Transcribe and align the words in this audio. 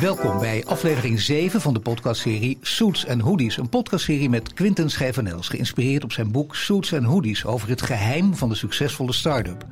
Welkom 0.00 0.38
bij 0.38 0.64
aflevering 0.64 1.20
7 1.20 1.60
van 1.60 1.74
de 1.74 1.80
podcastserie 1.80 2.58
Suits 2.60 3.06
and 3.06 3.20
Hoodies. 3.20 3.56
Een 3.56 3.68
podcastserie 3.68 4.28
met 4.28 4.52
Quinten 4.52 4.90
Schijvenels, 4.90 5.48
geïnspireerd 5.48 6.04
op 6.04 6.12
zijn 6.12 6.30
boek 6.30 6.56
Suits 6.56 6.94
and 6.94 7.04
Hoodies 7.04 7.44
over 7.44 7.68
het 7.68 7.82
geheim 7.82 8.34
van 8.34 8.48
de 8.48 8.54
succesvolle 8.54 9.12
start-up. 9.12 9.66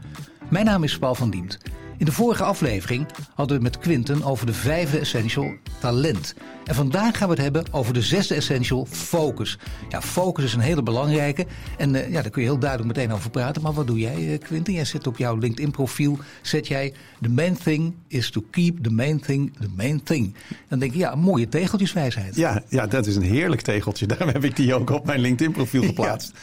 Mijn 0.49 0.65
naam 0.65 0.85
is 0.85 0.99
Paul 0.99 1.15
van 1.15 1.31
Diemt. 1.31 1.59
In 1.99 2.05
de 2.05 2.13
vorige 2.13 2.43
aflevering 2.45 3.07
hadden 3.35 3.59
we 3.59 3.65
het 3.65 3.75
met 3.75 3.83
Quinten 3.83 4.23
over 4.23 4.47
de 4.47 4.53
vijfde 4.53 4.99
essential 4.99 5.55
talent. 5.81 6.35
En 6.65 6.75
vandaag 6.75 7.19
gaan 7.19 7.29
we 7.29 7.35
het 7.35 7.43
hebben 7.43 7.65
over 7.71 7.95
de 7.95 8.03
zesde 8.03 8.35
essential 8.35 8.87
focus. 8.91 9.59
Ja, 9.89 10.03
focus 10.03 10.45
is 10.45 10.55
een 10.55 10.61
hele 10.61 10.83
belangrijke. 10.83 11.47
En 11.79 11.95
uh, 11.95 12.11
ja, 12.11 12.23
daar 12.23 12.31
kun 12.31 12.43
je 12.43 12.49
heel 12.49 12.59
duidelijk 12.59 12.97
meteen 12.97 13.13
over 13.13 13.31
praten. 13.31 13.63
Maar 13.63 13.73
wat 13.73 13.87
doe 13.87 13.99
jij, 13.99 14.17
uh, 14.17 14.39
Quinten? 14.39 14.73
Jij 14.73 14.85
zet 14.85 15.07
op 15.07 15.19
jouw 15.19 15.37
LinkedIn 15.37 15.71
profiel, 15.71 16.19
zet 16.43 16.67
jij... 16.67 16.93
The 17.21 17.31
main 17.31 17.57
thing 17.57 17.95
is 18.09 18.31
to 18.31 18.45
keep 18.51 18.83
the 18.83 18.91
main 18.91 19.21
thing 19.21 19.53
the 19.61 19.69
main 19.77 20.03
thing. 20.03 20.35
Dan 20.69 20.79
denk 20.79 20.93
je, 20.93 20.99
ja, 20.99 21.15
mooie 21.15 21.49
tegeltjeswijsheid. 21.49 22.37
Ja, 22.37 22.63
ja, 22.69 22.87
dat 22.87 23.07
is 23.07 23.17
een 23.17 23.23
heerlijk 23.23 23.61
tegeltje. 23.61 24.07
Daarom 24.07 24.29
heb 24.29 24.45
ik 24.45 24.57
die 24.57 24.75
ook 24.75 24.91
op 24.91 25.07
mijn 25.07 25.21
LinkedIn 25.21 25.53
profiel 25.53 25.83
geplaatst. 25.93 26.33
Ja. 26.35 26.41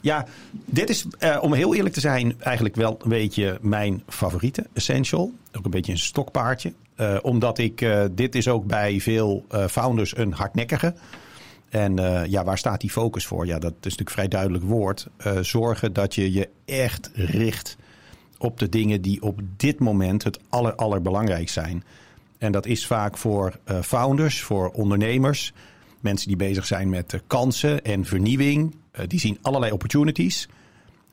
Ja, 0.00 0.26
dit 0.50 0.90
is, 0.90 1.06
uh, 1.20 1.38
om 1.40 1.52
heel 1.52 1.74
eerlijk 1.74 1.94
te 1.94 2.00
zijn, 2.00 2.40
eigenlijk 2.40 2.76
wel 2.76 2.98
een 3.02 3.08
beetje 3.08 3.58
mijn 3.60 4.02
favoriete 4.06 4.66
essential. 4.72 5.32
Ook 5.52 5.64
een 5.64 5.70
beetje 5.70 5.92
een 5.92 5.98
stokpaardje. 5.98 6.72
Uh, 6.96 7.16
omdat 7.22 7.58
ik, 7.58 7.80
uh, 7.80 8.04
dit 8.10 8.34
is 8.34 8.48
ook 8.48 8.66
bij 8.66 9.00
veel 9.00 9.44
founders 9.70 10.16
een 10.16 10.32
hardnekkige. 10.32 10.94
En 11.68 11.96
ja, 12.30 12.44
waar 12.44 12.58
staat 12.58 12.80
die 12.80 12.90
focus 12.90 13.26
voor? 13.26 13.46
Ja, 13.46 13.58
dat 13.58 13.72
is 13.72 13.76
natuurlijk 13.80 14.10
vrij 14.10 14.28
duidelijk 14.28 14.64
woord. 14.64 15.08
zorgen 15.40 15.92
dat 15.92 16.14
je 16.14 16.32
je 16.32 16.48
echt 16.64 17.10
richt 17.14 17.76
op 18.38 18.58
de 18.58 18.68
dingen 18.68 19.02
die 19.02 19.22
op 19.22 19.40
dit 19.56 19.78
moment 19.78 20.24
het 20.24 20.38
aller, 20.48 20.74
allerbelangrijkst 20.74 21.54
zijn. 21.54 21.84
En 22.38 22.52
dat 22.52 22.66
is 22.66 22.86
vaak 22.86 23.16
voor 23.16 23.58
founders, 23.82 24.42
voor 24.42 24.70
ondernemers, 24.70 25.52
mensen 26.00 26.28
die 26.28 26.36
bezig 26.36 26.66
zijn 26.66 26.88
met 26.88 27.20
kansen 27.26 27.84
en 27.84 28.04
vernieuwing, 28.04 28.74
eh, 28.90 29.04
die 29.06 29.20
zien 29.20 29.38
allerlei 29.42 29.72
opportunities. 29.72 30.48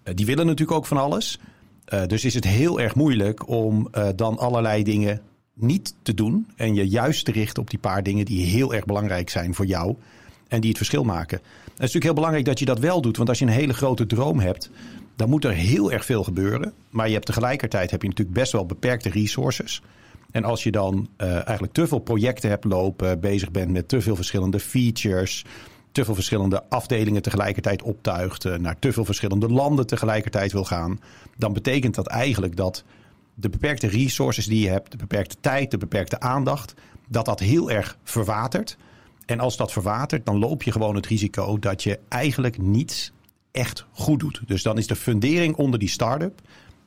Eh, 0.03 0.15
die 0.15 0.25
willen 0.25 0.45
natuurlijk 0.45 0.77
ook 0.77 0.85
van 0.85 0.97
alles. 0.97 1.39
Eh, 1.85 2.05
dus 2.05 2.25
is 2.25 2.33
het 2.33 2.43
heel 2.43 2.79
erg 2.79 2.95
moeilijk 2.95 3.47
om 3.47 3.89
dan 4.15 4.37
allerlei 4.37 4.83
dingen 4.83 5.21
niet 5.53 5.95
te 6.01 6.13
doen. 6.13 6.47
En 6.55 6.75
je 6.75 6.87
juist 6.87 7.25
te 7.25 7.31
richten 7.31 7.61
op 7.61 7.69
die 7.69 7.79
paar 7.79 8.03
dingen 8.03 8.25
die 8.25 8.45
heel 8.45 8.73
erg 8.73 8.85
belangrijk 8.85 9.29
zijn 9.29 9.53
voor 9.53 9.65
jou. 9.65 9.95
En 10.47 10.59
die 10.59 10.69
het 10.69 10.77
verschil 10.77 11.03
maken. 11.03 11.37
Het 11.37 11.73
is 11.73 11.79
natuurlijk 11.79 12.03
heel 12.03 12.13
belangrijk 12.13 12.45
dat 12.45 12.59
je 12.59 12.65
dat 12.65 12.79
wel 12.79 13.01
doet. 13.01 13.17
Want 13.17 13.29
als 13.29 13.39
je 13.39 13.45
een 13.45 13.51
hele 13.51 13.73
grote 13.73 14.05
droom 14.05 14.39
hebt, 14.39 14.69
dan 15.15 15.29
moet 15.29 15.45
er 15.45 15.51
heel 15.51 15.91
erg 15.91 16.05
veel 16.05 16.23
gebeuren. 16.23 16.73
Maar 16.89 17.07
je 17.07 17.13
hebt 17.13 17.25
tegelijkertijd 17.25 17.91
heb 17.91 18.01
je 18.01 18.07
natuurlijk 18.07 18.37
best 18.37 18.51
wel 18.51 18.65
beperkte 18.65 19.09
resources. 19.09 19.81
En 20.35 20.43
als 20.43 20.63
je 20.63 20.71
dan 20.71 21.09
eigenlijk 21.17 21.73
te 21.73 21.87
veel 21.87 21.99
projecten 21.99 22.49
hebt 22.49 22.63
lopen, 22.63 23.19
bezig 23.19 23.51
bent 23.51 23.71
met 23.71 23.87
te 23.87 24.01
veel 24.01 24.15
verschillende 24.15 24.59
features, 24.59 25.45
te 25.91 26.05
veel 26.05 26.13
verschillende 26.13 26.63
afdelingen 26.69 27.21
tegelijkertijd 27.21 27.81
optuigt, 27.81 28.45
eh, 28.45 28.55
naar 28.55 28.79
te 28.79 28.93
veel 28.93 29.05
verschillende 29.05 29.49
landen 29.49 29.87
tegelijkertijd 29.87 30.51
wil 30.51 30.63
gaan, 30.63 30.99
dan 31.37 31.53
betekent 31.53 31.95
dat 31.95 32.07
eigenlijk 32.07 32.55
dat 32.55 32.83
de 33.33 33.49
beperkte 33.49 33.87
resources 33.87 34.45
die 34.45 34.61
je 34.61 34.69
hebt, 34.69 34.91
de 34.91 34.97
beperkte 34.97 35.35
tijd, 35.39 35.71
de 35.71 35.77
beperkte 35.77 36.19
aandacht, 36.19 36.73
dat 37.07 37.25
dat 37.25 37.39
heel 37.39 37.71
erg 37.71 37.97
verwatert. 38.03 38.77
En 39.25 39.39
als 39.39 39.57
dat 39.57 39.71
verwatert, 39.71 40.25
dan 40.25 40.39
loop 40.39 40.63
je 40.63 40.71
gewoon 40.71 40.95
het 40.95 41.07
risico 41.07 41.59
dat 41.59 41.83
je 41.83 41.99
eigenlijk 42.07 42.57
niets 42.57 43.11
echt 43.51 43.85
goed 43.91 44.19
doet. 44.19 44.41
Dus 44.45 44.63
dan 44.63 44.77
is 44.77 44.87
de 44.87 44.95
fundering 44.95 45.55
onder 45.55 45.79
die 45.79 45.89
start-up, 45.89 46.41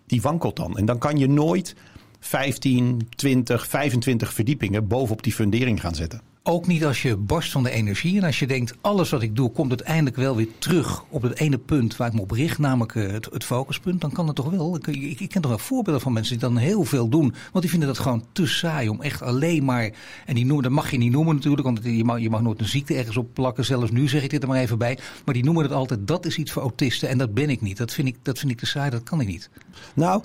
die 0.06 0.22
wankelt 0.22 0.56
dan. 0.56 0.78
En 0.78 0.84
dan 0.84 0.98
kan 0.98 1.18
je 1.18 1.28
nooit 1.28 1.74
15, 2.20 3.08
20, 3.16 3.68
25 3.68 4.32
verdiepingen 4.32 4.86
bovenop 4.86 5.22
die 5.22 5.32
fundering 5.32 5.80
gaan 5.80 5.94
zetten. 5.94 6.20
Ook 6.50 6.66
niet 6.66 6.84
als 6.84 7.02
je 7.02 7.16
barst 7.16 7.52
van 7.52 7.62
de 7.62 7.70
energie 7.70 8.16
en 8.16 8.24
als 8.24 8.38
je 8.38 8.46
denkt, 8.46 8.74
alles 8.80 9.10
wat 9.10 9.22
ik 9.22 9.36
doe 9.36 9.50
komt 9.50 9.68
uiteindelijk 9.68 10.16
wel 10.16 10.36
weer 10.36 10.48
terug 10.58 11.04
op 11.08 11.22
het 11.22 11.38
ene 11.38 11.58
punt 11.58 11.96
waar 11.96 12.08
ik 12.08 12.14
me 12.14 12.20
op 12.20 12.30
richt, 12.30 12.58
namelijk 12.58 12.94
eh, 12.94 13.10
het, 13.10 13.28
het 13.32 13.44
focuspunt. 13.44 14.00
Dan 14.00 14.12
kan 14.12 14.26
het 14.26 14.36
toch 14.36 14.50
wel. 14.50 14.76
Ik, 14.76 14.86
ik, 14.86 15.20
ik, 15.20 15.28
ken 15.28 15.40
toch 15.42 15.50
wel 15.50 15.60
voorbeelden 15.60 16.02
van 16.02 16.12
mensen 16.12 16.38
die 16.38 16.48
dan 16.48 16.56
heel 16.56 16.84
veel 16.84 17.08
doen, 17.08 17.34
want 17.52 17.60
die 17.60 17.70
vinden 17.70 17.88
dat 17.88 17.98
gewoon 17.98 18.24
te 18.32 18.46
saai 18.46 18.88
om 18.88 19.02
echt 19.02 19.22
alleen 19.22 19.64
maar, 19.64 19.90
en 20.26 20.34
die 20.34 20.44
noemen, 20.44 20.62
dat 20.62 20.72
mag 20.72 20.90
je 20.90 20.98
niet 20.98 21.12
noemen 21.12 21.34
natuurlijk, 21.34 21.66
want 21.66 21.80
je 21.82 22.04
mag, 22.04 22.20
je 22.20 22.30
mag 22.30 22.42
nooit 22.42 22.60
een 22.60 22.68
ziekte 22.68 22.94
ergens 22.94 23.16
op 23.16 23.34
plakken, 23.34 23.64
zelfs 23.64 23.90
nu 23.90 24.08
zeg 24.08 24.22
ik 24.22 24.30
dit 24.30 24.42
er 24.42 24.48
maar 24.48 24.60
even 24.60 24.78
bij, 24.78 24.98
maar 25.24 25.34
die 25.34 25.44
noemen 25.44 25.62
het 25.62 25.72
altijd, 25.72 26.06
dat 26.06 26.26
is 26.26 26.36
iets 26.36 26.52
voor 26.52 26.62
autisten 26.62 27.08
en 27.08 27.18
dat 27.18 27.34
ben 27.34 27.50
ik 27.50 27.60
niet. 27.60 27.76
Dat 27.76 27.92
vind 27.92 28.08
ik, 28.08 28.16
dat 28.22 28.38
vind 28.38 28.50
ik 28.50 28.58
te 28.58 28.66
saai, 28.66 28.90
dat 28.90 29.02
kan 29.02 29.20
ik 29.20 29.26
niet. 29.26 29.50
Nou, 29.94 30.22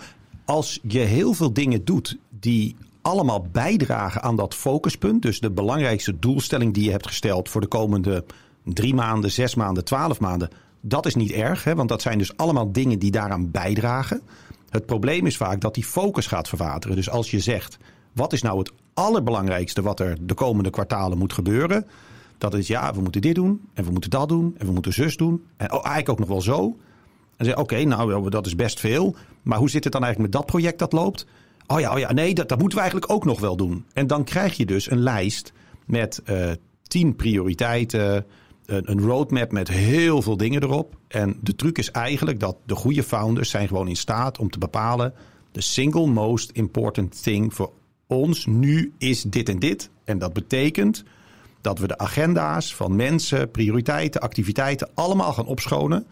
als 0.53 0.79
je 0.87 0.99
heel 0.99 1.33
veel 1.33 1.53
dingen 1.53 1.85
doet 1.85 2.17
die 2.29 2.75
allemaal 3.01 3.47
bijdragen 3.51 4.21
aan 4.21 4.35
dat 4.35 4.55
focuspunt. 4.55 5.21
Dus 5.21 5.39
de 5.39 5.51
belangrijkste 5.51 6.19
doelstelling 6.19 6.73
die 6.73 6.83
je 6.83 6.91
hebt 6.91 7.07
gesteld 7.07 7.49
voor 7.49 7.61
de 7.61 7.67
komende 7.67 8.25
drie 8.63 8.93
maanden, 8.93 9.31
zes 9.31 9.55
maanden, 9.55 9.85
twaalf 9.85 10.19
maanden. 10.19 10.49
Dat 10.81 11.05
is 11.05 11.15
niet 11.15 11.31
erg, 11.31 11.63
hè, 11.63 11.75
want 11.75 11.89
dat 11.89 12.01
zijn 12.01 12.17
dus 12.17 12.37
allemaal 12.37 12.71
dingen 12.71 12.99
die 12.99 13.11
daaraan 13.11 13.51
bijdragen. 13.51 14.21
Het 14.69 14.85
probleem 14.85 15.25
is 15.25 15.37
vaak 15.37 15.61
dat 15.61 15.73
die 15.73 15.85
focus 15.85 16.27
gaat 16.27 16.49
verwateren. 16.49 16.95
Dus 16.95 17.09
als 17.09 17.31
je 17.31 17.39
zegt, 17.39 17.77
wat 18.11 18.33
is 18.33 18.41
nou 18.41 18.57
het 18.57 18.71
allerbelangrijkste 18.93 19.81
wat 19.81 19.99
er 19.99 20.17
de 20.21 20.33
komende 20.33 20.69
kwartalen 20.69 21.17
moet 21.17 21.33
gebeuren? 21.33 21.85
Dat 22.37 22.53
is 22.53 22.67
ja, 22.67 22.93
we 22.93 23.01
moeten 23.01 23.21
dit 23.21 23.35
doen 23.35 23.61
en 23.73 23.83
we 23.83 23.91
moeten 23.91 24.09
dat 24.09 24.29
doen 24.29 24.55
en 24.57 24.65
we 24.65 24.71
moeten 24.71 24.93
zus 24.93 25.17
doen. 25.17 25.43
En 25.57 25.71
oh, 25.71 25.73
eigenlijk 25.73 26.09
ook 26.09 26.19
nog 26.19 26.27
wel 26.27 26.41
zo. 26.41 26.77
Zeg 27.43 27.57
oké, 27.57 27.83
nou 27.83 28.29
dat 28.29 28.45
is 28.45 28.55
best 28.55 28.79
veel. 28.79 29.15
Maar 29.41 29.57
hoe 29.57 29.69
zit 29.69 29.83
het 29.83 29.93
dan 29.93 30.03
eigenlijk 30.03 30.33
met 30.33 30.41
dat 30.41 30.51
project 30.51 30.79
dat 30.79 30.91
loopt? 30.91 31.25
Oh 31.67 31.79
ja, 31.79 31.93
oh 31.93 31.99
ja 31.99 32.13
nee, 32.13 32.33
dat, 32.33 32.49
dat 32.49 32.59
moeten 32.59 32.77
we 32.77 32.83
eigenlijk 32.83 33.13
ook 33.13 33.25
nog 33.25 33.39
wel 33.39 33.55
doen. 33.55 33.85
En 33.93 34.07
dan 34.07 34.23
krijg 34.23 34.57
je 34.57 34.65
dus 34.65 34.91
een 34.91 34.99
lijst 34.99 35.53
met 35.85 36.21
uh, 36.29 36.51
tien 36.87 37.15
prioriteiten, 37.15 38.25
een, 38.65 38.91
een 38.91 39.01
roadmap 39.01 39.51
met 39.51 39.67
heel 39.67 40.21
veel 40.21 40.37
dingen 40.37 40.63
erop. 40.63 40.95
En 41.07 41.37
de 41.41 41.55
truc 41.55 41.77
is 41.77 41.91
eigenlijk 41.91 42.39
dat 42.39 42.57
de 42.65 42.75
goede 42.75 43.03
founders 43.03 43.49
zijn 43.49 43.67
gewoon 43.67 43.87
in 43.87 43.95
staat 43.95 44.39
om 44.39 44.49
te 44.49 44.57
bepalen... 44.57 45.13
de 45.51 45.61
single 45.61 46.07
most 46.07 46.51
important 46.51 47.23
thing 47.23 47.53
voor 47.53 47.71
ons 48.07 48.45
nu 48.45 48.93
is 48.97 49.21
dit 49.21 49.49
en 49.49 49.59
dit. 49.59 49.89
En 50.03 50.17
dat 50.17 50.33
betekent 50.33 51.03
dat 51.61 51.79
we 51.79 51.87
de 51.87 51.97
agenda's 51.97 52.75
van 52.75 52.95
mensen, 52.95 53.51
prioriteiten, 53.51 54.21
activiteiten 54.21 54.89
allemaal 54.93 55.33
gaan 55.33 55.45
opschonen. 55.45 56.05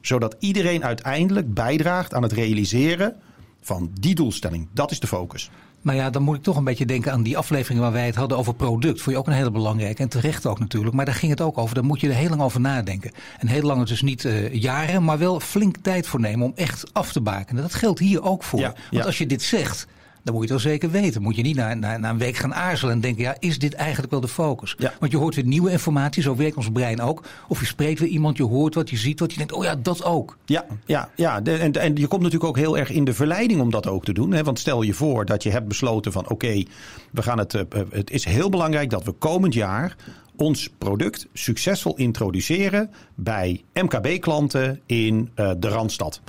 Zodat 0.00 0.36
iedereen 0.38 0.84
uiteindelijk 0.84 1.54
bijdraagt 1.54 2.14
aan 2.14 2.22
het 2.22 2.32
realiseren 2.32 3.16
van 3.60 3.90
die 4.00 4.14
doelstelling. 4.14 4.68
Dat 4.72 4.90
is 4.90 5.00
de 5.00 5.06
focus. 5.06 5.50
Maar 5.80 5.94
ja, 5.94 6.10
dan 6.10 6.22
moet 6.22 6.36
ik 6.36 6.42
toch 6.42 6.56
een 6.56 6.64
beetje 6.64 6.86
denken 6.86 7.12
aan 7.12 7.22
die 7.22 7.38
aflevering 7.38 7.80
waar 7.80 7.92
wij 7.92 8.06
het 8.06 8.14
hadden 8.14 8.38
over 8.38 8.54
product. 8.54 9.00
Vond 9.00 9.16
je 9.16 9.20
ook 9.20 9.26
een 9.26 9.32
hele 9.32 9.50
belangrijke 9.50 10.02
en 10.02 10.08
terecht 10.08 10.46
ook 10.46 10.58
natuurlijk. 10.58 10.94
Maar 10.94 11.04
daar 11.04 11.14
ging 11.14 11.30
het 11.30 11.40
ook 11.40 11.58
over. 11.58 11.74
Daar 11.74 11.84
moet 11.84 12.00
je 12.00 12.08
er 12.08 12.14
heel 12.14 12.28
lang 12.28 12.42
over 12.42 12.60
nadenken. 12.60 13.12
En 13.38 13.46
heel 13.46 13.62
lang 13.62 13.86
dus 13.86 14.02
niet 14.02 14.24
uh, 14.24 14.54
jaren, 14.54 15.04
maar 15.04 15.18
wel 15.18 15.40
flink 15.40 15.76
tijd 15.76 16.06
voor 16.06 16.20
nemen 16.20 16.46
om 16.46 16.52
echt 16.54 16.90
af 16.92 17.12
te 17.12 17.20
bakenen. 17.20 17.62
Dat 17.62 17.74
geldt 17.74 17.98
hier 17.98 18.22
ook 18.22 18.42
voor. 18.42 18.60
Ja, 18.60 18.74
Want 18.90 19.04
als 19.06 19.18
je 19.18 19.26
dit 19.26 19.42
zegt, 19.42 19.86
dan 20.28 20.36
moet 20.36 20.48
je 20.48 20.54
het 20.54 20.62
wel 20.62 20.72
zeker 20.72 20.90
weten. 20.90 21.22
Moet 21.22 21.36
je 21.36 21.42
niet 21.42 21.56
na, 21.56 21.74
na, 21.74 21.96
na, 21.96 22.10
een 22.10 22.18
week 22.18 22.36
gaan 22.36 22.54
aarzelen 22.54 22.94
en 22.94 23.00
denken, 23.00 23.22
ja, 23.22 23.36
is 23.38 23.58
dit 23.58 23.74
eigenlijk 23.74 24.10
wel 24.10 24.20
de 24.20 24.28
focus? 24.28 24.74
Ja. 24.78 24.92
Want 25.00 25.12
je 25.12 25.18
hoort 25.18 25.34
weer 25.34 25.44
nieuwe 25.44 25.70
informatie, 25.70 26.22
zo 26.22 26.36
werkt 26.36 26.56
ons 26.56 26.70
brein 26.70 27.00
ook. 27.00 27.24
Of 27.48 27.60
je 27.60 27.66
spreekt 27.66 28.00
weer 28.00 28.08
iemand, 28.08 28.36
je 28.36 28.42
hoort 28.42 28.74
wat, 28.74 28.90
je 28.90 28.96
ziet 28.96 29.20
wat, 29.20 29.30
je 29.30 29.38
denkt, 29.38 29.52
oh 29.52 29.64
ja, 29.64 29.74
dat 29.74 30.04
ook. 30.04 30.36
Ja, 30.44 30.64
ja, 30.86 31.10
ja. 31.14 31.42
en, 31.42 31.72
en 31.72 31.96
je 31.96 32.06
komt 32.06 32.22
natuurlijk 32.22 32.50
ook 32.50 32.56
heel 32.56 32.78
erg 32.78 32.90
in 32.90 33.04
de 33.04 33.14
verleiding 33.14 33.60
om 33.60 33.70
dat 33.70 33.86
ook 33.86 34.04
te 34.04 34.12
doen. 34.12 34.32
Hè? 34.32 34.42
Want 34.42 34.58
stel 34.58 34.82
je 34.82 34.94
voor 34.94 35.24
dat 35.24 35.42
je 35.42 35.50
hebt 35.50 35.68
besloten 35.68 36.12
van, 36.12 36.28
oké, 36.28 36.62
we 37.10 37.22
gaan 37.22 37.38
het, 37.38 37.54
uh, 37.54 37.62
het 37.90 38.10
is 38.10 38.24
heel 38.24 38.48
belangrijk 38.48 38.90
dat 38.90 39.04
we 39.04 39.12
komend 39.12 39.54
jaar 39.54 39.96
ons 40.36 40.70
product 40.78 41.26
succesvol 41.32 41.96
introduceren 41.96 42.90
bij 43.14 43.64
MKB-klanten 43.74 44.80
in 44.86 45.30
uh, 45.36 45.50
de 45.58 45.68
Randstad. 45.68 46.20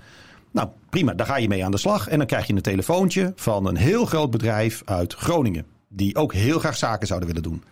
Nou, 0.52 0.70
prima, 0.90 1.14
daar 1.14 1.28
ga 1.28 1.38
je 1.38 1.48
mee 1.48 1.66
aan 1.66 1.72
de 1.72 1.78
slag. 1.78 2.08
En 2.08 2.18
dan 2.18 2.28
krijg 2.28 2.48
je 2.48 2.54
een 2.54 2.62
telefoontje 2.62 3.34
van 3.36 3.66
een 3.66 3.76
heel 3.76 4.06
groot 4.06 4.32
bedrijf 4.32 4.82
uit 4.86 5.14
Groningen. 5.14 5.66
Die 5.88 6.16
ook 6.16 6.34
heel 6.34 6.60
graag 6.60 6.78
zaken 6.78 7.08
zouden 7.08 7.28
willen 7.28 7.44
doen. 7.44 7.64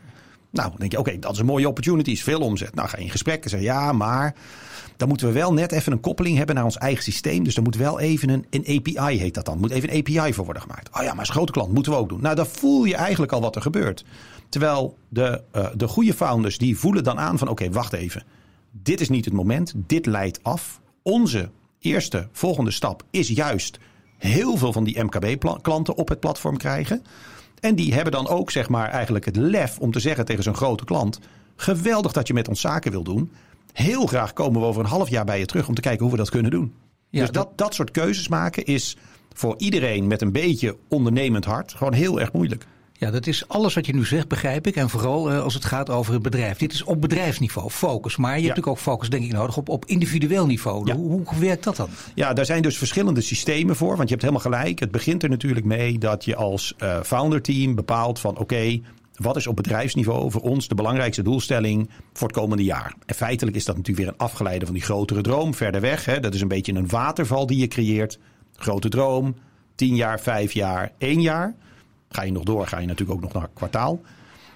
Nou, 0.49 0.69
dan 0.69 0.79
denk 0.79 0.91
je, 0.91 0.99
oké, 0.99 1.19
dat 1.19 1.31
is 1.31 1.39
een 1.39 1.45
mooie 1.45 1.67
opportunity, 1.67 2.11
is 2.11 2.23
veel 2.23 2.39
omzet. 2.39 2.75
Nou, 2.75 2.89
ga 2.89 2.97
in 2.97 3.09
gesprek 3.09 3.43
en 3.43 3.49
zeg 3.49 3.61
ja, 3.61 3.91
maar 3.91 4.35
dan 4.97 5.07
moeten 5.07 5.27
we 5.27 5.33
wel 5.33 5.53
net 5.53 5.71
even 5.71 5.91
een 5.91 5.99
koppeling 5.99 6.37
hebben 6.37 6.55
naar 6.55 6.63
ons 6.63 6.77
eigen 6.77 7.03
systeem. 7.03 7.43
Dus 7.43 7.55
er 7.55 7.63
moet 7.63 7.75
wel 7.75 7.99
even 7.99 8.29
een, 8.29 8.45
een 8.49 8.77
API, 8.77 9.17
heet 9.17 9.33
dat 9.33 9.45
dan. 9.45 9.59
moet 9.59 9.71
even 9.71 9.93
een 9.93 9.99
API 9.99 10.33
voor 10.33 10.43
worden 10.45 10.63
gemaakt. 10.63 10.97
Oh 10.97 11.03
ja, 11.03 11.09
maar 11.09 11.19
als 11.19 11.29
grote 11.29 11.51
klant 11.51 11.73
moeten 11.73 11.91
we 11.91 11.97
ook 11.97 12.09
doen. 12.09 12.21
Nou, 12.21 12.35
dan 12.35 12.47
voel 12.47 12.83
je 12.83 12.95
eigenlijk 12.95 13.31
al 13.31 13.41
wat 13.41 13.55
er 13.55 13.61
gebeurt. 13.61 14.05
Terwijl 14.49 14.97
de, 15.09 15.41
uh, 15.55 15.67
de 15.75 15.87
goede 15.87 16.13
founders, 16.13 16.57
die 16.57 16.77
voelen 16.77 17.03
dan 17.03 17.19
aan 17.19 17.37
van, 17.37 17.47
oké, 17.47 17.71
wacht 17.71 17.93
even. 17.93 18.23
Dit 18.71 19.01
is 19.01 19.09
niet 19.09 19.25
het 19.25 19.33
moment, 19.33 19.73
dit 19.75 20.05
leidt 20.05 20.43
af. 20.43 20.81
Onze 21.01 21.49
eerste 21.87 22.27
volgende 22.31 22.71
stap 22.71 23.03
is 23.09 23.27
juist 23.27 23.79
heel 24.17 24.57
veel 24.57 24.73
van 24.73 24.83
die 24.83 25.03
MKB-klanten 25.03 25.95
op 25.95 26.09
het 26.09 26.19
platform 26.19 26.57
krijgen. 26.57 27.03
En 27.59 27.75
die 27.75 27.93
hebben 27.93 28.11
dan 28.11 28.27
ook 28.27 28.51
zeg 28.51 28.69
maar 28.69 28.89
eigenlijk 28.89 29.25
het 29.25 29.35
lef 29.35 29.79
om 29.79 29.91
te 29.91 29.99
zeggen 29.99 30.25
tegen 30.25 30.43
zo'n 30.43 30.55
grote 30.55 30.83
klant: 30.83 31.19
geweldig 31.55 32.11
dat 32.11 32.27
je 32.27 32.33
met 32.33 32.47
ons 32.47 32.61
zaken 32.61 32.91
wil 32.91 33.03
doen. 33.03 33.31
Heel 33.73 34.05
graag 34.05 34.33
komen 34.33 34.61
we 34.61 34.67
over 34.67 34.81
een 34.81 34.89
half 34.89 35.09
jaar 35.09 35.25
bij 35.25 35.39
je 35.39 35.45
terug 35.45 35.67
om 35.67 35.75
te 35.75 35.81
kijken 35.81 36.01
hoe 36.01 36.11
we 36.11 36.17
dat 36.17 36.29
kunnen 36.29 36.51
doen. 36.51 36.73
Ja, 37.09 37.21
dus 37.21 37.31
dat, 37.31 37.49
dat 37.55 37.73
soort 37.73 37.91
keuzes 37.91 38.27
maken 38.27 38.65
is 38.65 38.97
voor 39.33 39.55
iedereen 39.57 40.07
met 40.07 40.21
een 40.21 40.31
beetje 40.31 40.77
ondernemend 40.87 41.45
hart 41.45 41.73
gewoon 41.73 41.93
heel 41.93 42.19
erg 42.19 42.33
moeilijk. 42.33 42.65
Ja, 42.99 43.11
dat 43.11 43.27
is 43.27 43.47
alles 43.47 43.73
wat 43.73 43.85
je 43.85 43.95
nu 43.95 44.05
zegt, 44.05 44.27
begrijp 44.27 44.67
ik. 44.67 44.75
En 44.75 44.89
vooral 44.89 45.31
uh, 45.31 45.43
als 45.43 45.53
het 45.53 45.65
gaat 45.65 45.89
over 45.89 46.13
het 46.13 46.21
bedrijf. 46.21 46.57
Dit 46.57 46.73
is 46.73 46.83
op 46.83 47.01
bedrijfsniveau, 47.01 47.69
focus. 47.69 48.15
Maar 48.15 48.29
je 48.29 48.33
hebt 48.35 48.47
natuurlijk 48.47 48.77
ook 48.77 48.83
focus, 48.83 49.09
denk 49.09 49.23
ik, 49.23 49.31
nodig 49.31 49.57
op, 49.57 49.69
op 49.69 49.85
individueel 49.85 50.45
niveau. 50.45 50.91
Hoe, 50.91 51.21
hoe 51.25 51.39
werkt 51.39 51.63
dat 51.63 51.75
dan? 51.75 51.89
Ja, 52.15 52.33
daar 52.33 52.45
zijn 52.45 52.61
dus 52.61 52.77
verschillende 52.77 53.21
systemen 53.21 53.75
voor. 53.75 53.95
Want 53.95 54.09
je 54.09 54.15
hebt 54.15 54.21
helemaal 54.21 54.41
gelijk. 54.41 54.79
Het 54.79 54.91
begint 54.91 55.23
er 55.23 55.29
natuurlijk 55.29 55.65
mee 55.65 55.97
dat 55.97 56.25
je 56.25 56.35
als 56.35 56.73
uh, 56.83 57.01
founder 57.03 57.41
team 57.41 57.75
bepaalt 57.75 58.19
van... 58.19 58.37
oké, 58.37 58.79
wat 59.15 59.35
is 59.35 59.47
op 59.47 59.55
bedrijfsniveau 59.55 60.31
voor 60.31 60.41
ons 60.41 60.67
de 60.67 60.75
belangrijkste 60.75 61.21
doelstelling 61.21 61.89
voor 62.13 62.27
het 62.27 62.37
komende 62.37 62.63
jaar? 62.63 62.93
En 63.05 63.15
feitelijk 63.15 63.55
is 63.55 63.65
dat 63.65 63.75
natuurlijk 63.75 64.05
weer 64.05 64.15
een 64.15 64.25
afgeleide 64.25 64.65
van 64.65 64.73
die 64.73 64.83
grotere 64.83 65.21
droom 65.21 65.53
verder 65.53 65.81
weg. 65.81 66.05
Hè? 66.05 66.19
Dat 66.19 66.33
is 66.33 66.41
een 66.41 66.47
beetje 66.47 66.73
een 66.73 66.87
waterval 66.87 67.45
die 67.45 67.57
je 67.57 67.67
creëert. 67.67 68.19
Grote 68.55 68.89
droom, 68.89 69.35
tien 69.75 69.95
jaar, 69.95 70.19
vijf 70.19 70.51
jaar, 70.51 70.91
één 70.97 71.21
jaar. 71.21 71.55
Ga 72.09 72.21
je 72.21 72.31
nog 72.31 72.43
door, 72.43 72.67
ga 72.67 72.79
je 72.79 72.87
natuurlijk 72.87 73.17
ook 73.17 73.23
nog 73.23 73.33
naar 73.33 73.49
kwartaal. 73.53 74.01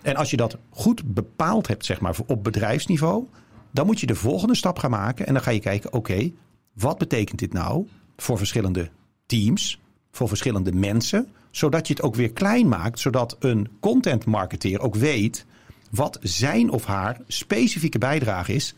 En 0.01 0.15
als 0.15 0.29
je 0.29 0.37
dat 0.37 0.57
goed 0.69 1.13
bepaald 1.13 1.67
hebt, 1.67 1.85
zeg 1.85 1.99
maar, 1.99 2.15
op 2.25 2.43
bedrijfsniveau, 2.43 3.27
dan 3.71 3.85
moet 3.85 3.99
je 3.99 4.05
de 4.05 4.15
volgende 4.15 4.55
stap 4.55 4.79
gaan 4.79 4.91
maken. 4.91 5.27
En 5.27 5.33
dan 5.33 5.43
ga 5.43 5.51
je 5.51 5.59
kijken, 5.59 5.93
oké, 5.93 6.31
wat 6.73 6.97
betekent 6.97 7.39
dit 7.39 7.53
nou 7.53 7.87
voor 8.17 8.37
verschillende 8.37 8.89
teams, 9.25 9.79
voor 10.11 10.27
verschillende 10.27 10.71
mensen, 10.73 11.27
zodat 11.51 11.87
je 11.87 11.93
het 11.93 12.03
ook 12.03 12.15
weer 12.15 12.31
klein 12.31 12.67
maakt, 12.67 12.99
zodat 12.99 13.35
een 13.39 13.69
content 13.79 14.25
marketeer 14.25 14.79
ook 14.79 14.95
weet 14.95 15.45
wat 15.91 16.19
zijn 16.21 16.69
of 16.69 16.85
haar 16.85 17.17
specifieke 17.27 17.97
bijdrage 17.97 18.53
is 18.53 18.75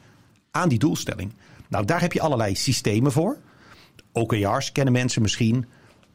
aan 0.51 0.69
die 0.69 0.79
doelstelling. 0.79 1.33
Nou, 1.69 1.85
daar 1.85 2.01
heb 2.01 2.13
je 2.13 2.21
allerlei 2.21 2.55
systemen 2.55 3.11
voor. 3.11 3.37
OKR's 4.11 4.71
kennen 4.71 4.93
mensen 4.93 5.21
misschien. 5.21 5.65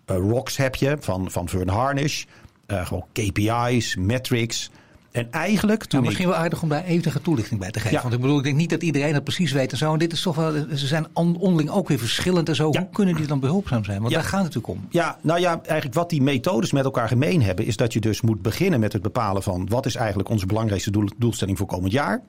Uh, 0.07 0.17
ROCs 0.17 0.57
heb 0.57 0.75
je 0.75 0.97
van, 1.01 1.31
van 1.31 1.49
Vern 1.49 1.69
Harnish. 1.69 2.25
Uh, 2.73 2.87
gewoon 2.87 3.05
KPI's, 3.13 3.97
metrics. 3.97 4.71
En 5.11 5.33
eigenlijk 5.33 5.81
toen 5.81 5.89
nou, 5.91 6.05
misschien 6.05 6.29
wel 6.29 6.37
aardig 6.37 6.63
om 6.63 6.69
daar 6.69 6.85
even 6.85 7.23
toelichting 7.23 7.61
bij 7.61 7.71
te 7.71 7.81
geven. 7.81 8.03
Want 8.03 8.15
ik 8.15 8.21
bedoel, 8.21 8.39
ik 8.39 8.45
denk 8.45 8.57
niet 8.57 8.71
dat 8.71 8.83
iedereen 8.83 9.15
het 9.15 9.25
precies 9.25 9.53
weet 9.53 9.73
en 9.73 9.79
zo. 9.79 9.93
En 9.93 9.99
dit 9.99 10.13
is 10.13 10.23
toch 10.23 10.37
wel, 10.37 10.53
ze 10.53 10.87
zijn 10.87 11.07
onderling 11.13 11.71
ook 11.71 11.89
weer 11.89 11.99
verschillend 11.99 12.49
en 12.49 12.55
zo. 12.55 12.65
Hoe 12.65 12.89
kunnen 12.93 13.15
die 13.15 13.27
dan 13.27 13.41
behulpzaam 13.41 13.85
zijn? 13.85 14.01
Want 14.01 14.13
daar 14.13 14.23
gaat 14.23 14.45
het 14.45 14.55
natuurlijk 14.55 14.69
om. 14.69 14.87
Ja, 14.91 15.19
nou 15.23 15.41
ja, 15.41 15.61
eigenlijk 15.65 15.95
wat 15.95 16.11
die 16.11 16.23
methodes 16.23 16.73
met 16.73 16.85
elkaar 16.85 17.09
gemeen 17.09 17.43
hebben, 17.43 17.67
is 17.67 17.77
dat 17.77 17.93
je 17.93 18.01
dus 18.01 18.21
moet 18.21 18.43
beginnen 18.43 18.81
met 18.81 18.93
het 18.93 19.03
bepalen 19.03 19.43
van 19.43 19.69
wat 19.69 19.87
is 19.87 19.95
eigenlijk 19.95 20.29
onze 20.29 20.47
belangrijkste 20.47 20.91
doel, 20.91 21.09
doelstelling 21.17 21.59
voor 21.59 21.67
komend 21.67 21.93
jaar. 21.93 22.23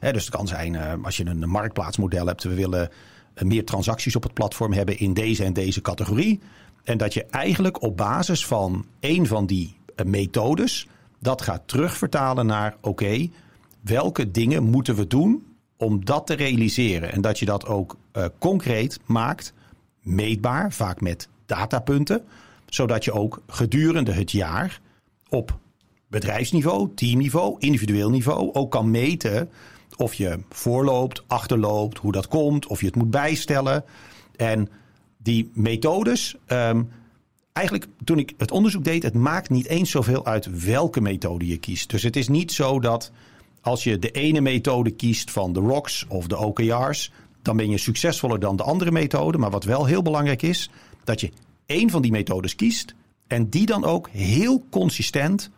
dus 0.00 0.24
het 0.24 0.34
kan 0.34 0.46
zijn, 0.46 0.74
uh, 0.74 0.92
als 1.02 1.16
je 1.16 1.26
een 1.26 1.48
marktplaatsmodel 1.48 2.26
hebt, 2.26 2.42
we 2.42 2.54
willen 2.54 2.88
uh, 3.34 3.48
meer 3.48 3.64
transacties 3.64 4.16
op 4.16 4.22
het 4.22 4.34
platform 4.34 4.72
hebben 4.72 4.98
in 4.98 5.14
deze 5.14 5.44
en 5.44 5.52
deze 5.52 5.80
categorie. 5.80 6.40
En 6.84 6.98
dat 6.98 7.14
je 7.14 7.24
eigenlijk 7.24 7.82
op 7.82 7.96
basis 7.96 8.46
van 8.46 8.86
één 9.00 9.26
van 9.26 9.46
die 9.46 9.77
methodes 10.04 10.88
dat 11.18 11.42
gaat 11.42 11.62
terugvertalen 11.66 12.46
naar 12.46 12.76
oké, 12.80 13.28
welke 13.80 14.30
dingen 14.30 14.62
moeten 14.62 14.94
we 14.94 15.06
doen 15.06 15.46
om 15.76 16.04
dat 16.04 16.26
te 16.26 16.34
realiseren? 16.34 17.12
En 17.12 17.20
dat 17.20 17.38
je 17.38 17.44
dat 17.44 17.66
ook 17.66 17.96
uh, 18.12 18.24
concreet 18.38 19.00
maakt, 19.06 19.52
meetbaar, 20.02 20.72
vaak 20.72 21.00
met 21.00 21.28
datapunten, 21.46 22.24
zodat 22.66 23.04
je 23.04 23.12
ook 23.12 23.42
gedurende 23.46 24.12
het 24.12 24.30
jaar 24.30 24.80
op 25.28 25.58
bedrijfsniveau, 26.08 26.94
teamniveau, 26.94 27.56
individueel 27.58 28.10
niveau 28.10 28.52
ook 28.52 28.70
kan 28.70 28.90
meten 28.90 29.50
of 29.96 30.14
je 30.14 30.38
voorloopt, 30.50 31.22
achterloopt, 31.26 31.98
hoe 31.98 32.12
dat 32.12 32.28
komt, 32.28 32.66
of 32.66 32.80
je 32.80 32.86
het 32.86 32.96
moet 32.96 33.10
bijstellen. 33.10 33.84
En 34.36 34.68
die 35.16 35.50
methodes, 35.54 36.36
um, 36.46 36.90
eigenlijk 37.58 37.86
toen 38.04 38.18
ik 38.18 38.34
het 38.36 38.50
onderzoek 38.50 38.84
deed, 38.84 39.02
het 39.02 39.14
maakt 39.14 39.50
niet 39.50 39.66
eens 39.66 39.90
zoveel 39.90 40.26
uit 40.26 40.64
welke 40.64 41.00
methode 41.00 41.46
je 41.46 41.58
kiest. 41.58 41.90
Dus 41.90 42.02
het 42.02 42.16
is 42.16 42.28
niet 42.28 42.52
zo 42.52 42.80
dat 42.80 43.12
als 43.60 43.84
je 43.84 43.98
de 43.98 44.10
ene 44.10 44.40
methode 44.40 44.90
kiest 44.90 45.30
van 45.30 45.52
de 45.52 45.60
ROCs 45.60 46.06
of 46.08 46.26
de 46.26 46.38
OKR's, 46.38 47.12
dan 47.42 47.56
ben 47.56 47.70
je 47.70 47.78
succesvoller 47.78 48.40
dan 48.40 48.56
de 48.56 48.62
andere 48.62 48.90
methode. 48.90 49.38
Maar 49.38 49.50
wat 49.50 49.64
wel 49.64 49.84
heel 49.84 50.02
belangrijk 50.02 50.42
is, 50.42 50.70
dat 51.04 51.20
je 51.20 51.32
één 51.66 51.90
van 51.90 52.02
die 52.02 52.10
methodes 52.10 52.54
kiest 52.54 52.94
en 53.26 53.48
die 53.48 53.66
dan 53.66 53.84
ook 53.84 54.08
heel 54.08 54.64
consistent 54.70 55.50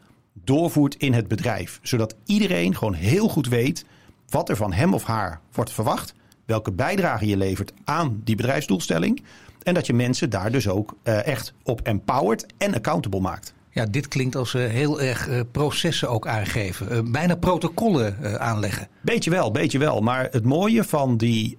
doorvoert 0.44 0.94
in 0.94 1.12
het 1.12 1.28
bedrijf. 1.28 1.78
Zodat 1.82 2.16
iedereen 2.24 2.76
gewoon 2.76 2.94
heel 2.94 3.28
goed 3.28 3.48
weet 3.48 3.84
wat 4.28 4.48
er 4.48 4.56
van 4.56 4.72
hem 4.72 4.94
of 4.94 5.04
haar 5.04 5.40
wordt 5.52 5.72
verwacht, 5.72 6.14
welke 6.44 6.72
bijdrage 6.72 7.26
je 7.26 7.36
levert 7.36 7.72
aan 7.84 8.20
die 8.24 8.36
bedrijfsdoelstelling. 8.36 9.22
En 9.62 9.74
dat 9.74 9.86
je 9.86 9.92
mensen 9.92 10.30
daar 10.30 10.52
dus 10.52 10.68
ook 10.68 10.96
uh, 11.04 11.26
echt 11.26 11.52
op 11.62 11.80
empowered 11.80 12.46
en 12.58 12.74
accountable 12.74 13.20
maakt. 13.20 13.54
Ja, 13.70 13.86
dit 13.86 14.08
klinkt 14.08 14.36
als 14.36 14.54
uh, 14.54 14.66
heel 14.66 15.00
erg 15.00 15.28
uh, 15.28 15.40
processen 15.52 16.08
ook 16.08 16.26
aangeven. 16.26 17.12
bijna 17.12 17.34
protocollen 17.34 18.40
aanleggen. 18.40 18.88
Beetje 19.00 19.30
wel, 19.30 19.50
beetje 19.50 19.78
wel. 19.78 20.00
Maar 20.00 20.28
het 20.30 20.44
mooie 20.44 20.84
van 20.84 21.16
die, 21.16 21.56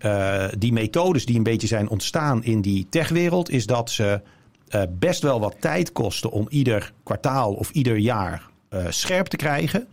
die 0.57 0.73
methodes 0.73 1.25
die 1.25 1.37
een 1.37 1.43
beetje 1.43 1.67
zijn 1.67 1.89
ontstaan 1.89 2.43
in 2.43 2.61
die 2.61 2.87
techwereld... 2.89 3.49
is 3.49 3.65
dat 3.65 3.89
ze 3.89 4.21
best 4.89 5.21
wel 5.21 5.39
wat 5.39 5.55
tijd 5.59 5.91
kosten 5.91 6.31
om 6.31 6.45
ieder 6.49 6.93
kwartaal 7.03 7.53
of 7.53 7.69
ieder 7.69 7.97
jaar 7.97 8.49
scherp 8.89 9.27
te 9.27 9.35
krijgen... 9.35 9.87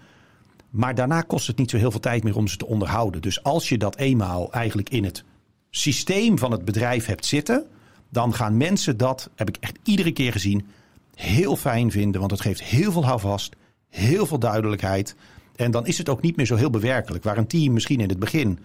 Maar 0.71 0.95
daarna 0.95 1.21
kost 1.21 1.47
het 1.47 1.59
niet 1.59 1.71
zo 1.71 1.77
heel 1.77 1.91
veel 1.91 2.01
tijd 2.01 2.25
meer 2.25 2.37
om 2.37 2.49
ze 2.49 2.57
te 2.57 2.67
onderhouden. 2.67 3.23
Dus 3.23 3.43
als 3.43 3.69
je 3.69 3.79
dat 3.79 3.97
eenmaal 3.97 4.53
eigenlijk 4.53 4.91
in 4.91 5.05
het 5.05 5.25
systeem 5.71 6.39
van 6.39 6.53
het 6.53 6.65
bedrijf 6.65 7.07
hebt 7.07 7.27
zitten, 7.27 7.67
dan 8.09 8.35
gaan 8.35 8.57
mensen 8.57 8.97
dat, 8.97 9.31
heb 9.35 9.49
ik 9.49 9.57
echt 9.61 9.79
iedere 9.83 10.13
keer 10.13 10.33
gezien, 10.33 10.67
heel 11.15 11.57
fijn 11.57 11.91
vinden. 11.91 12.21
Want 12.21 12.33
het 12.33 12.41
geeft 12.41 12.63
heel 12.63 12.93
veel 12.93 13.05
houvast, 13.05 13.57
heel 13.89 14.27
veel 14.27 14.39
duidelijkheid. 14.39 15.15
En 15.57 15.71
dan 15.71 15.87
is 15.87 15.99
het 15.99 16.09
ook 16.09 16.23
niet 16.23 16.37
meer 16.37 16.47
zo 16.47 16.57
heel 16.57 16.71
bewerkelijk. 16.71 17.25
Waar 17.25 17.39
een 17.39 17.47
team 17.47 17.73
misschien 17.73 18.01
in 18.01 18.09
het 18.09 18.19
begin 18.19 18.59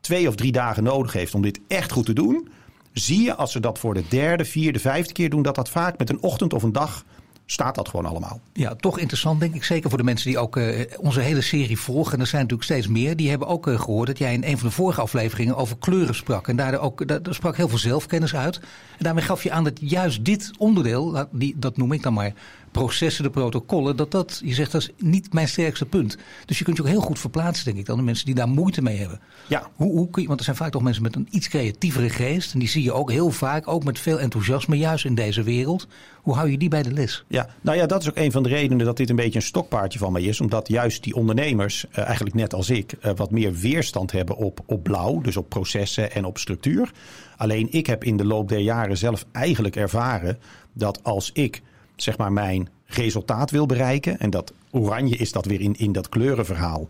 twee 0.00 0.28
of 0.28 0.34
drie 0.34 0.52
dagen 0.52 0.82
nodig 0.82 1.12
heeft 1.12 1.34
om 1.34 1.42
dit 1.42 1.60
echt 1.68 1.92
goed 1.92 2.06
te 2.06 2.12
doen. 2.12 2.48
Zie 2.92 3.22
je 3.22 3.34
als 3.34 3.52
ze 3.52 3.60
dat 3.60 3.78
voor 3.78 3.94
de 3.94 4.04
derde, 4.08 4.44
vierde, 4.44 4.78
vijfde 4.78 5.12
keer 5.12 5.30
doen, 5.30 5.42
dat 5.42 5.54
dat 5.54 5.68
vaak 5.68 5.98
met 5.98 6.10
een 6.10 6.22
ochtend 6.22 6.52
of 6.52 6.62
een 6.62 6.72
dag 6.72 7.04
staat 7.50 7.74
dat 7.74 7.88
gewoon 7.88 8.06
allemaal. 8.06 8.40
Ja, 8.52 8.74
toch 8.74 8.98
interessant 8.98 9.40
denk 9.40 9.54
ik. 9.54 9.64
Zeker 9.64 9.88
voor 9.88 9.98
de 9.98 10.04
mensen 10.04 10.30
die 10.30 10.38
ook 10.38 10.56
uh, 10.56 10.80
onze 10.98 11.20
hele 11.20 11.40
serie 11.40 11.78
volgen. 11.78 12.12
En 12.12 12.20
er 12.20 12.26
zijn 12.26 12.42
natuurlijk 12.42 12.70
steeds 12.70 12.88
meer. 12.88 13.16
Die 13.16 13.28
hebben 13.30 13.48
ook 13.48 13.66
uh, 13.66 13.80
gehoord 13.80 14.06
dat 14.06 14.18
jij 14.18 14.32
in 14.32 14.44
een 14.44 14.58
van 14.58 14.68
de 14.68 14.74
vorige 14.74 15.00
afleveringen 15.00 15.56
over 15.56 15.76
kleuren 15.78 16.14
sprak. 16.14 16.48
En 16.48 16.56
daar, 16.56 16.78
ook, 16.78 17.08
daar 17.08 17.34
sprak 17.34 17.56
heel 17.56 17.68
veel 17.68 17.78
zelfkennis 17.78 18.34
uit. 18.34 18.56
En 18.58 19.04
daarmee 19.04 19.24
gaf 19.24 19.42
je 19.42 19.50
aan 19.50 19.64
dat 19.64 19.78
juist 19.80 20.24
dit 20.24 20.50
onderdeel, 20.58 21.26
die, 21.30 21.54
dat 21.58 21.76
noem 21.76 21.92
ik 21.92 22.02
dan 22.02 22.12
maar 22.12 22.32
processen, 22.70 23.24
de 23.24 23.30
protocollen, 23.30 23.96
dat 23.96 24.10
dat, 24.10 24.40
je 24.44 24.54
zegt, 24.54 24.72
dat 24.72 24.80
is 24.80 24.90
niet 24.98 25.32
mijn 25.32 25.48
sterkste 25.48 25.86
punt. 25.86 26.16
Dus 26.46 26.58
je 26.58 26.64
kunt 26.64 26.76
je 26.76 26.82
ook 26.82 26.88
heel 26.88 27.00
goed 27.00 27.18
verplaatsen, 27.18 27.64
denk 27.64 27.78
ik, 27.78 27.86
dan 27.86 27.96
de 27.96 28.02
mensen 28.02 28.26
die 28.26 28.34
daar 28.34 28.48
moeite 28.48 28.82
mee 28.82 28.96
hebben. 28.96 29.20
Ja. 29.46 29.70
Hoe, 29.74 29.92
hoe 29.92 30.10
kun 30.10 30.22
je, 30.22 30.28
want 30.28 30.38
er 30.38 30.44
zijn 30.44 30.56
vaak 30.56 30.70
toch 30.70 30.82
mensen 30.82 31.02
met 31.02 31.16
een 31.16 31.28
iets 31.30 31.48
creatievere 31.48 32.10
geest. 32.10 32.52
En 32.52 32.58
die 32.58 32.68
zie 32.68 32.82
je 32.82 32.92
ook 32.92 33.10
heel 33.10 33.30
vaak, 33.30 33.68
ook 33.68 33.84
met 33.84 33.98
veel 33.98 34.20
enthousiasme, 34.20 34.78
juist 34.78 35.04
in 35.04 35.14
deze 35.14 35.42
wereld. 35.42 35.86
Hoe 36.22 36.34
hou 36.34 36.50
je 36.50 36.58
die 36.58 36.68
bij 36.68 36.82
de 36.82 36.92
les? 36.92 37.24
Ja, 37.28 37.48
nou 37.60 37.76
ja, 37.76 37.86
dat 37.86 38.02
is 38.02 38.08
ook 38.08 38.16
een 38.16 38.32
van 38.32 38.42
de 38.42 38.48
redenen 38.48 38.86
dat 38.86 38.96
dit 38.96 39.10
een 39.10 39.16
beetje 39.16 39.38
een 39.38 39.44
stokpaardje 39.44 39.98
van 39.98 40.12
mij 40.12 40.22
is. 40.22 40.40
Omdat 40.40 40.68
juist 40.68 41.02
die 41.02 41.14
ondernemers, 41.14 41.84
uh, 41.90 42.04
eigenlijk 42.04 42.34
net 42.34 42.54
als 42.54 42.70
ik, 42.70 42.92
uh, 43.02 43.12
wat 43.16 43.30
meer 43.30 43.54
weerstand 43.54 44.12
hebben 44.12 44.36
op, 44.36 44.60
op 44.66 44.82
blauw. 44.82 45.20
Dus 45.20 45.36
op 45.36 45.48
processen 45.48 46.12
en 46.12 46.24
op 46.24 46.38
structuur. 46.38 46.90
Alleen 47.36 47.68
ik 47.70 47.86
heb 47.86 48.04
in 48.04 48.16
de 48.16 48.24
loop 48.24 48.48
der 48.48 48.58
jaren 48.58 48.98
zelf 48.98 49.26
eigenlijk 49.32 49.76
ervaren 49.76 50.38
dat 50.72 51.04
als 51.04 51.30
ik 51.32 51.62
zeg 52.02 52.18
maar 52.18 52.32
mijn 52.32 52.68
resultaat 52.86 53.50
wil 53.50 53.66
bereiken. 53.66 54.18
En 54.18 54.30
dat 54.30 54.52
oranje 54.70 55.16
is 55.16 55.32
dat 55.32 55.44
weer 55.44 55.60
in, 55.60 55.78
in 55.78 55.92
dat 55.92 56.08
kleurenverhaal. 56.08 56.86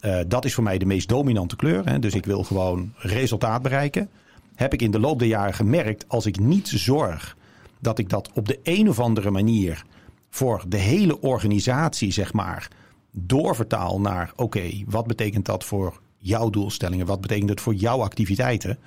Uh, 0.00 0.18
dat 0.26 0.44
is 0.44 0.54
voor 0.54 0.64
mij 0.64 0.78
de 0.78 0.86
meest 0.86 1.08
dominante 1.08 1.56
kleur. 1.56 1.88
Hè? 1.88 1.98
Dus 1.98 2.14
ik 2.14 2.26
wil 2.26 2.42
gewoon 2.42 2.92
resultaat 2.96 3.62
bereiken. 3.62 4.08
Heb 4.54 4.72
ik 4.72 4.82
in 4.82 4.90
de 4.90 5.00
loop 5.00 5.18
der 5.18 5.28
jaren 5.28 5.54
gemerkt, 5.54 6.04
als 6.08 6.26
ik 6.26 6.38
niet 6.38 6.68
zorg 6.68 7.36
dat 7.80 7.98
ik 7.98 8.08
dat 8.08 8.30
op 8.34 8.48
de 8.48 8.58
een 8.62 8.88
of 8.88 9.00
andere 9.00 9.30
manier 9.30 9.84
voor 10.30 10.64
de 10.68 10.76
hele 10.76 11.20
organisatie, 11.20 12.12
zeg 12.12 12.32
maar, 12.32 12.68
doorvertaal 13.10 14.00
naar: 14.00 14.32
oké, 14.36 14.70
wat 14.86 15.06
betekent 15.06 15.44
dat 15.44 15.64
voor 15.64 16.00
jouw 16.18 16.50
doelstellingen? 16.50 17.06
Wat 17.06 17.20
betekent 17.20 17.48
het 17.50 17.60
voor 17.60 17.74
jouw 17.74 18.02
activiteiten? 18.02 18.78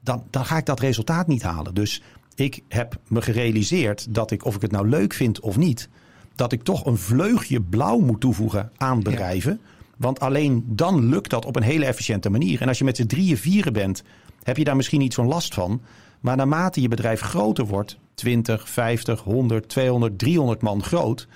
Dan, 0.00 0.24
dan 0.30 0.44
ga 0.44 0.56
ik 0.56 0.66
dat 0.66 0.80
resultaat 0.80 1.26
niet 1.26 1.42
halen. 1.42 1.74
Dus 1.74 2.02
ik 2.38 2.62
heb 2.68 2.98
me 3.08 3.22
gerealiseerd 3.22 4.14
dat 4.14 4.30
ik, 4.30 4.44
of 4.44 4.54
ik 4.54 4.62
het 4.62 4.70
nou 4.70 4.88
leuk 4.88 5.12
vind 5.12 5.40
of 5.40 5.56
niet, 5.56 5.88
dat 6.34 6.52
ik 6.52 6.62
toch 6.62 6.86
een 6.86 6.96
vleugje 6.96 7.60
blauw 7.60 7.98
moet 7.98 8.20
toevoegen 8.20 8.70
aan 8.76 9.02
bedrijven. 9.02 9.60
Want 9.96 10.20
alleen 10.20 10.64
dan 10.66 11.08
lukt 11.08 11.30
dat 11.30 11.44
op 11.44 11.56
een 11.56 11.62
hele 11.62 11.84
efficiënte 11.84 12.30
manier. 12.30 12.60
En 12.60 12.68
als 12.68 12.78
je 12.78 12.84
met 12.84 12.96
z'n 12.96 13.06
drieën, 13.06 13.36
vieren 13.36 13.72
bent, 13.72 14.02
heb 14.42 14.56
je 14.56 14.64
daar 14.64 14.76
misschien 14.76 15.00
niet 15.00 15.14
zo'n 15.14 15.26
last 15.26 15.54
van. 15.54 15.80
Maar 16.20 16.36
naarmate 16.36 16.80
je 16.80 16.88
bedrijf 16.88 17.20
groter 17.20 17.66
wordt, 17.66 17.98
20, 18.14 18.68
50, 18.68 19.20
100, 19.20 19.68
200, 19.68 20.18
300 20.18 20.62
man 20.62 20.82
groot. 20.82 21.28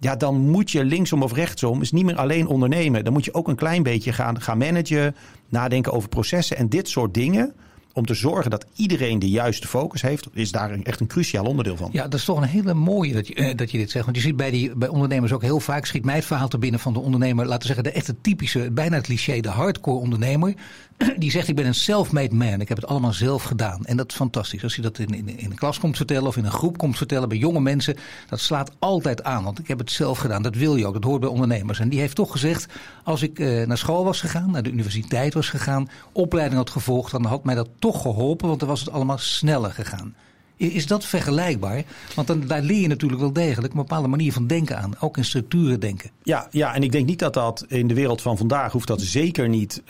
Ja, 0.00 0.16
dan 0.16 0.50
moet 0.50 0.70
je 0.70 0.84
linksom 0.84 1.22
of 1.22 1.32
rechtsom 1.32 1.80
is 1.80 1.92
niet 1.92 2.04
meer 2.04 2.16
alleen 2.16 2.46
ondernemen. 2.46 3.04
Dan 3.04 3.12
moet 3.12 3.24
je 3.24 3.34
ook 3.34 3.48
een 3.48 3.56
klein 3.56 3.82
beetje 3.82 4.12
gaan, 4.12 4.40
gaan 4.40 4.58
managen, 4.58 5.16
nadenken 5.48 5.92
over 5.92 6.08
processen 6.08 6.56
en 6.56 6.68
dit 6.68 6.88
soort 6.88 7.14
dingen 7.14 7.54
om 7.96 8.06
te 8.06 8.14
zorgen 8.14 8.50
dat 8.50 8.66
iedereen 8.74 9.18
de 9.18 9.28
juiste 9.28 9.68
focus 9.68 10.02
heeft, 10.02 10.28
is 10.32 10.52
daar 10.52 10.78
echt 10.82 11.00
een 11.00 11.06
cruciaal 11.06 11.44
onderdeel 11.44 11.76
van. 11.76 11.88
Ja, 11.92 12.02
dat 12.02 12.14
is 12.14 12.24
toch 12.24 12.36
een 12.36 12.48
hele 12.48 12.74
mooie 12.74 13.12
dat 13.12 13.26
je, 13.26 13.34
eh, 13.34 13.56
dat 13.56 13.70
je 13.70 13.78
dit 13.78 13.90
zegt. 13.90 14.04
Want 14.04 14.16
je 14.16 14.22
ziet 14.22 14.36
bij, 14.36 14.50
die, 14.50 14.76
bij 14.76 14.88
ondernemers 14.88 15.32
ook 15.32 15.42
heel 15.42 15.60
vaak, 15.60 15.86
schiet 15.86 16.04
mij 16.04 16.14
het 16.14 16.24
verhaal 16.24 16.48
te 16.48 16.58
binnen 16.58 16.80
van 16.80 16.92
de 16.92 16.98
ondernemer, 16.98 17.44
laten 17.46 17.60
we 17.60 17.74
zeggen 17.74 17.84
de 17.84 17.98
echte 17.98 18.20
typische, 18.20 18.70
bijna 18.70 18.96
het 18.96 19.04
cliché, 19.04 19.40
de 19.40 19.48
hardcore 19.48 20.00
ondernemer. 20.00 20.54
Die 21.18 21.30
zegt, 21.30 21.48
ik 21.48 21.56
ben 21.56 21.66
een 21.66 21.74
self-made 21.74 22.34
man. 22.34 22.60
Ik 22.60 22.68
heb 22.68 22.76
het 22.76 22.86
allemaal 22.86 23.12
zelf 23.12 23.42
gedaan. 23.42 23.84
En 23.84 23.96
dat 23.96 24.10
is 24.10 24.16
fantastisch. 24.16 24.62
Als 24.62 24.76
je 24.76 24.82
dat 24.82 24.98
in, 24.98 25.08
in, 25.08 25.38
in 25.38 25.50
een 25.50 25.56
klas 25.56 25.78
komt 25.78 25.96
vertellen 25.96 26.26
of 26.26 26.36
in 26.36 26.44
een 26.44 26.50
groep 26.50 26.78
komt 26.78 26.96
vertellen 26.96 27.28
bij 27.28 27.38
jonge 27.38 27.60
mensen, 27.60 27.96
dat 28.28 28.40
slaat 28.40 28.70
altijd 28.78 29.22
aan. 29.22 29.44
Want 29.44 29.58
ik 29.58 29.68
heb 29.68 29.78
het 29.78 29.90
zelf 29.90 30.18
gedaan. 30.18 30.42
Dat 30.42 30.54
wil 30.54 30.76
je 30.76 30.86
ook. 30.86 30.92
Dat 30.92 31.04
hoort 31.04 31.20
bij 31.20 31.28
ondernemers. 31.28 31.78
En 31.78 31.88
die 31.88 32.00
heeft 32.00 32.14
toch 32.14 32.30
gezegd, 32.30 32.66
als 33.04 33.22
ik 33.22 33.38
eh, 33.38 33.66
naar 33.66 33.78
school 33.78 34.04
was 34.04 34.20
gegaan, 34.20 34.50
naar 34.50 34.62
de 34.62 34.70
universiteit 34.70 35.34
was 35.34 35.48
gegaan, 35.48 35.88
opleiding 36.12 36.56
had 36.56 36.70
gevolgd, 36.70 37.10
dan 37.10 37.24
had 37.24 37.44
mij 37.44 37.54
dat 37.54 37.68
toch 37.78 38.02
geholpen, 38.02 38.48
want 38.48 38.60
dan 38.60 38.68
was 38.68 38.80
het 38.80 38.90
allemaal 38.90 39.18
sneller 39.18 39.72
gegaan. 39.72 40.14
Is 40.56 40.86
dat 40.86 41.04
vergelijkbaar? 41.04 41.82
Want 42.14 42.26
dan, 42.26 42.40
daar 42.46 42.62
leer 42.62 42.80
je 42.80 42.88
natuurlijk 42.88 43.20
wel 43.20 43.32
degelijk 43.32 43.72
een 43.72 43.78
bepaalde 43.78 44.08
manier 44.08 44.32
van 44.32 44.46
denken 44.46 44.78
aan. 44.78 44.92
Ook 45.00 45.16
in 45.16 45.24
structuren 45.24 45.80
denken. 45.80 46.10
Ja, 46.22 46.48
ja, 46.50 46.74
en 46.74 46.82
ik 46.82 46.92
denk 46.92 47.06
niet 47.06 47.18
dat 47.18 47.34
dat 47.34 47.64
in 47.68 47.86
de 47.86 47.94
wereld 47.94 48.22
van 48.22 48.36
vandaag 48.36 48.72
hoeft 48.72 48.86
dat 48.86 49.00
zeker 49.00 49.48
niet 49.48 49.82
uh, 49.82 49.88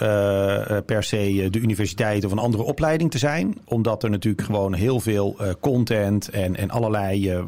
per 0.87 1.03
se 1.03 1.49
de 1.51 1.59
universiteit 1.59 2.25
of 2.25 2.33
een 2.33 2.39
andere 2.39 2.63
opleiding 2.63 3.11
te 3.11 3.19
zijn. 3.19 3.59
Omdat 3.65 4.03
er 4.03 4.11
natuurlijk 4.11 4.45
gewoon 4.45 4.75
heel 4.75 5.01
veel 5.01 5.37
uh, 5.41 5.49
content 5.61 6.29
en, 6.29 6.57
en 6.57 6.71
allerlei 6.71 7.33
uh, 7.33 7.41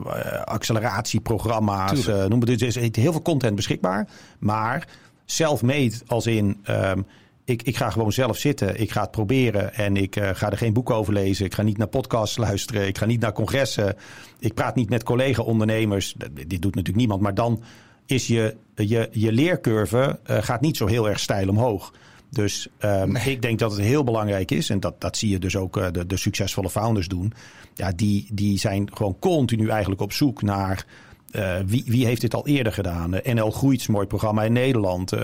acceleratieprogramma's, 0.44 2.06
noem 2.06 2.40
het. 2.40 2.60
Er 2.60 2.66
is 2.66 2.74
heel 2.74 3.12
veel 3.12 3.22
content 3.22 3.56
beschikbaar. 3.56 4.08
Maar 4.38 4.88
self-made 5.24 5.94
als 6.06 6.26
in... 6.26 6.64
Um, 6.70 7.06
ik, 7.48 7.62
ik 7.62 7.76
ga 7.76 7.90
gewoon 7.90 8.12
zelf 8.12 8.36
zitten. 8.36 8.80
Ik 8.80 8.90
ga 8.90 9.00
het 9.00 9.10
proberen. 9.10 9.74
En 9.74 9.96
ik 9.96 10.16
uh, 10.16 10.30
ga 10.32 10.50
er 10.50 10.56
geen 10.56 10.72
boek 10.72 10.90
over 10.90 11.12
lezen. 11.12 11.44
Ik 11.44 11.54
ga 11.54 11.62
niet 11.62 11.78
naar 11.78 11.86
podcasts 11.86 12.36
luisteren. 12.46 12.86
Ik 12.86 12.98
ga 12.98 13.06
niet 13.06 13.20
naar 13.20 13.32
congressen. 13.32 13.96
Ik 14.38 14.54
praat 14.54 14.74
niet 14.74 14.90
met 14.90 15.02
collega-ondernemers. 15.02 16.14
Dit 16.32 16.62
doet 16.62 16.74
natuurlijk 16.74 16.96
niemand. 16.96 17.20
Maar 17.20 17.34
dan 17.34 17.62
is 18.06 18.26
je, 18.26 18.56
je, 18.74 19.08
je 19.12 19.32
leercurve 19.32 20.18
uh, 20.30 20.42
gaat 20.42 20.60
niet 20.60 20.76
zo 20.76 20.86
heel 20.86 21.08
erg 21.08 21.20
steil 21.20 21.48
omhoog. 21.48 21.92
Dus 22.30 22.68
um, 22.80 23.12
nee. 23.12 23.30
ik 23.30 23.42
denk 23.42 23.58
dat 23.58 23.70
het 23.70 23.80
heel 23.80 24.04
belangrijk 24.04 24.50
is. 24.50 24.70
En 24.70 24.80
dat, 24.80 25.00
dat 25.00 25.16
zie 25.16 25.30
je 25.30 25.38
dus 25.38 25.56
ook 25.56 25.76
uh, 25.76 25.86
de, 25.92 26.06
de 26.06 26.16
succesvolle 26.16 26.70
founders 26.70 27.08
doen. 27.08 27.32
Ja, 27.74 27.92
die, 27.92 28.28
die 28.32 28.58
zijn 28.58 28.96
gewoon 28.96 29.18
continu 29.18 29.68
eigenlijk 29.68 30.00
op 30.00 30.12
zoek 30.12 30.42
naar 30.42 30.86
uh, 31.32 31.56
wie, 31.66 31.84
wie, 31.86 32.06
heeft 32.06 32.20
dit 32.20 32.34
al 32.34 32.46
eerder 32.46 32.72
gedaan? 32.72 33.14
Uh, 33.14 33.20
NL 33.34 33.50
Groeit 33.50 33.88
mooi 33.88 34.06
programma 34.06 34.42
in 34.42 34.52
Nederland. 34.52 35.12
Uh, 35.14 35.20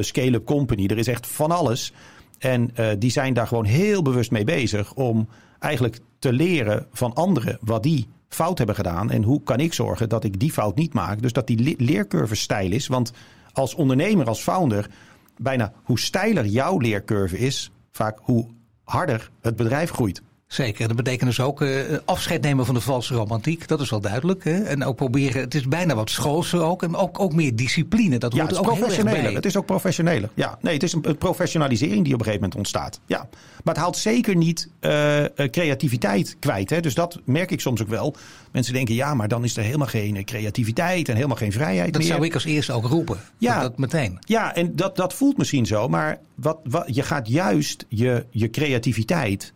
Scale-up 0.00 0.44
Company. 0.44 0.86
Er 0.86 0.98
is 0.98 1.06
echt 1.06 1.26
van 1.26 1.50
alles. 1.50 1.92
En 2.38 2.70
die 2.98 3.10
zijn 3.10 3.34
daar 3.34 3.46
gewoon 3.46 3.64
heel 3.64 4.02
bewust 4.02 4.30
mee 4.30 4.44
bezig 4.44 4.94
om 4.94 5.28
eigenlijk 5.58 5.98
te 6.18 6.32
leren 6.32 6.86
van 6.92 7.14
anderen 7.14 7.58
wat 7.60 7.82
die 7.82 8.08
fout 8.28 8.58
hebben 8.58 8.76
gedaan. 8.76 9.10
En 9.10 9.22
hoe 9.22 9.42
kan 9.42 9.58
ik 9.58 9.72
zorgen 9.72 10.08
dat 10.08 10.24
ik 10.24 10.40
die 10.40 10.52
fout 10.52 10.76
niet 10.76 10.92
maak. 10.92 11.22
Dus 11.22 11.32
dat 11.32 11.46
die 11.46 11.62
le 11.62 11.74
leercurve 11.78 12.34
stijl 12.34 12.72
is. 12.72 12.86
Want 12.86 13.12
als 13.52 13.74
ondernemer, 13.74 14.26
als 14.26 14.42
founder, 14.42 14.90
bijna 15.36 15.72
hoe 15.82 15.98
steiler 15.98 16.46
jouw 16.46 16.78
leercurve 16.78 17.38
is, 17.38 17.70
vaak 17.90 18.18
hoe 18.22 18.46
harder 18.84 19.30
het 19.40 19.56
bedrijf 19.56 19.90
groeit. 19.90 20.22
Zeker, 20.52 20.86
dat 20.86 20.96
betekent 20.96 21.28
dus 21.28 21.40
ook 21.40 21.60
uh, 21.60 21.80
afscheid 22.04 22.42
nemen 22.42 22.66
van 22.66 22.74
de 22.74 22.80
valse 22.80 23.14
romantiek. 23.14 23.68
Dat 23.68 23.80
is 23.80 23.90
wel 23.90 24.00
duidelijk. 24.00 24.44
Hè? 24.44 24.62
En 24.62 24.84
ook 24.84 24.96
proberen, 24.96 25.40
het 25.40 25.54
is 25.54 25.68
bijna 25.68 25.94
wat 25.94 26.10
schoolser 26.10 26.62
ook. 26.62 26.82
En 26.82 26.96
ook, 26.96 27.20
ook 27.20 27.32
meer 27.32 27.56
discipline. 27.56 28.18
Dat 28.18 28.32
ja, 28.32 28.38
hoort 28.38 28.50
het 28.50 28.60
is 28.60 28.66
ook 28.66 28.76
professioneler. 28.78 29.34
Het 29.34 29.44
is 29.44 29.56
ook 29.56 29.66
professioneler. 29.66 30.30
Ja, 30.34 30.58
nee, 30.60 30.74
het 30.74 30.82
is 30.82 30.92
een, 30.92 31.08
een, 31.08 31.18
professionalisering 31.18 32.04
die 32.04 32.14
op 32.14 32.18
een 32.18 32.24
gegeven 32.24 32.40
moment 32.40 32.54
ontstaat. 32.54 33.00
Ja. 33.06 33.28
Maar 33.64 33.74
het 33.74 33.82
haalt 33.82 33.96
zeker 33.96 34.36
niet 34.36 34.68
uh, 34.80 35.24
creativiteit 35.50 36.36
kwijt. 36.38 36.70
Hè? 36.70 36.80
Dus 36.80 36.94
dat 36.94 37.20
merk 37.24 37.50
ik 37.50 37.60
soms 37.60 37.82
ook 37.82 37.88
wel. 37.88 38.14
Mensen 38.50 38.74
denken, 38.74 38.94
ja, 38.94 39.14
maar 39.14 39.28
dan 39.28 39.44
is 39.44 39.56
er 39.56 39.62
helemaal 39.62 39.86
geen 39.86 40.24
creativiteit 40.24 41.08
en 41.08 41.14
helemaal 41.14 41.36
geen 41.36 41.52
vrijheid 41.52 41.92
dat 41.92 42.02
meer. 42.02 42.10
Dat 42.10 42.16
zou 42.16 42.28
ik 42.28 42.34
als 42.34 42.44
eerste 42.44 42.72
ook 42.72 42.86
roepen. 42.86 43.18
Ja, 43.38 43.54
dat, 43.54 43.62
dat 43.62 43.78
meteen. 43.78 44.18
Ja, 44.20 44.54
en 44.54 44.76
dat, 44.76 44.96
dat 44.96 45.14
voelt 45.14 45.38
misschien 45.38 45.66
zo. 45.66 45.88
Maar 45.88 46.18
wat, 46.34 46.58
wat, 46.64 46.94
je 46.94 47.02
gaat 47.02 47.28
juist 47.28 47.84
je, 47.88 48.26
je 48.30 48.50
creativiteit 48.50 49.52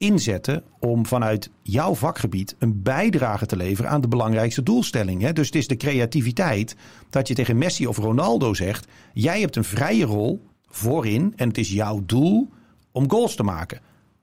inzetten 0.00 0.62
om 0.78 1.06
vanuit 1.06 1.50
jouw 1.62 1.94
vakgebied 1.94 2.56
een 2.58 2.82
bijdrage 2.82 3.46
te 3.46 3.56
leveren 3.56 3.90
aan 3.90 4.00
de 4.00 4.08
belangrijkste 4.08 4.62
doelstelling. 4.62 5.28
Dus 5.28 5.46
het 5.46 5.54
is 5.54 5.66
de 5.68 5.76
creativiteit 5.76 6.76
dat 7.10 7.28
je 7.28 7.34
tegen 7.34 7.58
Messi 7.58 7.86
of 7.86 7.96
Ronaldo 7.96 8.54
zegt: 8.54 8.86
jij 9.12 9.40
hebt 9.40 9.56
een 9.56 9.64
vrije 9.64 10.04
rol 10.04 10.44
voorin 10.66 11.32
en 11.36 11.48
het 11.48 11.58
is 11.58 11.72
jouw 11.72 12.02
doel 12.06 12.48
om 12.92 13.10
goals 13.10 13.34
te 13.34 13.42
maken. 13.42 13.80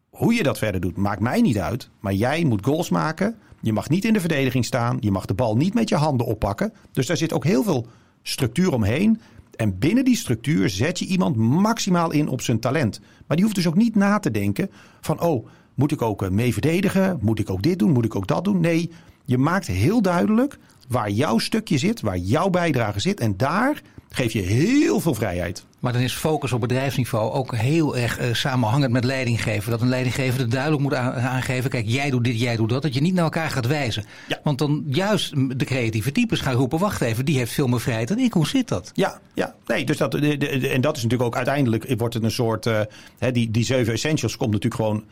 Hoe 0.10 0.34
je 0.34 0.44
dat 0.44 0.58
verder 0.58 0.82
doet, 0.82 0.98
maakt 0.98 1.22
mij 1.22 1.42
niet 1.42 1.60
uit. 1.60 1.90
Maar 2.00 2.14
jij 2.14 2.44
moet 2.44 2.66
goals 2.66 2.90
maken. 2.90 3.36
Je 3.62 3.74
mag 3.74 3.90
niet 3.90 4.06
in 4.06 4.14
de 4.14 4.20
verdediging 4.20 4.66
staan. 4.66 4.98
Je 5.00 5.12
mag 5.12 5.26
de 5.26 5.34
bal 5.34 5.56
niet 5.56 5.74
met 5.74 5.90
je 5.90 5.96
handen 5.96 6.26
oppakken. 6.26 6.74
Dus 6.92 7.08
daar 7.08 7.18
zit 7.18 7.34
ook 7.34 7.44
heel 7.44 7.64
veel 7.64 7.88
structuur 8.22 8.74
omheen. 8.74 9.22
En 9.56 9.80
binnen 9.80 10.06
die 10.06 10.16
structuur 10.16 10.70
zet 10.70 11.00
je 11.00 11.06
iemand 11.06 11.36
maximaal 11.36 12.12
in 12.12 12.28
op 12.28 12.42
zijn 12.42 12.60
talent. 12.60 13.00
Maar 13.28 13.38
die 13.38 13.46
hoeft 13.46 13.58
dus 13.58 13.68
ook 13.68 13.76
niet 13.76 13.96
na 13.96 14.20
te 14.20 14.32
denken 14.32 14.70
van, 15.02 15.22
oh, 15.22 15.48
moet 15.78 15.92
ik 15.92 16.02
ook 16.02 16.30
mee 16.30 16.54
verdedigen? 16.54 17.20
Moet 17.22 17.40
ik 17.40 17.50
ook 17.50 17.62
dit 17.62 17.80
doen? 17.80 17.92
Moet 17.92 18.06
ik 18.06 18.16
ook 18.16 18.28
dat 18.28 18.44
doen? 18.44 18.60
Nee, 18.60 18.92
je 19.26 19.38
maakt 19.38 19.68
heel 19.68 20.02
duidelijk 20.02 20.58
waar 20.88 21.10
jouw 21.10 21.38
stukje 21.38 21.78
zit, 21.78 22.02
waar 22.02 22.18
jouw 22.18 22.50
bijdrage 22.50 23.00
zit. 23.00 23.20
En 23.20 23.38
daar 23.38 23.82
geef 24.10 24.34
je 24.34 24.42
heel 24.42 25.00
veel 25.00 25.14
vrijheid. 25.14 25.66
Maar 25.80 25.94
dan 25.94 26.02
is 26.02 26.14
focus 26.14 26.52
op 26.52 26.62
bedrijfsniveau 26.62 27.32
ook 27.32 27.56
heel 27.56 27.98
erg 27.98 28.20
uh, 28.20 28.34
samenhangend 28.34 28.92
met 28.92 29.04
leidinggeven. 29.04 29.72
Dat 29.72 29.82
een 29.82 29.90
leidinggever 29.90 30.40
er 30.40 30.50
duidelijk 30.50 30.82
moet 30.82 30.94
aangeven: 30.94 31.70
kijk, 31.70 31.86
jij 31.88 32.10
doet 32.10 32.24
dit, 32.24 32.40
jij 32.40 32.56
doet 32.56 32.70
dat. 32.70 32.82
Dat 32.82 32.94
je 32.94 33.02
niet 33.02 33.14
naar 33.14 33.24
elkaar 33.24 33.50
gaat 33.50 33.68
wijzen. 33.68 34.06
Ja. 34.28 34.40
Want 34.44 34.58
dan 34.58 34.84
juist 34.88 35.34
de 35.60 35.66
creatieve 35.66 36.12
types 36.12 36.40
gaan 36.40 36.56
roepen: 36.56 36.80
wacht 36.80 37.02
even, 37.02 37.26
die 37.26 37.38
heeft 37.38 37.54
veel 37.54 37.68
meer 37.68 37.82
vrijheid 37.82 38.08
dan 38.08 38.20
ik. 38.20 38.34
Hoe 38.34 38.48
zit 38.48 38.68
dat? 38.68 38.92
Ja, 38.94 39.20
ja. 39.34 39.56
Nee, 39.66 39.86
dus 39.86 39.98
dat, 39.98 40.12
de, 40.12 40.38
de, 40.38 40.70
en 40.70 40.82
dat 40.82 40.98
is 40.98 41.04
natuurlijk 41.04 41.30
ook 41.30 41.36
uiteindelijk 41.36 41.94
wordt 41.98 42.14
het 42.14 42.24
een 42.24 42.32
soort. 42.32 42.66
Uh, 42.66 42.80
hè, 43.18 43.32
die, 43.32 43.52
die 43.52 43.64
zeven 43.64 43.94
essentials 43.94 44.38
komt 44.38 44.52
natuurlijk 44.52 44.82
gewoon 44.82 45.04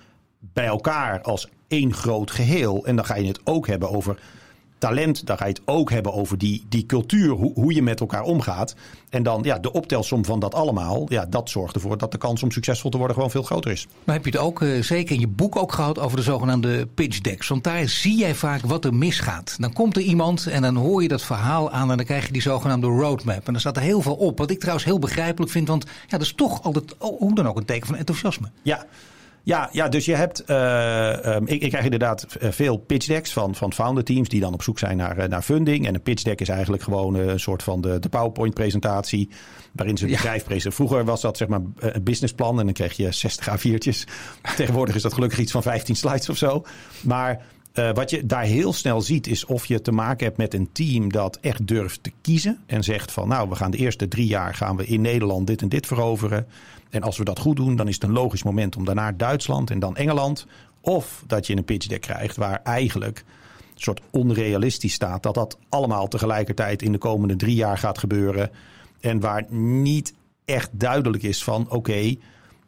bij 0.53 0.65
elkaar 0.65 1.21
als 1.21 1.49
één 1.67 1.93
groot 1.93 2.31
geheel. 2.31 2.85
En 2.85 2.95
dan 2.95 3.05
ga 3.05 3.15
je 3.15 3.27
het 3.27 3.39
ook 3.43 3.67
hebben 3.67 3.89
over 3.89 4.17
talent. 4.77 5.27
Dan 5.27 5.37
ga 5.37 5.45
je 5.45 5.51
het 5.51 5.61
ook 5.65 5.91
hebben 5.91 6.13
over 6.13 6.37
die, 6.37 6.65
die 6.69 6.85
cultuur, 6.85 7.29
hoe, 7.29 7.51
hoe 7.53 7.73
je 7.73 7.81
met 7.81 7.99
elkaar 7.99 8.23
omgaat. 8.23 8.75
En 9.09 9.23
dan 9.23 9.43
ja, 9.43 9.59
de 9.59 9.71
optelsom 9.71 10.25
van 10.25 10.39
dat 10.39 10.53
allemaal, 10.53 11.05
ja, 11.09 11.25
dat 11.25 11.49
zorgt 11.49 11.75
ervoor 11.75 11.97
dat 11.97 12.11
de 12.11 12.17
kans 12.17 12.43
om 12.43 12.51
succesvol 12.51 12.89
te 12.89 12.97
worden 12.97 13.15
gewoon 13.15 13.31
veel 13.31 13.43
groter 13.43 13.71
is. 13.71 13.87
Maar 14.03 14.15
heb 14.15 14.25
je 14.25 14.31
het 14.31 14.39
ook 14.39 14.61
uh, 14.61 14.81
zeker 14.81 15.15
in 15.15 15.19
je 15.19 15.27
boek 15.27 15.55
ook 15.55 15.71
gehad 15.71 15.99
over 15.99 16.17
de 16.17 16.23
zogenaamde 16.23 16.85
pitch 16.85 17.21
decks? 17.21 17.47
Want 17.47 17.63
daar 17.63 17.89
zie 17.89 18.17
jij 18.17 18.35
vaak 18.35 18.61
wat 18.61 18.85
er 18.85 18.93
misgaat. 18.93 19.55
Dan 19.59 19.73
komt 19.73 19.97
er 19.97 20.03
iemand 20.03 20.47
en 20.47 20.61
dan 20.61 20.75
hoor 20.75 21.01
je 21.01 21.07
dat 21.07 21.23
verhaal 21.23 21.71
aan 21.71 21.91
en 21.91 21.97
dan 21.97 22.05
krijg 22.05 22.25
je 22.25 22.31
die 22.31 22.41
zogenaamde 22.41 22.87
roadmap. 22.87 23.47
En 23.47 23.51
dan 23.51 23.59
staat 23.59 23.77
er 23.77 23.83
heel 23.83 24.01
veel 24.01 24.15
op, 24.15 24.37
wat 24.37 24.49
ik 24.49 24.59
trouwens 24.59 24.85
heel 24.85 24.99
begrijpelijk 24.99 25.51
vind, 25.51 25.67
want 25.67 25.83
ja, 25.83 26.17
dat 26.17 26.21
is 26.21 26.33
toch 26.33 26.63
altijd, 26.63 26.97
oh, 26.97 27.19
hoe 27.19 27.35
dan 27.35 27.47
ook, 27.47 27.57
een 27.57 27.65
teken 27.65 27.87
van 27.87 27.95
enthousiasme. 27.95 28.49
Ja, 28.61 28.85
ja, 29.45 29.69
ja, 29.71 29.89
dus 29.89 30.05
je 30.05 30.15
hebt. 30.15 30.43
Uh, 30.47 31.35
um, 31.35 31.47
ik, 31.47 31.61
ik, 31.61 31.69
krijg 31.69 31.83
inderdaad 31.83 32.25
veel 32.39 32.77
pitch 32.77 33.07
decks 33.07 33.33
van, 33.33 33.55
van 33.55 33.73
founder 33.73 34.03
teams 34.03 34.29
die 34.29 34.39
dan 34.39 34.53
op 34.53 34.63
zoek 34.63 34.79
zijn 34.79 34.97
naar, 34.97 35.29
naar 35.29 35.41
funding. 35.41 35.87
En 35.87 35.93
een 35.93 36.01
pitch 36.01 36.23
deck 36.23 36.41
is 36.41 36.49
eigenlijk 36.49 36.83
gewoon 36.83 37.15
een 37.15 37.39
soort 37.39 37.63
van 37.63 37.81
de, 37.81 37.99
de 37.99 38.09
PowerPoint-presentatie. 38.09 39.29
Waarin 39.71 39.97
ze 39.97 40.05
het 40.05 40.15
bedrijf 40.15 40.43
presenteren. 40.43 40.73
Vroeger 40.73 41.05
was 41.05 41.21
dat 41.21 41.37
zeg 41.37 41.47
maar 41.47 41.61
een 41.79 42.03
businessplan 42.03 42.59
en 42.59 42.65
dan 42.65 42.73
kreeg 42.73 42.93
je 42.93 43.11
60 43.11 43.47
A4'tjes. 43.47 44.11
Tegenwoordig 44.55 44.95
is 44.95 45.01
dat 45.01 45.13
gelukkig 45.13 45.39
iets 45.39 45.51
van 45.51 45.61
15 45.61 45.95
slides 45.95 46.29
of 46.29 46.37
zo. 46.37 46.65
Maar 47.01 47.45
uh, 47.73 47.89
wat 47.93 48.09
je 48.09 48.25
daar 48.25 48.43
heel 48.43 48.73
snel 48.73 49.01
ziet 49.01 49.27
is 49.27 49.45
of 49.45 49.65
je 49.65 49.81
te 49.81 49.91
maken 49.91 50.25
hebt 50.25 50.37
met 50.37 50.53
een 50.53 50.69
team 50.71 51.11
dat 51.11 51.37
echt 51.41 51.67
durft 51.67 52.03
te 52.03 52.11
kiezen. 52.21 52.59
En 52.65 52.83
zegt 52.83 53.11
van 53.11 53.27
nou, 53.27 53.49
we 53.49 53.55
gaan 53.55 53.71
de 53.71 53.77
eerste 53.77 54.07
drie 54.07 54.27
jaar 54.27 54.53
gaan 54.53 54.75
we 54.75 54.85
in 54.85 55.01
Nederland 55.01 55.47
dit 55.47 55.61
en 55.61 55.69
dit 55.69 55.87
veroveren. 55.87 56.47
En 56.95 57.03
als 57.03 57.17
we 57.17 57.23
dat 57.23 57.39
goed 57.39 57.55
doen, 57.55 57.75
dan 57.75 57.87
is 57.87 57.93
het 57.93 58.03
een 58.03 58.11
logisch 58.11 58.43
moment 58.43 58.75
om 58.75 58.85
daarna 58.85 59.11
Duitsland 59.11 59.71
en 59.71 59.79
dan 59.79 59.95
Engeland. 59.95 60.45
Of 60.81 61.23
dat 61.27 61.47
je 61.47 61.55
een 61.55 61.63
pitch 61.63 61.87
deck 61.87 62.01
krijgt 62.01 62.35
waar 62.35 62.59
eigenlijk 62.63 63.23
een 63.57 63.81
soort 63.81 64.01
onrealistisch 64.11 64.93
staat. 64.93 65.23
Dat 65.23 65.33
dat 65.33 65.57
allemaal 65.69 66.07
tegelijkertijd 66.07 66.81
in 66.81 66.91
de 66.91 66.97
komende 66.97 67.35
drie 67.35 67.55
jaar 67.55 67.77
gaat 67.77 67.97
gebeuren. 67.97 68.51
En 68.99 69.19
waar 69.19 69.45
niet 69.49 70.13
echt 70.45 70.69
duidelijk 70.71 71.23
is 71.23 71.43
van 71.43 71.69
oké, 71.69 72.15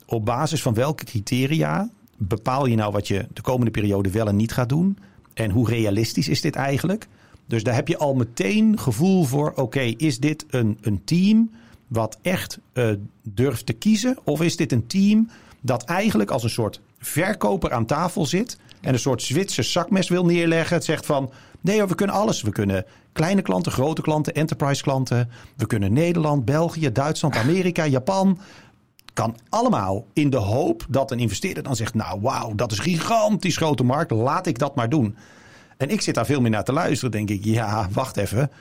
op 0.05 0.25
basis 0.25 0.61
van 0.61 0.73
welke 0.73 1.05
criteria 1.05 1.89
bepaal 2.17 2.65
je 2.65 2.75
nou 2.75 2.91
wat 2.91 3.07
je 3.07 3.27
de 3.33 3.41
komende 3.41 3.71
periode 3.71 4.09
wel 4.09 4.27
en 4.27 4.35
niet 4.35 4.53
gaat 4.53 4.69
doen? 4.69 4.97
En 5.33 5.51
hoe 5.51 5.69
realistisch 5.69 6.27
is 6.27 6.41
dit 6.41 6.55
eigenlijk? 6.55 7.07
Dus 7.45 7.63
daar 7.63 7.75
heb 7.75 7.87
je 7.87 7.97
al 7.97 8.15
meteen 8.15 8.79
gevoel 8.79 9.23
voor: 9.23 9.51
oké, 9.55 9.81
is 9.81 10.19
dit 10.19 10.45
een, 10.49 10.77
een 10.81 11.03
team 11.03 11.49
wat 11.87 12.17
echt 12.21 12.59
uh, 12.73 12.91
durft 13.23 13.65
te 13.65 13.73
kiezen? 13.73 14.17
Of 14.23 14.41
is 14.41 14.55
dit 14.55 14.71
een 14.71 14.87
team 14.87 15.29
dat 15.61 15.83
eigenlijk 15.83 16.31
als 16.31 16.43
een 16.43 16.49
soort 16.49 16.81
verkoper 16.99 17.71
aan 17.71 17.85
tafel 17.85 18.25
zit 18.25 18.57
en 18.81 18.93
een 18.93 18.99
soort 18.99 19.21
Zwitser 19.21 19.63
zakmes 19.63 20.09
wil 20.09 20.25
neerleggen? 20.25 20.75
Het 20.75 20.85
zegt 20.85 21.05
van: 21.05 21.31
nee, 21.61 21.85
we 21.85 21.95
kunnen 21.95 22.15
alles. 22.15 22.41
We 22.41 22.51
kunnen 22.51 22.85
kleine 23.11 23.41
klanten, 23.41 23.71
grote 23.71 24.01
klanten, 24.01 24.33
enterprise 24.33 24.83
klanten. 24.83 25.29
We 25.55 25.67
kunnen 25.67 25.93
Nederland, 25.93 26.45
België, 26.45 26.91
Duitsland, 26.91 27.35
Amerika, 27.35 27.85
Japan 27.85 28.39
Kan 29.17 29.35
allemaal 29.49 30.05
in 30.13 30.29
de 30.29 30.37
hoop 30.37 30.85
dat 30.89 31.11
een 31.11 31.19
investeerder 31.19 31.63
dan 31.63 31.75
zegt: 31.75 31.93
Nou, 31.93 32.21
wauw, 32.21 32.55
dat 32.55 32.71
is 32.71 32.79
gigantisch 32.79 33.57
grote 33.57 33.83
markt, 33.83 34.11
laat 34.11 34.47
ik 34.47 34.59
dat 34.59 34.75
maar 34.75 34.89
doen. 34.89 35.15
En 35.77 35.89
ik 35.89 36.01
zit 36.01 36.15
daar 36.15 36.25
veel 36.25 36.41
meer 36.41 36.51
naar 36.51 36.63
te 36.63 36.73
luisteren. 36.73 37.11
Denk 37.11 37.29
ik, 37.29 37.43
ja, 37.43 37.87
wacht 37.91 38.17
even. 38.17 38.51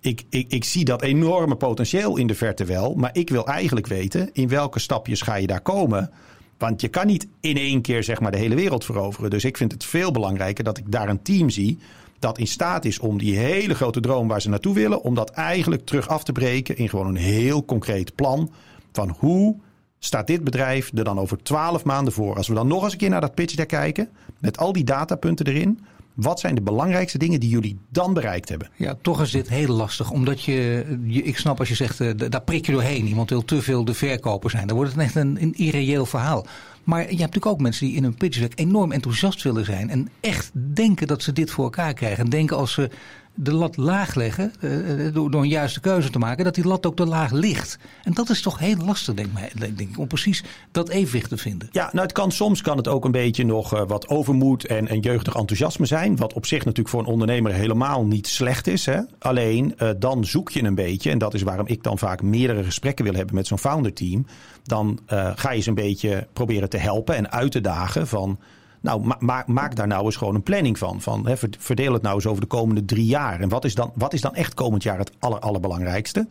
Ik, 0.00 0.24
ik, 0.28 0.52
ik 0.52 0.64
zie 0.64 0.84
dat 0.84 1.02
enorme 1.02 1.54
potentieel 1.54 2.16
in 2.16 2.26
de 2.26 2.34
verte 2.34 2.64
wel. 2.64 2.94
Maar 2.94 3.10
ik 3.12 3.30
wil 3.30 3.46
eigenlijk 3.46 3.86
weten 3.86 4.30
in 4.32 4.48
welke 4.48 4.78
stapjes 4.78 5.22
ga 5.22 5.34
je 5.34 5.46
daar 5.46 5.60
komen. 5.60 6.10
Want 6.58 6.80
je 6.80 6.88
kan 6.88 7.06
niet 7.06 7.26
in 7.40 7.56
één 7.56 7.80
keer 7.80 8.04
zeg 8.04 8.20
maar 8.20 8.30
de 8.30 8.38
hele 8.38 8.54
wereld 8.54 8.84
veroveren. 8.84 9.30
Dus 9.30 9.44
ik 9.44 9.56
vind 9.56 9.72
het 9.72 9.84
veel 9.84 10.10
belangrijker 10.10 10.64
dat 10.64 10.78
ik 10.78 10.92
daar 10.92 11.08
een 11.08 11.22
team 11.22 11.50
zie 11.50 11.78
dat 12.20 12.38
in 12.38 12.46
staat 12.46 12.84
is 12.84 12.98
om 12.98 13.18
die 13.18 13.36
hele 13.36 13.74
grote 13.74 14.00
droom 14.00 14.28
waar 14.28 14.40
ze 14.40 14.48
naartoe 14.48 14.74
willen, 14.74 15.02
om 15.02 15.14
dat 15.14 15.30
eigenlijk 15.30 15.86
terug 15.86 16.08
af 16.08 16.24
te 16.24 16.32
breken 16.32 16.76
in 16.76 16.88
gewoon 16.88 17.06
een 17.06 17.16
heel 17.16 17.64
concreet 17.64 18.14
plan 18.14 18.50
van 18.92 19.14
hoe 19.18 19.56
staat 19.98 20.26
dit 20.26 20.44
bedrijf 20.44 20.90
er 20.94 21.04
dan 21.04 21.18
over 21.18 21.42
twaalf 21.42 21.84
maanden 21.84 22.12
voor. 22.12 22.36
Als 22.36 22.48
we 22.48 22.54
dan 22.54 22.66
nog 22.66 22.82
eens 22.82 22.92
een 22.92 22.98
keer 22.98 23.10
naar 23.10 23.20
dat 23.20 23.34
pitch 23.34 23.54
deck 23.54 23.68
kijken, 23.68 24.08
met 24.38 24.58
al 24.58 24.72
die 24.72 24.84
datapunten 24.84 25.46
erin, 25.46 25.80
wat 26.20 26.40
zijn 26.40 26.54
de 26.54 26.60
belangrijkste 26.60 27.18
dingen 27.18 27.40
die 27.40 27.48
jullie 27.48 27.78
dan 27.88 28.14
bereikt 28.14 28.48
hebben? 28.48 28.70
Ja, 28.76 28.94
toch 29.02 29.22
is 29.22 29.30
dit 29.30 29.48
heel 29.48 29.74
lastig. 29.74 30.10
Omdat 30.10 30.42
je, 30.42 30.84
ik 31.06 31.38
snap 31.38 31.58
als 31.58 31.68
je 31.68 31.74
zegt, 31.74 32.00
uh, 32.00 32.10
daar 32.16 32.42
prik 32.42 32.66
je 32.66 32.72
doorheen. 32.72 33.06
Iemand 33.06 33.30
wil 33.30 33.44
te 33.44 33.62
veel 33.62 33.84
de 33.84 33.94
verkoper 33.94 34.50
zijn. 34.50 34.66
Dan 34.66 34.76
wordt 34.76 34.92
het 34.92 35.00
echt 35.00 35.14
een, 35.14 35.42
een 35.42 35.54
irreëel 35.54 36.06
verhaal. 36.06 36.46
Maar 36.84 37.00
je 37.00 37.06
hebt 37.06 37.18
natuurlijk 37.18 37.46
ook 37.46 37.60
mensen 37.60 37.86
die 37.86 37.96
in 37.96 38.04
een 38.04 38.14
pitch 38.14 38.48
enorm 38.54 38.92
enthousiast 38.92 39.42
willen 39.42 39.64
zijn. 39.64 39.90
En 39.90 40.08
echt 40.20 40.50
denken 40.74 41.06
dat 41.06 41.22
ze 41.22 41.32
dit 41.32 41.50
voor 41.50 41.64
elkaar 41.64 41.94
krijgen. 41.94 42.24
En 42.24 42.30
denken 42.30 42.56
als 42.56 42.72
ze 42.72 42.90
de 43.34 43.52
lat 43.52 43.76
laag 43.76 44.14
leggen, 44.14 44.52
uh, 44.60 45.14
door, 45.14 45.30
door, 45.30 45.42
een 45.42 45.48
juiste 45.48 45.80
keuze 45.80 46.10
te 46.10 46.18
maken, 46.18 46.44
dat 46.44 46.54
die 46.54 46.66
lat 46.66 46.86
ook 46.86 46.96
te 46.96 47.06
laag 47.06 47.30
ligt. 47.30 47.78
En 48.04 48.12
dat 48.12 48.30
is 48.30 48.42
toch 48.42 48.58
heel 48.58 48.76
lastig, 48.76 49.14
denk, 49.14 49.30
denk 49.58 49.80
ik, 49.80 49.98
om 49.98 50.06
precies 50.06 50.44
dat 50.70 50.88
evenwicht 50.88 51.28
te 51.28 51.36
vinden. 51.36 51.68
Ja, 51.72 51.88
nou 51.92 52.02
het 52.02 52.12
kan, 52.12 52.32
soms 52.32 52.62
kan 52.62 52.76
het 52.76 52.88
ook 52.88 53.04
een 53.04 53.12
beetje 53.12 53.44
nog 53.44 53.74
uh, 53.74 53.82
wat 53.86 54.08
overmoed 54.08 54.66
en, 54.66 54.88
en 54.88 55.00
jeugdig 55.00 55.34
enthousiasme 55.34 55.86
zijn. 55.86 56.16
Wat 56.16 56.32
op 56.32 56.46
zich 56.46 56.58
natuurlijk 56.58 56.88
voor 56.88 57.00
een 57.00 57.12
ondernemer 57.12 57.52
helemaal 57.52 58.06
niet 58.06 58.26
slecht 58.26 58.66
is. 58.66 58.86
Hè? 58.86 59.00
Alleen 59.18 59.76
dan 59.98 60.24
zoek 60.24 60.50
je 60.50 60.62
een 60.62 60.74
beetje, 60.74 61.10
en 61.10 61.18
dat 61.18 61.34
is 61.34 61.42
waarom 61.42 61.66
ik 61.66 61.82
dan 61.82 61.98
vaak 61.98 62.22
meerdere 62.22 62.64
gesprekken 62.64 63.04
wil 63.04 63.14
hebben 63.14 63.34
met 63.34 63.46
zo'n 63.46 63.58
founder 63.58 63.92
team. 63.92 64.26
Dan 64.62 64.98
ga 65.34 65.52
je 65.52 65.60
ze 65.60 65.68
een 65.68 65.74
beetje 65.74 66.26
proberen 66.32 66.68
te 66.68 66.76
helpen 66.76 67.16
en 67.16 67.30
uit 67.30 67.52
te 67.52 67.60
dagen 67.60 68.06
van 68.06 68.38
nou, 68.80 69.06
ma 69.06 69.16
ma 69.18 69.44
maak 69.46 69.76
daar 69.76 69.86
nou 69.86 70.04
eens 70.04 70.16
gewoon 70.16 70.34
een 70.34 70.42
planning 70.42 70.78
van. 70.78 71.00
van 71.00 71.36
verdeel 71.58 71.92
het 71.92 72.02
nou 72.02 72.14
eens 72.14 72.26
over 72.26 72.40
de 72.40 72.46
komende 72.46 72.84
drie 72.84 73.06
jaar. 73.06 73.40
En 73.40 73.48
wat 73.48 73.64
is 73.64 73.74
dan, 73.74 73.92
wat 73.94 74.12
is 74.12 74.20
dan 74.20 74.34
echt 74.34 74.54
komend 74.54 74.82
jaar 74.82 74.98
het 74.98 75.12
aller, 75.18 75.38
allerbelangrijkste? 75.38 76.26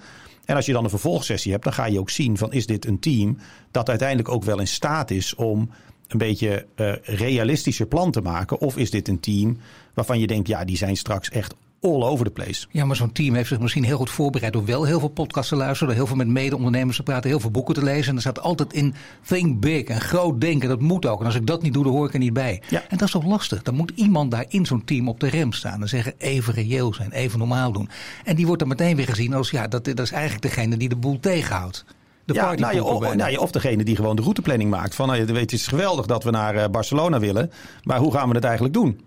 En 0.46 0.56
als 0.56 0.65
je 0.65 0.74
dan 0.74 0.84
een 0.84 0.89
vervolgsessie 0.89 1.51
hebt, 1.51 1.63
dan 1.63 1.74
ga 1.74 1.86
je 1.86 2.00
ook 2.00 2.10
zien 2.10 2.38
van 2.38 2.53
is 2.53 2.65
dit 2.65 2.86
een 2.86 3.00
team 3.00 3.38
dat 3.72 3.89
uiteindelijk 3.89 4.29
ook 4.29 4.44
wel 4.44 4.60
in 4.60 4.68
staat 4.68 5.12
is 5.12 5.36
om 5.36 5.70
een 6.08 6.18
beetje 6.18 6.65
uh, 6.75 6.94
realistischer 7.03 7.88
plan 7.88 8.12
te 8.12 8.22
maken? 8.22 8.60
Of 8.60 8.77
is 8.77 8.91
dit 8.91 9.08
een 9.08 9.20
team 9.20 9.58
waarvan 9.94 10.20
je 10.20 10.27
denkt, 10.27 10.48
ja, 10.48 10.65
die 10.65 10.77
zijn 10.77 10.98
straks 10.98 11.29
echt 11.29 11.56
all 11.81 12.03
over 12.03 12.25
the 12.25 12.31
place. 12.31 12.65
Ja, 12.71 12.86
maar 12.86 12.95
zo'n 12.95 13.12
team 13.12 13.36
heeft 13.36 13.48
zich 13.48 13.59
misschien 13.59 13.83
heel 13.83 13.98
goed 13.98 14.09
voorbereid 14.09 14.53
door 14.53 14.65
wel 14.65 14.83
heel 14.83 15.00
veel 15.00 15.09
podcasts 15.09 15.50
te 15.50 15.55
luisteren, 15.55 15.88
door 15.88 15.95
heel 15.95 16.07
veel 16.07 16.15
met 16.15 16.27
mede-ondernemers 16.27 16.98
te 16.98 17.03
praten, 17.03 17.29
heel 17.29 17.39
veel 17.39 17.51
boeken 17.51 17.74
te 17.74 17.83
lezen. 17.83 18.09
En 18.09 18.15
er 18.15 18.21
staat 18.21 18.41
altijd 18.41 18.74
in 18.74 18.93
think 19.27 19.59
big 19.59 19.83
en 19.83 20.01
groot 20.01 20.41
denken. 20.41 20.69
Dat 20.69 20.79
moet 20.79 21.05
ook. 21.05 21.19
En 21.19 21.25
als 21.25 21.36
ik 21.36 21.45
dat 21.45 21.62
niet 21.62 21.74
doe, 21.74 21.83
dan 21.83 21.93
hoor 21.93 22.07
ik 22.07 22.13
er 22.13 22.19
niet 22.19 22.33
bij. 22.33 22.62
Ja. 22.69 22.81
En 22.89 22.98
dat 22.98 23.07
is 23.07 23.13
toch 23.13 23.25
lastig. 23.25 23.63
Dan 23.63 23.75
moet 23.75 23.91
iemand 23.95 24.31
daar 24.31 24.45
in 24.48 24.65
zo'n 24.65 24.83
team 24.83 25.07
op 25.07 25.19
de 25.19 25.27
rem 25.27 25.53
staan 25.53 25.81
en 25.81 25.89
zeggen 25.89 26.13
even 26.17 26.53
reëel 26.53 26.93
zijn, 26.93 27.12
even 27.12 27.39
normaal 27.39 27.71
doen. 27.71 27.89
En 28.24 28.36
die 28.36 28.45
wordt 28.45 28.59
dan 28.59 28.69
meteen 28.69 28.95
weer 28.95 29.07
gezien 29.07 29.33
als 29.33 29.50
ja, 29.50 29.67
dat, 29.67 29.86
dat 29.86 30.00
is 30.00 30.12
eigenlijk 30.12 30.41
degene 30.41 30.77
die 30.77 30.89
de 30.89 30.95
boel 30.95 31.19
tegenhoudt. 31.19 31.86
De 32.25 32.36
ja, 32.36 32.53
nou 32.53 32.75
je, 32.75 32.83
of, 32.83 33.15
nou 33.15 33.31
je, 33.31 33.39
of 33.39 33.51
degene 33.51 33.83
die 33.83 33.95
gewoon 33.95 34.15
de 34.15 34.21
routeplanning 34.21 34.69
maakt. 34.69 34.95
Van, 34.95 35.07
nou, 35.07 35.19
je 35.19 35.25
weet, 35.25 35.41
het 35.41 35.51
is 35.51 35.67
geweldig 35.67 36.05
dat 36.05 36.24
we 36.24 36.31
naar 36.31 36.55
uh, 36.55 36.65
Barcelona 36.71 37.19
willen. 37.19 37.51
Maar 37.83 38.00
hoe 38.00 38.13
gaan 38.13 38.29
we 38.29 38.36
het 38.36 38.43
eigenlijk 38.43 38.74
doen? 38.74 39.01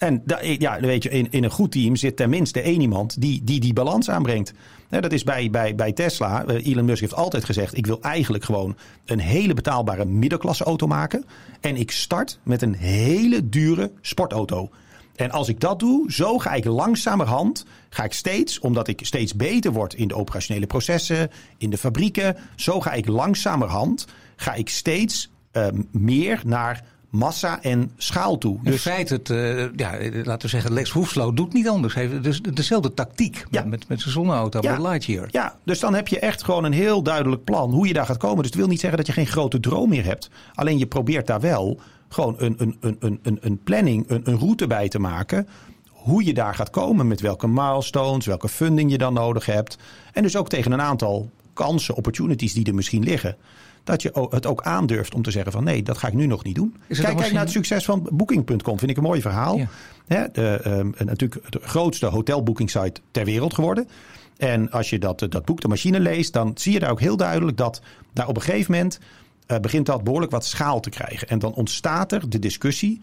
En 0.00 0.22
ja, 0.58 0.80
weet 0.80 1.02
je, 1.02 1.08
in, 1.08 1.26
in 1.30 1.44
een 1.44 1.50
goed 1.50 1.72
team 1.72 1.96
zit 1.96 2.16
tenminste 2.16 2.60
één 2.60 2.80
iemand 2.80 3.20
die 3.20 3.44
die, 3.44 3.60
die 3.60 3.72
balans 3.72 4.10
aanbrengt. 4.10 4.52
dat 4.88 5.12
is 5.12 5.24
bij, 5.24 5.50
bij, 5.50 5.74
bij 5.74 5.92
Tesla. 5.92 6.44
Eh, 6.44 6.66
Elon 6.66 6.84
Musk 6.84 7.00
heeft 7.00 7.14
altijd 7.14 7.44
gezegd: 7.44 7.76
ik 7.76 7.86
wil 7.86 8.00
eigenlijk 8.00 8.44
gewoon 8.44 8.76
een 9.04 9.18
hele 9.18 9.54
betaalbare 9.54 10.04
middenklasse 10.04 10.64
auto 10.64 10.86
maken. 10.86 11.24
En 11.60 11.76
ik 11.76 11.90
start 11.90 12.38
met 12.42 12.62
een 12.62 12.74
hele 12.74 13.48
dure 13.48 13.92
sportauto. 14.00 14.70
En 15.16 15.30
als 15.30 15.48
ik 15.48 15.60
dat 15.60 15.78
doe, 15.78 16.12
zo 16.12 16.38
ga 16.38 16.52
ik 16.52 16.64
langzamerhand, 16.64 17.64
ga 17.88 18.04
ik 18.04 18.12
steeds, 18.12 18.58
omdat 18.58 18.88
ik 18.88 19.00
steeds 19.02 19.34
beter 19.34 19.72
word 19.72 19.94
in 19.94 20.08
de 20.08 20.16
operationele 20.16 20.66
processen, 20.66 21.30
in 21.58 21.70
de 21.70 21.78
fabrieken, 21.78 22.36
zo 22.56 22.80
ga 22.80 22.92
ik 22.92 23.06
langzamerhand, 23.06 24.06
ga 24.36 24.54
ik 24.54 24.68
steeds 24.68 25.30
uh, 25.52 25.66
meer 25.90 26.42
naar 26.44 26.84
massa 27.10 27.62
en 27.62 27.92
schaal 27.96 28.38
toe. 28.38 28.58
In 28.62 28.70
dus, 28.70 28.80
feite, 28.80 29.14
het, 29.14 29.28
uh, 29.28 29.58
ja, 29.76 29.98
laten 30.22 30.42
we 30.42 30.48
zeggen, 30.48 30.72
Lex 30.72 30.90
Hoefslow 30.90 31.36
doet 31.36 31.52
niet 31.52 31.68
anders. 31.68 31.94
Hij 31.94 32.06
heeft 32.06 32.22
dus 32.22 32.40
dezelfde 32.40 32.94
tactiek 32.94 33.44
ja. 33.50 33.64
met, 33.64 33.88
met 33.88 34.00
zijn 34.00 34.12
zonneauto, 34.12 34.58
ja. 34.62 34.70
met 34.70 34.80
Lightyear. 34.80 35.28
Ja, 35.30 35.56
dus 35.64 35.80
dan 35.80 35.94
heb 35.94 36.08
je 36.08 36.18
echt 36.18 36.44
gewoon 36.44 36.64
een 36.64 36.72
heel 36.72 37.02
duidelijk 37.02 37.44
plan 37.44 37.70
hoe 37.70 37.86
je 37.86 37.92
daar 37.92 38.06
gaat 38.06 38.16
komen. 38.16 38.36
Dus 38.36 38.46
het 38.46 38.54
wil 38.54 38.68
niet 38.68 38.80
zeggen 38.80 38.98
dat 38.98 39.06
je 39.06 39.12
geen 39.12 39.26
grote 39.26 39.60
droom 39.60 39.88
meer 39.88 40.04
hebt. 40.04 40.30
Alleen 40.54 40.78
je 40.78 40.86
probeert 40.86 41.26
daar 41.26 41.40
wel 41.40 41.80
gewoon 42.08 42.34
een, 42.38 42.54
een, 42.58 42.76
een, 42.80 43.18
een, 43.22 43.38
een 43.40 43.60
planning, 43.64 44.04
een, 44.08 44.20
een 44.24 44.38
route 44.38 44.66
bij 44.66 44.88
te 44.88 44.98
maken 44.98 45.48
hoe 45.86 46.24
je 46.24 46.34
daar 46.34 46.54
gaat 46.54 46.70
komen, 46.70 47.08
met 47.08 47.20
welke 47.20 47.48
milestones, 47.48 48.26
welke 48.26 48.48
funding 48.48 48.90
je 48.90 48.98
dan 48.98 49.12
nodig 49.12 49.46
hebt. 49.46 49.78
En 50.12 50.22
dus 50.22 50.36
ook 50.36 50.48
tegen 50.48 50.72
een 50.72 50.80
aantal 50.80 51.30
kansen, 51.52 51.94
opportunities 51.94 52.52
die 52.52 52.66
er 52.66 52.74
misschien 52.74 53.02
liggen 53.02 53.36
dat 53.84 54.02
je 54.02 54.28
het 54.30 54.46
ook 54.46 54.62
aandurft 54.62 55.14
om 55.14 55.22
te 55.22 55.30
zeggen 55.30 55.52
van 55.52 55.64
nee, 55.64 55.82
dat 55.82 55.98
ga 55.98 56.08
ik 56.08 56.14
nu 56.14 56.26
nog 56.26 56.44
niet 56.44 56.54
doen. 56.54 56.76
Kijk, 56.88 57.16
kijk 57.16 57.32
naar 57.32 57.42
het 57.42 57.50
succes 57.50 57.84
van 57.84 58.08
Booking.com, 58.12 58.78
vind 58.78 58.90
ik 58.90 58.96
een 58.96 59.02
mooi 59.02 59.20
verhaal. 59.20 59.58
Ja. 60.06 60.28
de, 60.32 60.60
um, 60.66 60.94
natuurlijk 60.98 61.52
de 61.52 61.60
grootste 61.62 62.06
hotelbookingsite 62.06 63.00
ter 63.10 63.24
wereld 63.24 63.54
geworden. 63.54 63.88
En 64.36 64.70
als 64.70 64.90
je 64.90 64.98
dat, 64.98 65.26
dat 65.28 65.44
boek, 65.44 65.60
de 65.60 65.68
machine 65.68 66.00
leest, 66.00 66.32
dan 66.32 66.52
zie 66.54 66.72
je 66.72 66.78
daar 66.78 66.90
ook 66.90 67.00
heel 67.00 67.16
duidelijk 67.16 67.56
dat 67.56 67.80
daar 68.12 68.28
op 68.28 68.36
een 68.36 68.42
gegeven 68.42 68.72
moment 68.72 68.98
uh, 69.46 69.58
begint 69.58 69.86
dat 69.86 70.04
behoorlijk 70.04 70.32
wat 70.32 70.44
schaal 70.44 70.80
te 70.80 70.90
krijgen. 70.90 71.28
En 71.28 71.38
dan 71.38 71.54
ontstaat 71.54 72.12
er 72.12 72.30
de 72.30 72.38
discussie 72.38 73.00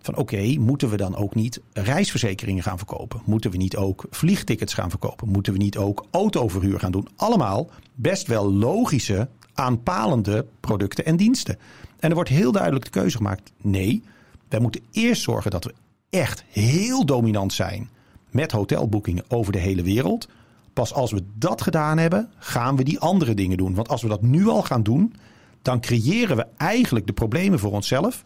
van 0.00 0.16
oké, 0.16 0.54
moeten 0.58 0.88
we 0.88 0.96
dan 0.96 1.16
ook 1.16 1.34
niet 1.34 1.60
reisverzekeringen 1.72 2.62
gaan 2.62 2.78
verkopen? 2.78 3.22
Moeten 3.24 3.50
we 3.50 3.56
niet 3.56 3.76
ook 3.76 4.04
vliegtickets 4.10 4.74
gaan 4.74 4.90
verkopen? 4.90 5.28
Moeten 5.28 5.52
we 5.52 5.58
niet 5.58 5.76
ook 5.76 6.06
autoverhuur 6.10 6.78
gaan 6.78 6.92
doen? 6.92 7.08
Allemaal 7.16 7.70
best 7.94 8.26
wel 8.26 8.52
logische 8.52 9.28
aanpalende 9.54 10.46
producten 10.60 11.04
en 11.04 11.16
diensten. 11.16 11.58
En 11.98 12.08
er 12.08 12.14
wordt 12.14 12.30
heel 12.30 12.52
duidelijk 12.52 12.84
de 12.84 12.90
keuze 12.90 13.16
gemaakt: 13.16 13.52
nee, 13.56 14.02
wij 14.48 14.60
moeten 14.60 14.82
eerst 14.90 15.22
zorgen 15.22 15.50
dat 15.50 15.64
we 15.64 15.74
echt 16.10 16.44
heel 16.48 17.04
dominant 17.04 17.52
zijn 17.52 17.90
met 18.30 18.52
hotelboekingen 18.52 19.24
over 19.28 19.52
de 19.52 19.58
hele 19.58 19.82
wereld. 19.82 20.28
Pas 20.72 20.94
als 20.94 21.12
we 21.12 21.24
dat 21.34 21.62
gedaan 21.62 21.98
hebben, 21.98 22.30
gaan 22.38 22.76
we 22.76 22.84
die 22.84 22.98
andere 22.98 23.34
dingen 23.34 23.56
doen. 23.56 23.74
Want 23.74 23.88
als 23.88 24.02
we 24.02 24.08
dat 24.08 24.22
nu 24.22 24.46
al 24.48 24.62
gaan 24.62 24.82
doen, 24.82 25.14
dan 25.62 25.80
creëren 25.80 26.36
we 26.36 26.46
eigenlijk 26.56 27.06
de 27.06 27.12
problemen 27.12 27.58
voor 27.58 27.72
onszelf. 27.72 28.24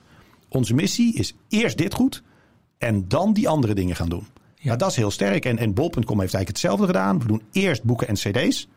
Onze 0.49 0.75
missie 0.75 1.15
is 1.15 1.35
eerst 1.49 1.79
dit 1.79 1.95
goed 1.95 2.23
en 2.79 3.09
dan 3.09 3.33
die 3.33 3.49
andere 3.49 3.75
dingen 3.75 3.97
gaan 3.97 4.09
doen. 4.09 4.27
Ja. 4.55 4.67
Nou, 4.67 4.79
dat 4.79 4.91
is 4.91 4.97
heel 4.97 5.11
sterk. 5.11 5.45
En, 5.45 5.59
en 5.59 5.75
Bol.com 5.75 6.01
heeft 6.01 6.35
eigenlijk 6.35 6.49
hetzelfde 6.49 6.87
gedaan. 6.87 7.19
We 7.19 7.27
doen 7.27 7.43
eerst 7.53 7.83
boeken 7.83 8.09
en 8.09 8.15
cd's. 8.15 8.69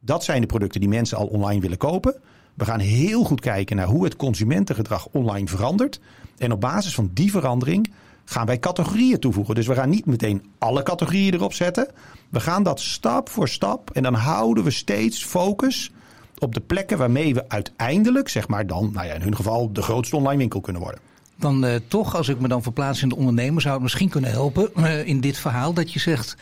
Dat 0.00 0.24
zijn 0.24 0.40
de 0.40 0.46
producten 0.46 0.80
die 0.80 0.88
mensen 0.88 1.18
al 1.18 1.26
online 1.26 1.60
willen 1.60 1.78
kopen. 1.78 2.20
We 2.54 2.64
gaan 2.64 2.80
heel 2.80 3.24
goed 3.24 3.40
kijken 3.40 3.76
naar 3.76 3.86
hoe 3.86 4.04
het 4.04 4.16
consumentengedrag 4.16 5.08
online 5.12 5.46
verandert. 5.46 6.00
En 6.38 6.52
op 6.52 6.60
basis 6.60 6.94
van 6.94 7.10
die 7.14 7.30
verandering 7.30 7.92
gaan 8.24 8.46
wij 8.46 8.58
categorieën 8.58 9.18
toevoegen. 9.18 9.54
Dus 9.54 9.66
we 9.66 9.74
gaan 9.74 9.90
niet 9.90 10.06
meteen 10.06 10.44
alle 10.58 10.82
categorieën 10.82 11.34
erop 11.34 11.52
zetten. 11.52 11.88
We 12.28 12.40
gaan 12.40 12.62
dat 12.62 12.80
stap 12.80 13.28
voor 13.28 13.48
stap 13.48 13.90
en 13.90 14.02
dan 14.02 14.14
houden 14.14 14.64
we 14.64 14.70
steeds 14.70 15.24
focus 15.24 15.90
op 16.38 16.54
de 16.54 16.60
plekken 16.60 16.98
waarmee 16.98 17.34
we 17.34 17.48
uiteindelijk, 17.48 18.28
zeg 18.28 18.48
maar 18.48 18.66
dan, 18.66 18.90
nou 18.92 19.06
ja, 19.06 19.14
in 19.14 19.22
hun 19.22 19.36
geval 19.36 19.72
de 19.72 19.82
grootste 19.82 20.16
online 20.16 20.38
winkel 20.38 20.60
kunnen 20.60 20.82
worden. 20.82 21.00
Dan 21.36 21.64
uh, 21.64 21.74
toch, 21.88 22.16
als 22.16 22.28
ik 22.28 22.40
me 22.40 22.48
dan 22.48 22.62
verplaats 22.62 23.02
in 23.02 23.08
de 23.08 23.16
ondernemer, 23.16 23.62
zou 23.62 23.74
het 23.74 23.82
misschien 23.82 24.08
kunnen 24.08 24.30
helpen 24.30 24.70
uh, 24.76 25.06
in 25.06 25.20
dit 25.20 25.38
verhaal 25.38 25.72
dat 25.72 25.92
je 25.92 25.98
zegt 25.98 26.36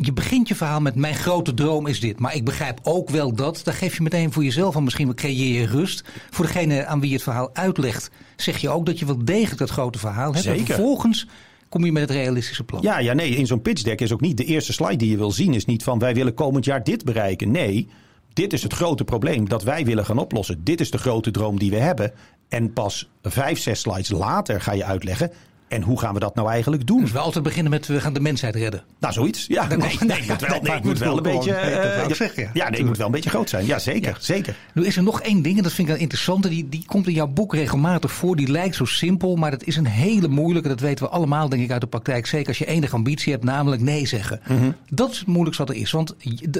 je 0.00 0.12
begint 0.12 0.48
je 0.48 0.54
verhaal 0.54 0.80
met 0.80 0.94
mijn 0.94 1.14
grote 1.14 1.54
droom 1.54 1.86
is 1.86 2.00
dit. 2.00 2.18
Maar 2.18 2.34
ik 2.34 2.44
begrijp 2.44 2.80
ook 2.82 3.10
wel 3.10 3.34
dat. 3.34 3.60
Dan 3.64 3.74
geef 3.74 3.96
je 3.96 4.02
meteen 4.02 4.32
voor 4.32 4.44
jezelf 4.44 4.76
en 4.76 4.84
misschien 4.84 5.14
creëer 5.14 5.60
je 5.60 5.66
rust. 5.66 6.04
Voor 6.30 6.46
degene 6.46 6.86
aan 6.86 7.00
wie 7.00 7.08
je 7.08 7.14
het 7.14 7.24
verhaal 7.24 7.50
uitlegt, 7.52 8.10
zeg 8.36 8.58
je 8.58 8.68
ook 8.68 8.86
dat 8.86 8.98
je 8.98 9.06
wel 9.06 9.24
degelijk 9.24 9.58
dat 9.58 9.70
grote 9.70 9.98
verhaal 9.98 10.32
hebt. 10.32 10.44
Zeker. 10.44 10.60
En 10.60 10.66
vervolgens 10.66 11.26
kom 11.68 11.84
je 11.84 11.92
met 11.92 12.02
het 12.02 12.10
realistische 12.10 12.64
plan. 12.64 12.82
Ja, 12.82 12.98
ja 12.98 13.12
nee, 13.12 13.36
in 13.36 13.46
zo'n 13.46 13.62
pitch 13.62 13.82
deck 13.82 14.00
is 14.00 14.12
ook 14.12 14.20
niet 14.20 14.36
de 14.36 14.44
eerste 14.44 14.72
slide 14.72 14.96
die 14.96 15.10
je 15.10 15.16
wil 15.16 15.30
zien. 15.30 15.54
Is 15.54 15.64
niet 15.64 15.82
van 15.82 15.98
wij 15.98 16.14
willen 16.14 16.34
komend 16.34 16.64
jaar 16.64 16.84
dit 16.84 17.04
bereiken. 17.04 17.50
Nee, 17.50 17.88
dit 18.32 18.52
is 18.52 18.62
het 18.62 18.72
grote 18.72 19.04
probleem 19.04 19.48
dat 19.48 19.62
wij 19.62 19.84
willen 19.84 20.04
gaan 20.04 20.18
oplossen. 20.18 20.64
Dit 20.64 20.80
is 20.80 20.90
de 20.90 20.98
grote 20.98 21.30
droom 21.30 21.58
die 21.58 21.70
we 21.70 21.76
hebben. 21.76 22.12
En 22.48 22.72
pas 22.72 23.10
vijf, 23.22 23.58
zes 23.58 23.80
slides 23.80 24.10
later 24.10 24.60
ga 24.60 24.72
je 24.72 24.84
uitleggen 24.84 25.30
En 25.68 25.82
hoe 25.82 26.00
gaan 26.00 26.14
we 26.14 26.20
dat 26.20 26.34
nou 26.34 26.50
eigenlijk 26.50 26.86
doen? 26.86 27.00
Dus 27.00 27.12
we 27.12 27.18
altijd 27.18 27.44
beginnen 27.44 27.70
met 27.70 27.86
we 27.86 28.00
gaan 28.00 28.12
de 28.12 28.20
mensheid 28.20 28.54
redden. 28.54 28.82
Nou, 28.98 29.12
zoiets. 29.12 29.46
Ja, 29.46 29.66
nee, 29.68 29.78
nee, 29.78 29.98
nee, 30.00 30.22
moet 30.28 30.40
wel, 30.40 30.60
nee, 30.60 30.80
moet 30.82 30.98
wel 30.98 31.16
een 31.16 31.22
beetje. 31.22 31.50
Uh, 31.50 32.14
zeggen, 32.14 32.50
ja, 32.52 32.68
nee, 32.68 32.84
moet 32.84 32.96
wel 32.96 33.06
een 33.06 33.12
beetje 33.12 33.30
groot 33.30 33.48
zijn. 33.48 33.66
Ja, 33.66 33.78
zeker, 33.78 34.16
zeker. 34.20 34.56
Nu 34.74 34.86
is 34.86 34.96
er 34.96 35.02
nog 35.02 35.20
één 35.20 35.42
ding, 35.42 35.56
en 35.56 35.62
dat 35.62 35.72
vind 35.72 35.88
ik 35.88 35.94
een 35.94 36.00
interessante. 36.00 36.48
Die, 36.48 36.68
die 36.68 36.84
komt 36.86 37.06
in 37.06 37.12
jouw 37.12 37.26
boek 37.26 37.54
regelmatig 37.54 38.12
voor. 38.12 38.36
Die 38.36 38.50
lijkt 38.50 38.74
zo 38.74 38.84
simpel, 38.84 39.36
maar 39.36 39.50
dat 39.50 39.64
is 39.64 39.76
een 39.76 39.86
hele 39.86 40.28
moeilijke. 40.28 40.68
Dat 40.68 40.80
weten 40.80 41.04
we 41.04 41.10
allemaal, 41.10 41.48
denk 41.48 41.62
ik, 41.62 41.70
uit 41.70 41.80
de 41.80 41.86
praktijk. 41.86 42.26
Zeker 42.26 42.48
als 42.48 42.58
je 42.58 42.66
enige 42.66 42.94
ambitie 42.94 43.32
hebt, 43.32 43.44
namelijk 43.44 43.82
nee 43.82 44.06
zeggen. 44.06 44.40
Mm 44.48 44.58
-hmm. 44.58 44.74
Dat 44.90 45.10
is 45.10 45.18
het 45.18 45.26
moeilijkste 45.26 45.64
wat 45.64 45.74
er 45.74 45.80
is, 45.80 45.90
want 45.90 46.14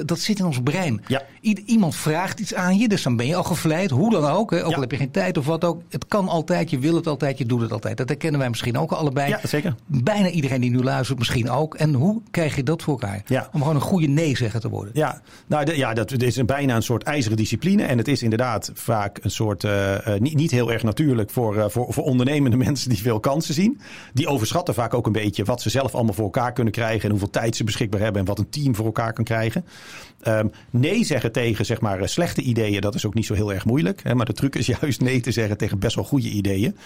dat 0.05 0.19
zit 0.19 0.39
in 0.39 0.45
ons 0.45 0.61
brein. 0.63 1.01
Ja. 1.07 1.21
iemand 1.65 1.95
vraagt 1.95 2.39
iets 2.39 2.53
aan 2.53 2.77
je, 2.77 2.87
dus 2.87 3.03
dan 3.03 3.15
ben 3.15 3.27
je 3.27 3.35
al 3.35 3.43
gevleid. 3.43 3.89
Hoe 3.89 4.11
dan 4.11 4.25
ook, 4.25 4.51
hè? 4.51 4.65
ook 4.65 4.73
al 4.73 4.81
heb 4.81 4.91
je 4.91 4.97
geen 4.97 5.11
tijd 5.11 5.37
of 5.37 5.45
wat 5.45 5.63
ook. 5.63 5.81
Het 5.89 6.07
kan 6.07 6.27
altijd, 6.27 6.69
je 6.69 6.79
wil 6.79 6.95
het 6.95 7.07
altijd, 7.07 7.37
je 7.37 7.45
doet 7.45 7.61
het 7.61 7.71
altijd. 7.71 7.97
Dat 7.97 8.09
herkennen 8.09 8.39
wij 8.39 8.49
misschien 8.49 8.77
ook 8.77 8.91
allebei. 8.99 9.29
Ja, 9.29 9.39
zeker. 9.43 9.75
Bijna 9.85 10.29
iedereen 10.29 10.61
die 10.61 10.69
nu 10.69 10.83
luistert 10.83 11.17
misschien 11.19 11.49
ook. 11.49 11.75
En 11.75 11.93
hoe 11.93 12.21
krijg 12.31 12.55
je 12.55 12.63
dat 12.63 12.83
voor 12.83 12.93
elkaar? 12.93 13.21
Ja. 13.25 13.49
Om 13.51 13.59
gewoon 13.59 13.75
een 13.75 13.81
goede 13.81 14.07
nee 14.07 14.37
zeggen 14.37 14.61
te 14.61 14.69
worden. 14.69 14.91
Ja, 14.95 15.21
nou, 15.47 15.65
de, 15.65 15.77
ja 15.77 15.93
dat 15.93 16.21
is 16.21 16.35
een, 16.35 16.45
bijna 16.45 16.75
een 16.75 16.83
soort 16.83 17.03
ijzeren 17.03 17.37
discipline. 17.37 17.83
En 17.83 17.97
het 17.97 18.07
is 18.07 18.23
inderdaad 18.23 18.71
vaak 18.73 19.19
een 19.21 19.31
soort, 19.31 19.63
uh, 19.63 19.71
uh, 19.71 20.15
niet, 20.19 20.35
niet 20.35 20.51
heel 20.51 20.71
erg 20.71 20.83
natuurlijk 20.83 21.29
voor, 21.29 21.55
uh, 21.55 21.65
voor, 21.67 21.93
voor 21.93 22.03
ondernemende 22.03 22.57
mensen 22.65 22.89
die 22.89 23.01
veel 23.01 23.19
kansen 23.19 23.53
zien. 23.53 23.79
Die 24.13 24.27
overschatten 24.27 24.73
vaak 24.73 24.93
ook 24.93 25.05
een 25.05 25.11
beetje 25.11 25.43
wat 25.43 25.61
ze 25.61 25.69
zelf 25.69 25.95
allemaal 25.95 26.13
voor 26.13 26.23
elkaar 26.23 26.53
kunnen 26.53 26.73
krijgen. 26.73 27.03
En 27.03 27.09
hoeveel 27.09 27.29
tijd 27.29 27.55
ze 27.55 27.63
beschikbaar 27.63 28.01
hebben 28.01 28.21
en 28.21 28.27
wat 28.27 28.39
een 28.39 28.49
team 28.49 28.75
voor 28.75 28.85
elkaar 28.85 29.13
kan 29.13 29.23
krijgen. 29.23 29.65
Um, 30.27 30.51
nee 30.69 31.03
zeggen 31.03 31.31
tegen 31.31 31.65
zeg 31.65 31.81
maar, 31.81 32.09
slechte 32.09 32.41
ideeën, 32.41 32.81
dat 32.81 32.95
is 32.95 33.05
ook 33.05 33.13
niet 33.13 33.25
zo 33.25 33.33
heel 33.33 33.53
erg 33.53 33.65
moeilijk. 33.65 34.03
Hè? 34.03 34.15
Maar 34.15 34.25
de 34.25 34.33
truc 34.33 34.55
is 34.55 34.65
juist 34.81 35.01
nee 35.01 35.19
te 35.19 35.31
zeggen 35.31 35.57
tegen 35.57 35.79
best 35.79 35.95
wel 35.95 36.03
goede 36.03 36.29
ideeën. 36.29 36.77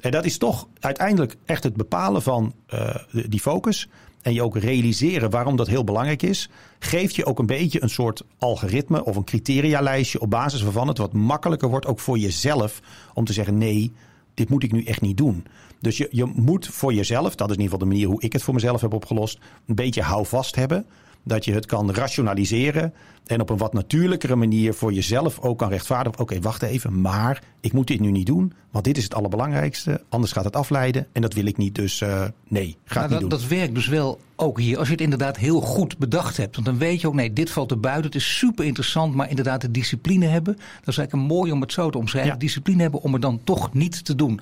En 0.00 0.10
dat 0.10 0.24
is 0.24 0.38
toch 0.38 0.68
uiteindelijk 0.80 1.36
echt 1.44 1.61
het 1.62 1.76
bepalen 1.76 2.22
van 2.22 2.54
uh, 2.74 2.94
die 3.28 3.40
focus. 3.40 3.88
En 4.22 4.32
je 4.32 4.42
ook 4.42 4.56
realiseren 4.56 5.30
waarom 5.30 5.56
dat 5.56 5.66
heel 5.66 5.84
belangrijk 5.84 6.22
is. 6.22 6.48
Geeft 6.78 7.16
je 7.16 7.24
ook 7.24 7.38
een 7.38 7.46
beetje 7.46 7.82
een 7.82 7.90
soort 7.90 8.24
algoritme 8.38 9.04
of 9.04 9.16
een 9.16 9.24
criterialijstje. 9.24 10.20
Op 10.20 10.30
basis 10.30 10.62
waarvan 10.62 10.88
het 10.88 10.98
wat 10.98 11.12
makkelijker 11.12 11.68
wordt, 11.68 11.86
ook 11.86 12.00
voor 12.00 12.18
jezelf. 12.18 12.80
Om 13.14 13.24
te 13.24 13.32
zeggen: 13.32 13.58
nee, 13.58 13.92
dit 14.34 14.48
moet 14.48 14.62
ik 14.62 14.72
nu 14.72 14.84
echt 14.84 15.00
niet 15.00 15.16
doen. 15.16 15.46
Dus 15.80 15.96
je, 15.96 16.08
je 16.10 16.24
moet 16.24 16.66
voor 16.66 16.94
jezelf, 16.94 17.34
dat 17.34 17.50
is 17.50 17.56
in 17.56 17.62
ieder 17.62 17.72
geval 17.72 17.88
de 17.88 17.94
manier 17.94 18.08
hoe 18.08 18.22
ik 18.22 18.32
het 18.32 18.42
voor 18.42 18.54
mezelf 18.54 18.80
heb 18.80 18.94
opgelost. 18.94 19.38
Een 19.66 19.74
beetje 19.74 20.02
houvast 20.02 20.54
hebben. 20.54 20.86
Dat 21.24 21.44
je 21.44 21.52
het 21.52 21.66
kan 21.66 21.92
rationaliseren. 21.92 22.94
En 23.26 23.40
op 23.40 23.50
een 23.50 23.56
wat 23.56 23.72
natuurlijkere 23.72 24.36
manier 24.36 24.74
voor 24.74 24.92
jezelf 24.92 25.40
ook 25.40 25.58
kan 25.58 25.68
rechtvaardigen. 25.68 26.20
Oké, 26.20 26.22
okay, 26.22 26.42
wacht 26.42 26.62
even, 26.62 27.00
maar 27.00 27.42
ik 27.60 27.72
moet 27.72 27.86
dit 27.86 28.00
nu 28.00 28.10
niet 28.10 28.26
doen. 28.26 28.52
Want 28.70 28.84
dit 28.84 28.96
is 28.96 29.04
het 29.04 29.14
allerbelangrijkste. 29.14 30.02
Anders 30.08 30.32
gaat 30.32 30.44
het 30.44 30.56
afleiden. 30.56 31.06
En 31.12 31.22
dat 31.22 31.34
wil 31.34 31.46
ik 31.46 31.56
niet. 31.56 31.74
Dus 31.74 32.00
uh, 32.00 32.24
nee, 32.48 32.76
ga 32.84 32.94
nou, 32.94 33.10
niet 33.10 33.20
dat, 33.20 33.20
doen. 33.20 33.28
Dat 33.28 33.48
werkt 33.48 33.74
dus 33.74 33.86
wel 33.86 34.20
ook 34.36 34.60
hier. 34.60 34.78
Als 34.78 34.86
je 34.86 34.92
het 34.92 35.02
inderdaad 35.02 35.36
heel 35.36 35.60
goed 35.60 35.98
bedacht 35.98 36.36
hebt. 36.36 36.54
Want 36.54 36.66
dan 36.66 36.78
weet 36.78 37.00
je 37.00 37.06
ook, 37.06 37.14
nee, 37.14 37.32
dit 37.32 37.50
valt 37.50 37.70
er 37.70 37.80
buiten. 37.80 38.04
Het 38.04 38.14
is 38.14 38.38
super 38.38 38.64
interessant. 38.64 39.14
Maar 39.14 39.28
inderdaad 39.28 39.60
de 39.60 39.70
discipline 39.70 40.26
hebben. 40.26 40.54
Dat 40.54 40.88
is 40.88 40.98
eigenlijk 40.98 41.28
mooi 41.28 41.52
om 41.52 41.60
het 41.60 41.72
zo 41.72 41.90
te 41.90 41.98
omschrijven. 41.98 42.32
Ja. 42.32 42.38
Discipline 42.38 42.82
hebben 42.82 43.02
om 43.02 43.12
het 43.12 43.22
dan 43.22 43.40
toch 43.44 43.74
niet 43.74 44.04
te 44.04 44.14
doen. 44.14 44.40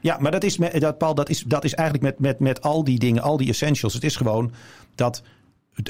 Ja, 0.00 0.18
maar 0.20 0.30
dat 0.30 0.44
is, 0.44 0.56
dat, 0.56 0.98
Paul, 0.98 1.14
dat 1.14 1.28
is, 1.28 1.42
dat 1.42 1.64
is 1.64 1.74
eigenlijk 1.74 2.08
met, 2.08 2.18
met, 2.18 2.38
met 2.38 2.62
al 2.62 2.84
die 2.84 2.98
dingen, 2.98 3.22
al 3.22 3.36
die 3.36 3.48
essentials. 3.48 3.94
Het 3.94 4.04
is 4.04 4.16
gewoon 4.16 4.52
dat 4.94 5.22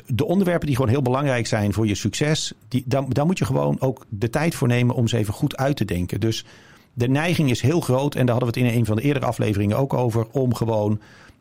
de 0.06 0.24
onderwerpen 0.24 0.66
die 0.66 0.76
gewoon 0.76 0.90
heel 0.90 1.02
belangrijk 1.02 1.46
zijn 1.46 1.72
voor 1.72 1.86
je 1.86 1.94
succes, 1.94 2.52
die, 2.68 2.84
daar, 2.86 3.26
moet 3.26 3.38
je 3.38 3.44
gewoon 3.44 3.76
ook 3.80 4.06
de 4.08 4.30
tijd 4.30 4.54
voor 4.54 4.68
nemen 4.68 4.94
om 4.94 5.08
ze 5.08 5.16
even 5.16 5.34
goed 5.34 5.56
uit 5.56 5.76
te 5.76 5.84
denken. 5.84 6.20
Dus 6.20 6.44
de 6.92 7.08
neiging 7.08 7.50
is 7.50 7.60
heel 7.60 7.80
groot, 7.80 8.14
en 8.14 8.26
daar 8.26 8.34
hadden 8.34 8.54
we 8.54 8.60
het 8.60 8.70
in 8.70 8.78
een 8.78 8.86
van 8.86 8.96
de 8.96 9.02
eerdere 9.02 9.26
afleveringen 9.26 9.76
ook 9.76 9.94
over, 9.94 10.26
om 10.30 10.54
gewoon 10.54 11.00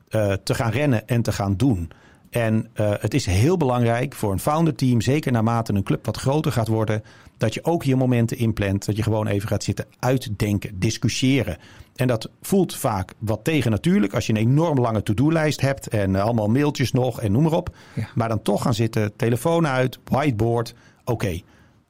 uh, 0.10 0.34
te 0.44 0.54
gaan 0.54 0.72
rennen 0.72 1.08
en 1.08 1.22
te 1.22 1.32
gaan 1.32 1.56
doen. 1.56 1.90
En 2.30 2.68
uh, 2.76 2.94
het 3.00 3.14
is 3.14 3.26
heel 3.26 3.58
belangrijk 3.58 4.16
voor 4.16 4.32
een 4.32 4.40
founderteam, 4.40 5.02
zeker 5.02 5.32
naarmate 5.32 5.74
een 5.74 5.84
club 5.84 6.06
wat 6.06 6.18
groter 6.18 6.52
gaat 6.52 6.68
worden, 6.68 7.04
dat 7.38 7.54
je 7.54 7.64
ook 7.64 7.84
je 7.84 7.96
momenten 7.96 8.38
inplant. 8.38 8.86
Dat 8.86 8.96
je 8.96 9.04
gewoon 9.04 9.28
even 9.28 9.48
gaat 9.48 9.64
zitten 9.64 9.86
uitdenken, 10.00 10.80
discussiëren. 10.80 11.58
En 11.96 12.08
dat 12.08 12.30
voelt 12.42 12.76
vaak 12.76 13.14
wat 13.18 13.44
tegen 13.44 13.72
natuurlijk 13.72 14.14
als 14.14 14.26
je 14.26 14.34
een 14.34 14.40
enorm 14.40 14.80
lange 14.80 15.04
to-do-lijst 15.04 15.62
hebt 15.62 15.88
en 15.88 16.14
uh, 16.14 16.22
allemaal 16.22 16.48
mailtjes 16.48 16.92
nog 16.92 17.22
en 17.22 17.32
noem 17.32 17.44
maar 17.44 17.52
op. 17.52 17.76
Ja. 17.96 18.10
Maar 18.16 18.30
dan 18.30 18.42
toch 18.42 18.62
gaan 18.62 18.74
zitten, 18.74 19.16
telefoon 19.16 19.68
uit, 19.68 20.00
whiteboard. 20.04 20.74
Oké, 21.00 21.12
okay, 21.12 21.44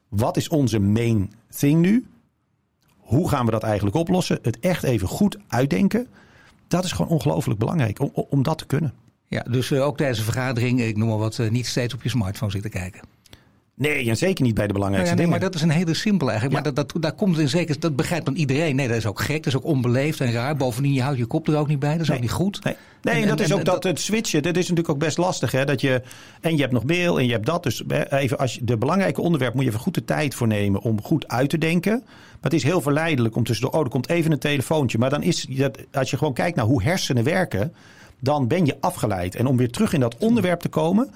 wat 0.07 0.37
is 0.37 0.47
onze 0.47 0.79
main 0.79 1.33
thing 1.49 1.81
nu? 1.81 2.05
Hoe 2.97 3.29
gaan 3.29 3.45
we 3.45 3.51
dat 3.51 3.63
eigenlijk 3.63 3.95
oplossen? 3.95 4.39
Het 4.41 4.59
echt 4.59 4.83
even 4.83 5.07
goed 5.07 5.37
uitdenken. 5.47 6.07
Dat 6.67 6.83
is 6.83 6.91
gewoon 6.91 7.11
ongelooflijk 7.11 7.59
belangrijk 7.59 7.99
om, 7.99 8.11
om 8.13 8.43
dat 8.43 8.57
te 8.57 8.65
kunnen. 8.65 8.93
Ja, 9.27 9.41
dus 9.49 9.69
uh, 9.69 9.85
ook 9.85 9.97
tijdens 9.97 10.19
een 10.19 10.25
vergadering, 10.25 10.81
ik 10.81 10.97
noem 10.97 11.07
maar 11.07 11.17
wat, 11.17 11.37
uh, 11.37 11.49
niet 11.49 11.67
steeds 11.67 11.93
op 11.93 12.03
je 12.03 12.09
smartphone 12.09 12.51
zitten 12.51 12.71
kijken. 12.71 13.01
Nee, 13.77 14.09
en 14.09 14.17
zeker 14.17 14.43
niet 14.43 14.53
bij 14.53 14.67
de 14.67 14.73
belangrijkste 14.73 15.15
ja, 15.15 15.21
nee, 15.21 15.25
dingen. 15.25 15.41
Maar 15.41 15.51
dat 15.51 15.61
is 15.61 15.67
een 15.69 15.77
hele 15.77 15.93
simpele 15.93 16.31
eigenlijk. 16.31 16.59
Ja. 16.59 16.71
Maar 16.71 16.75
dat, 16.75 16.93
dat, 16.93 17.01
daar 17.01 17.13
komt 17.13 17.37
in 17.37 17.49
zeker, 17.49 17.79
dat 17.79 17.95
begrijpt 17.95 18.25
dan 18.25 18.35
iedereen. 18.35 18.75
Nee, 18.75 18.87
dat 18.87 18.97
is 18.97 19.05
ook 19.05 19.19
gek, 19.19 19.43
dat 19.43 19.45
is 19.45 19.55
ook 19.55 19.65
onbeleefd 19.65 20.19
en 20.19 20.31
raar. 20.31 20.55
Bovendien, 20.55 20.93
je 20.93 21.01
houdt 21.01 21.17
je 21.17 21.25
kop 21.25 21.47
er 21.47 21.57
ook 21.57 21.67
niet 21.67 21.79
bij, 21.79 21.91
dat 21.91 22.01
is 22.01 22.07
nee. 22.07 22.17
ook 22.17 22.23
niet 22.23 22.31
goed. 22.31 22.63
Nee, 22.63 22.75
nee 23.01 23.15
en, 23.15 23.21
en 23.21 23.27
dat 23.27 23.39
en, 23.39 23.45
is 23.45 23.53
ook 23.53 23.65
dat, 23.65 23.83
het 23.83 23.99
switchen. 23.99 24.43
Dat 24.43 24.55
is 24.55 24.61
natuurlijk 24.61 24.89
ook 24.89 24.99
best 24.99 25.17
lastig. 25.17 25.51
Hè? 25.51 25.65
Dat 25.65 25.81
je, 25.81 26.01
en 26.41 26.55
je 26.55 26.61
hebt 26.61 26.73
nog 26.73 26.83
mail 26.83 27.19
en 27.19 27.25
je 27.25 27.31
hebt 27.31 27.45
dat. 27.45 27.63
Dus 27.63 27.83
even 28.09 28.37
als 28.37 28.53
je, 28.53 28.63
de 28.63 28.77
belangrijke 28.77 29.21
onderwerp 29.21 29.53
moet 29.53 29.63
je 29.63 29.69
even 29.69 29.81
goed 29.81 29.93
de 29.93 30.05
tijd 30.05 30.35
voor 30.35 30.47
nemen 30.47 30.81
om 30.81 31.01
goed 31.01 31.27
uit 31.27 31.49
te 31.49 31.57
denken. 31.57 32.01
Maar 32.03 32.51
het 32.51 32.53
is 32.53 32.63
heel 32.63 32.81
verleidelijk 32.81 33.35
om 33.35 33.43
tussendoor, 33.43 33.75
oh, 33.75 33.83
er 33.83 33.89
komt 33.89 34.09
even 34.09 34.31
een 34.31 34.39
telefoontje. 34.39 34.97
Maar 34.97 35.09
dan 35.09 35.23
is 35.23 35.45
dat, 35.49 35.77
als 35.93 36.09
je 36.09 36.17
gewoon 36.17 36.33
kijkt 36.33 36.55
naar 36.55 36.65
hoe 36.65 36.83
hersenen 36.83 37.23
werken, 37.23 37.73
dan 38.19 38.47
ben 38.47 38.65
je 38.65 38.77
afgeleid. 38.79 39.35
En 39.35 39.45
om 39.45 39.57
weer 39.57 39.71
terug 39.71 39.93
in 39.93 39.99
dat 39.99 40.17
onderwerp 40.17 40.59
te 40.59 40.69
komen, 40.69 41.09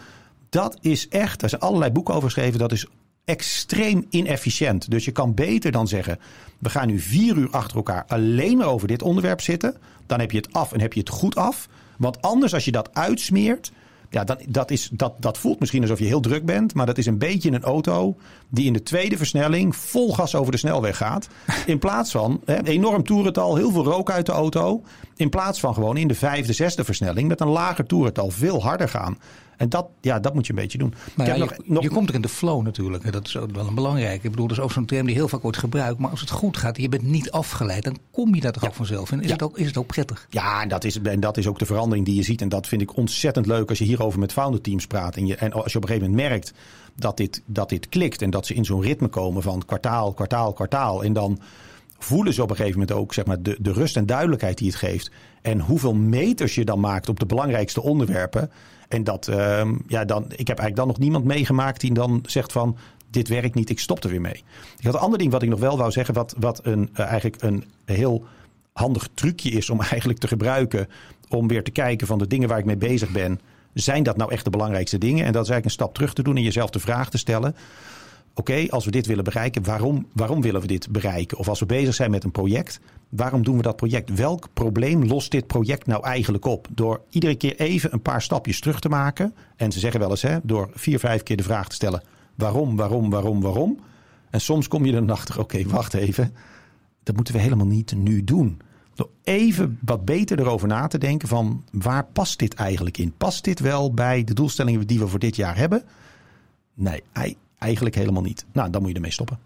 dat 0.51 0.77
is 0.81 1.07
echt, 1.07 1.39
daar 1.39 1.49
zijn 1.49 1.61
allerlei 1.61 1.91
boeken 1.91 2.13
over 2.13 2.31
geschreven, 2.31 2.59
dat 2.59 2.71
is 2.71 2.87
extreem 3.25 4.05
inefficiënt. 4.09 4.91
Dus 4.91 5.05
je 5.05 5.11
kan 5.11 5.33
beter 5.33 5.71
dan 5.71 5.87
zeggen: 5.87 6.19
we 6.59 6.69
gaan 6.69 6.87
nu 6.87 6.99
vier 6.99 7.37
uur 7.37 7.49
achter 7.49 7.77
elkaar 7.77 8.05
alleen 8.07 8.57
maar 8.57 8.67
over 8.67 8.87
dit 8.87 9.01
onderwerp 9.01 9.41
zitten. 9.41 9.77
Dan 10.05 10.19
heb 10.19 10.31
je 10.31 10.37
het 10.37 10.53
af 10.53 10.71
en 10.71 10.81
heb 10.81 10.93
je 10.93 10.99
het 10.99 11.09
goed 11.09 11.35
af. 11.35 11.67
Want 11.97 12.21
anders, 12.21 12.53
als 12.53 12.65
je 12.65 12.71
dat 12.71 12.93
uitsmeert. 12.93 13.71
Ja, 14.09 14.23
dan, 14.23 14.37
dat, 14.47 14.71
is, 14.71 14.89
dat, 14.91 15.13
dat 15.19 15.37
voelt 15.37 15.59
misschien 15.59 15.81
alsof 15.81 15.99
je 15.99 16.05
heel 16.05 16.19
druk 16.19 16.45
bent. 16.45 16.73
Maar 16.73 16.85
dat 16.85 16.97
is 16.97 17.05
een 17.05 17.17
beetje 17.17 17.51
een 17.51 17.63
auto 17.63 18.17
die 18.49 18.65
in 18.65 18.73
de 18.73 18.83
tweede 18.83 19.17
versnelling 19.17 19.75
vol 19.75 20.13
gas 20.13 20.35
over 20.35 20.51
de 20.51 20.57
snelweg 20.57 20.97
gaat. 20.97 21.27
In 21.65 21.79
plaats 21.79 22.11
van 22.11 22.41
hè, 22.45 22.63
enorm 22.63 23.03
toerental, 23.03 23.55
heel 23.55 23.71
veel 23.71 23.83
rook 23.83 24.11
uit 24.11 24.25
de 24.25 24.31
auto. 24.31 24.83
In 25.15 25.29
plaats 25.29 25.59
van 25.59 25.73
gewoon 25.73 25.97
in 25.97 26.07
de 26.07 26.15
vijfde, 26.15 26.53
zesde 26.53 26.83
versnelling 26.83 27.27
met 27.27 27.41
een 27.41 27.47
lager 27.47 27.85
toerental 27.85 28.29
veel 28.29 28.61
harder 28.61 28.89
gaan. 28.89 29.17
En 29.61 29.69
dat, 29.69 29.87
ja, 30.01 30.19
dat 30.19 30.33
moet 30.33 30.45
je 30.45 30.53
een 30.53 30.59
beetje 30.59 30.77
doen. 30.77 30.93
Maar 31.15 31.27
ja, 31.27 31.33
je, 31.33 31.39
nog, 31.39 31.53
nog... 31.65 31.83
je, 31.83 31.89
komt 31.89 32.09
er 32.09 32.15
in 32.15 32.21
de 32.21 32.29
flow 32.29 32.63
natuurlijk. 32.63 33.11
Dat 33.11 33.27
is 33.27 33.37
ook 33.37 33.51
wel 33.51 33.67
een 33.67 33.75
belangrijke. 33.75 34.25
Ik 34.25 34.31
bedoel, 34.31 34.47
dat 34.47 34.57
is 34.57 34.63
ook 34.63 34.71
zo'n 34.71 34.85
term 34.85 35.05
die 35.05 35.15
heel 35.15 35.27
vaak 35.27 35.41
wordt 35.41 35.57
gebruikt. 35.57 35.99
Maar 35.99 36.09
als 36.09 36.19
het 36.19 36.29
goed 36.29 36.57
gaat 36.57 36.77
je 36.77 36.89
bent 36.89 37.03
niet 37.03 37.31
afgeleid, 37.31 37.83
dan 37.83 37.97
kom 38.11 38.35
je 38.35 38.41
daar 38.41 38.51
toch 38.51 38.61
ja. 38.61 38.67
ook 38.67 38.75
vanzelf. 38.75 39.11
En 39.11 39.19
is, 39.19 39.25
ja. 39.25 39.31
het 39.31 39.41
ook, 39.41 39.57
is 39.57 39.67
het 39.67 39.77
ook 39.77 39.87
prettig? 39.87 40.27
Ja, 40.29 40.61
en 40.61 40.69
dat, 40.69 40.83
is, 40.83 41.01
en 41.01 41.19
dat 41.19 41.37
is 41.37 41.47
ook 41.47 41.59
de 41.59 41.65
verandering 41.65 42.05
die 42.05 42.15
je 42.15 42.23
ziet. 42.23 42.41
En 42.41 42.49
dat 42.49 42.67
vind 42.67 42.81
ik 42.81 42.97
ontzettend 42.97 43.45
leuk 43.45 43.69
als 43.69 43.77
je 43.77 43.85
hierover 43.85 44.19
met 44.19 44.31
founderteams 44.31 44.87
praat. 44.87 45.15
En, 45.15 45.25
je, 45.25 45.35
en 45.35 45.53
als 45.53 45.71
je 45.71 45.77
op 45.77 45.83
een 45.83 45.89
gegeven 45.89 46.09
moment 46.09 46.29
merkt 46.29 46.53
dat 46.95 47.17
dit, 47.17 47.41
dat 47.45 47.69
dit 47.69 47.89
klikt. 47.89 48.21
En 48.21 48.29
dat 48.29 48.45
ze 48.45 48.53
in 48.53 48.65
zo'n 48.65 48.81
ritme 48.81 49.07
komen 49.07 49.41
van 49.41 49.65
kwartaal, 49.65 50.13
kwartaal, 50.13 50.53
kwartaal. 50.53 51.03
En 51.03 51.13
dan 51.13 51.39
voelen 52.03 52.33
ze 52.33 52.41
op 52.41 52.49
een 52.49 52.55
gegeven 52.55 52.79
moment 52.79 52.97
ook 52.97 53.13
zeg 53.13 53.25
maar, 53.25 53.41
de, 53.41 53.57
de 53.59 53.71
rust 53.71 53.97
en 53.97 54.05
duidelijkheid 54.05 54.57
die 54.57 54.67
het 54.67 54.75
geeft. 54.75 55.11
En 55.41 55.59
hoeveel 55.59 55.93
meters 55.93 56.55
je 56.55 56.65
dan 56.65 56.79
maakt 56.79 57.09
op 57.09 57.19
de 57.19 57.25
belangrijkste 57.25 57.81
onderwerpen. 57.81 58.51
En 58.87 59.03
dat, 59.03 59.27
uh, 59.27 59.69
ja, 59.87 60.05
dan, 60.05 60.23
ik 60.23 60.47
heb 60.47 60.59
eigenlijk 60.59 60.75
dan 60.75 60.87
nog 60.87 60.99
niemand 60.99 61.25
meegemaakt 61.25 61.81
die 61.81 61.93
dan 61.93 62.23
zegt 62.25 62.51
van, 62.51 62.77
dit 63.09 63.27
werkt 63.27 63.55
niet, 63.55 63.69
ik 63.69 63.79
stop 63.79 64.03
er 64.03 64.09
weer 64.09 64.21
mee. 64.21 64.43
Ik 64.77 64.85
had 64.85 64.93
een 64.93 64.99
ander 64.99 65.19
ding 65.19 65.31
wat 65.31 65.41
ik 65.41 65.49
nog 65.49 65.59
wel 65.59 65.77
wou 65.77 65.91
zeggen, 65.91 66.13
wat, 66.13 66.35
wat 66.37 66.65
een, 66.65 66.89
uh, 66.93 66.99
eigenlijk 66.99 67.41
een 67.41 67.63
heel 67.85 68.25
handig 68.73 69.09
trucje 69.13 69.49
is 69.49 69.69
om 69.69 69.81
eigenlijk 69.91 70.19
te 70.19 70.27
gebruiken. 70.27 70.87
Om 71.29 71.47
weer 71.47 71.63
te 71.63 71.71
kijken 71.71 72.07
van 72.07 72.17
de 72.17 72.27
dingen 72.27 72.49
waar 72.49 72.59
ik 72.59 72.65
mee 72.65 72.77
bezig 72.77 73.11
ben. 73.11 73.39
Zijn 73.73 74.03
dat 74.03 74.17
nou 74.17 74.31
echt 74.31 74.43
de 74.43 74.49
belangrijkste 74.49 74.97
dingen? 74.97 75.25
En 75.25 75.31
dat 75.31 75.43
is 75.43 75.49
eigenlijk 75.49 75.65
een 75.65 75.71
stap 75.71 75.93
terug 75.93 76.13
te 76.13 76.23
doen 76.23 76.35
en 76.35 76.43
jezelf 76.43 76.69
de 76.69 76.79
vraag 76.79 77.09
te 77.09 77.17
stellen. 77.17 77.55
Oké, 78.33 78.65
als 78.69 78.85
we 78.85 78.91
dit 78.91 79.05
willen 79.05 79.23
bereiken, 79.23 79.63
waarom, 79.63 80.07
waarom 80.13 80.41
willen 80.41 80.61
we 80.61 80.67
dit 80.67 80.91
bereiken? 80.91 81.37
Of 81.37 81.47
als 81.47 81.59
we 81.59 81.65
bezig 81.65 81.93
zijn 81.93 82.11
met 82.11 82.23
een 82.23 82.31
project, 82.31 82.79
waarom 83.09 83.43
doen 83.43 83.57
we 83.57 83.61
dat 83.61 83.75
project? 83.75 84.15
Welk 84.15 84.47
probleem 84.53 85.05
lost 85.05 85.31
dit 85.31 85.47
project 85.47 85.87
nou 85.87 86.03
eigenlijk 86.03 86.45
op? 86.45 86.67
Door 86.71 87.01
iedere 87.09 87.35
keer 87.35 87.59
even 87.59 87.93
een 87.93 88.01
paar 88.01 88.21
stapjes 88.21 88.59
terug 88.59 88.79
te 88.79 88.89
maken. 88.89 89.35
En 89.55 89.71
ze 89.71 89.79
zeggen 89.79 89.99
wel 89.99 90.09
eens, 90.09 90.21
hè, 90.21 90.37
door 90.43 90.69
vier, 90.73 90.99
vijf 90.99 91.23
keer 91.23 91.37
de 91.37 91.43
vraag 91.43 91.67
te 91.67 91.75
stellen: 91.75 92.03
waarom, 92.35 92.75
waarom, 92.75 93.09
waarom, 93.09 93.41
waarom? 93.41 93.79
En 94.29 94.41
soms 94.41 94.67
kom 94.67 94.85
je 94.85 94.91
dan 94.91 95.09
achter: 95.09 95.39
oké, 95.39 95.63
wacht 95.63 95.93
even. 95.93 96.33
Dat 97.03 97.15
moeten 97.15 97.33
we 97.33 97.39
helemaal 97.39 97.67
niet 97.67 97.95
nu 97.95 98.23
doen. 98.23 98.61
Door 98.95 99.09
even 99.23 99.77
wat 99.85 100.05
beter 100.05 100.39
erover 100.39 100.67
na 100.67 100.87
te 100.87 100.97
denken: 100.97 101.27
van 101.27 101.63
waar 101.71 102.05
past 102.05 102.39
dit 102.39 102.53
eigenlijk 102.53 102.97
in? 102.97 103.13
Past 103.17 103.43
dit 103.43 103.59
wel 103.59 103.93
bij 103.93 104.23
de 104.23 104.33
doelstellingen 104.33 104.87
die 104.87 104.99
we 104.99 105.07
voor 105.07 105.19
dit 105.19 105.35
jaar 105.35 105.57
hebben? 105.57 105.83
Nee, 106.73 107.03
eigenlijk 107.61 107.95
helemaal 107.95 108.21
niet. 108.21 108.45
Nou, 108.53 108.69
dan 108.69 108.81
moet 108.81 108.89
je 108.89 108.95
ermee 108.95 109.11
stoppen. 109.11 109.39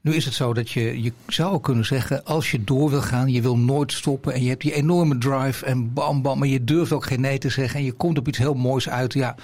Nu 0.00 0.14
is 0.14 0.24
het 0.24 0.34
zo 0.34 0.54
dat 0.54 0.70
je, 0.70 1.02
je 1.02 1.12
zou 1.26 1.60
kunnen 1.60 1.84
zeggen, 1.84 2.24
als 2.24 2.50
je 2.50 2.64
door 2.64 2.90
wil 2.90 3.00
gaan, 3.00 3.32
je 3.32 3.42
wil 3.42 3.58
nooit 3.58 3.92
stoppen 3.92 4.32
en 4.32 4.42
je 4.42 4.48
hebt 4.48 4.62
die 4.62 4.72
enorme 4.72 5.18
drive 5.18 5.64
en 5.64 5.92
bam 5.92 6.22
bam, 6.22 6.38
maar 6.38 6.48
je 6.48 6.64
durft 6.64 6.92
ook 6.92 7.06
geen 7.06 7.20
nee 7.20 7.38
te 7.38 7.48
zeggen 7.48 7.78
en 7.78 7.84
je 7.84 7.92
komt 7.92 8.18
op 8.18 8.28
iets 8.28 8.38
heel 8.38 8.54
moois 8.54 8.88
uit. 8.88 9.12
Ja, 9.12 9.34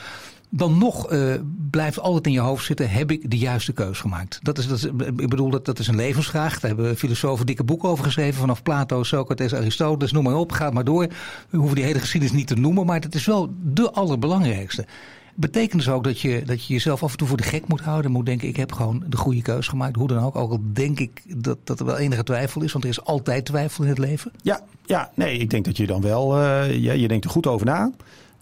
dan 0.54 0.78
nog 0.78 1.12
uh, 1.12 1.34
blijft 1.70 2.00
altijd 2.00 2.26
in 2.26 2.32
je 2.32 2.40
hoofd 2.40 2.64
zitten: 2.64 2.90
heb 2.90 3.10
ik 3.10 3.30
de 3.30 3.38
juiste 3.38 3.72
keus 3.72 4.00
gemaakt? 4.00 4.38
Dat 4.42 4.58
is, 4.58 4.66
dat 4.66 4.84
ik 5.16 5.28
bedoel, 5.28 5.50
dat, 5.50 5.64
dat 5.64 5.78
is 5.78 5.86
een 5.86 5.96
levensvraag. 5.96 6.60
Daar 6.60 6.70
hebben 6.70 6.96
filosofen 6.96 7.46
dikke 7.46 7.64
boeken 7.64 7.88
over 7.88 8.04
geschreven. 8.04 8.40
Vanaf 8.40 8.62
Plato, 8.62 9.02
Socrates, 9.02 9.54
Aristoteles, 9.54 10.12
noem 10.12 10.24
maar 10.24 10.34
op. 10.34 10.52
Ga 10.52 10.70
maar 10.70 10.84
door. 10.84 11.06
We 11.50 11.56
hoeven 11.56 11.76
die 11.76 11.84
hele 11.84 12.00
geschiedenis 12.00 12.36
niet 12.36 12.46
te 12.46 12.54
noemen, 12.56 12.86
maar 12.86 13.00
het 13.00 13.14
is 13.14 13.26
wel 13.26 13.54
de 13.62 13.90
allerbelangrijkste. 13.90 14.86
Betekent 15.34 15.84
dus 15.84 15.88
ook 15.88 16.04
dat 16.04 16.20
je, 16.20 16.42
dat 16.44 16.66
je 16.66 16.72
jezelf 16.72 17.02
af 17.02 17.10
en 17.10 17.16
toe 17.16 17.28
voor 17.28 17.36
de 17.36 17.42
gek 17.42 17.68
moet 17.68 17.80
houden. 17.80 18.10
Moet 18.10 18.26
denken, 18.26 18.48
ik 18.48 18.56
heb 18.56 18.72
gewoon 18.72 19.04
de 19.08 19.16
goede 19.16 19.42
keus 19.42 19.68
gemaakt. 19.68 19.96
Hoe 19.96 20.08
dan 20.08 20.24
ook. 20.24 20.36
Ook 20.36 20.50
al 20.50 20.60
denk 20.72 21.00
ik 21.00 21.22
dat, 21.26 21.58
dat 21.64 21.80
er 21.80 21.86
wel 21.86 21.98
enige 21.98 22.22
twijfel 22.22 22.62
is. 22.62 22.72
Want 22.72 22.84
er 22.84 22.90
is 22.90 23.04
altijd 23.04 23.44
twijfel 23.44 23.84
in 23.84 23.90
het 23.90 23.98
leven. 23.98 24.32
Ja, 24.42 24.60
ja 24.84 25.10
nee, 25.14 25.38
ik 25.38 25.50
denk 25.50 25.64
dat 25.64 25.76
je 25.76 25.86
dan 25.86 26.00
wel... 26.00 26.38
Uh, 26.38 26.72
je 27.00 27.08
denkt 27.08 27.24
er 27.24 27.30
goed 27.30 27.46
over 27.46 27.66
na. 27.66 27.92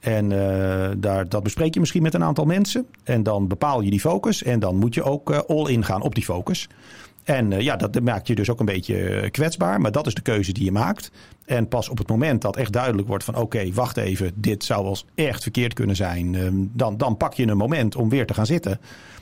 En 0.01 0.31
uh, 0.31 0.89
daar, 0.97 1.29
dat 1.29 1.43
bespreek 1.43 1.75
je 1.75 1.81
misschien 1.81 2.03
met 2.03 2.15
een 2.15 2.25
aantal 2.25 2.45
mensen. 2.45 2.87
En 3.05 3.23
dan 3.23 3.49
bepaal 3.49 3.81
je 3.81 3.91
die 3.91 4.01
focus. 4.01 4.43
En 4.43 4.61
dan 4.61 4.77
moet 4.77 4.95
je 4.95 5.03
ook 5.03 5.31
uh, 5.31 5.39
all 5.39 5.67
in 5.67 5.85
gaan 5.85 6.03
op 6.03 6.15
die 6.15 6.25
focus. 6.25 6.69
En 7.25 7.51
uh, 7.51 7.61
ja, 7.61 7.77
dat 7.77 8.01
maakt 8.01 8.27
je 8.27 8.35
dus 8.35 8.51
ook 8.51 8.61
een 8.61 8.67
beetje 8.67 9.29
kwetsbaar. 9.31 9.81
Maar 9.81 9.93
dat 9.93 10.07
is 10.07 10.15
de 10.15 10.21
keuze 10.21 10.53
die 10.53 10.65
je 10.65 10.73
maakt. 10.73 11.11
En 11.45 11.69
pas 11.69 11.89
op 11.89 11.99
het 11.99 12.09
moment 12.09 12.43
dat 12.43 12.57
echt 12.57 12.73
duidelijk 12.73 13.09
wordt 13.09 13.25
van... 13.25 13.37
oké, 13.37 13.73
wacht 13.73 13.97
even, 13.97 14.33
dit 14.35 14.65
zou 14.65 14.85
wel 14.85 14.97
echt 15.15 15.43
verkeerd 15.43 15.73
kunnen 15.73 15.97
zijn. 15.97 16.37
dan, 16.73 16.97
dan 16.97 17.17
pak 17.17 17.35
je 17.35 17.47
een 17.47 17.57
moment 17.57 17.97
om 17.97 18.09
weer 18.09 18.27
te 18.27 18.35
gaan 18.35 18.47
zitten. 18.47 18.81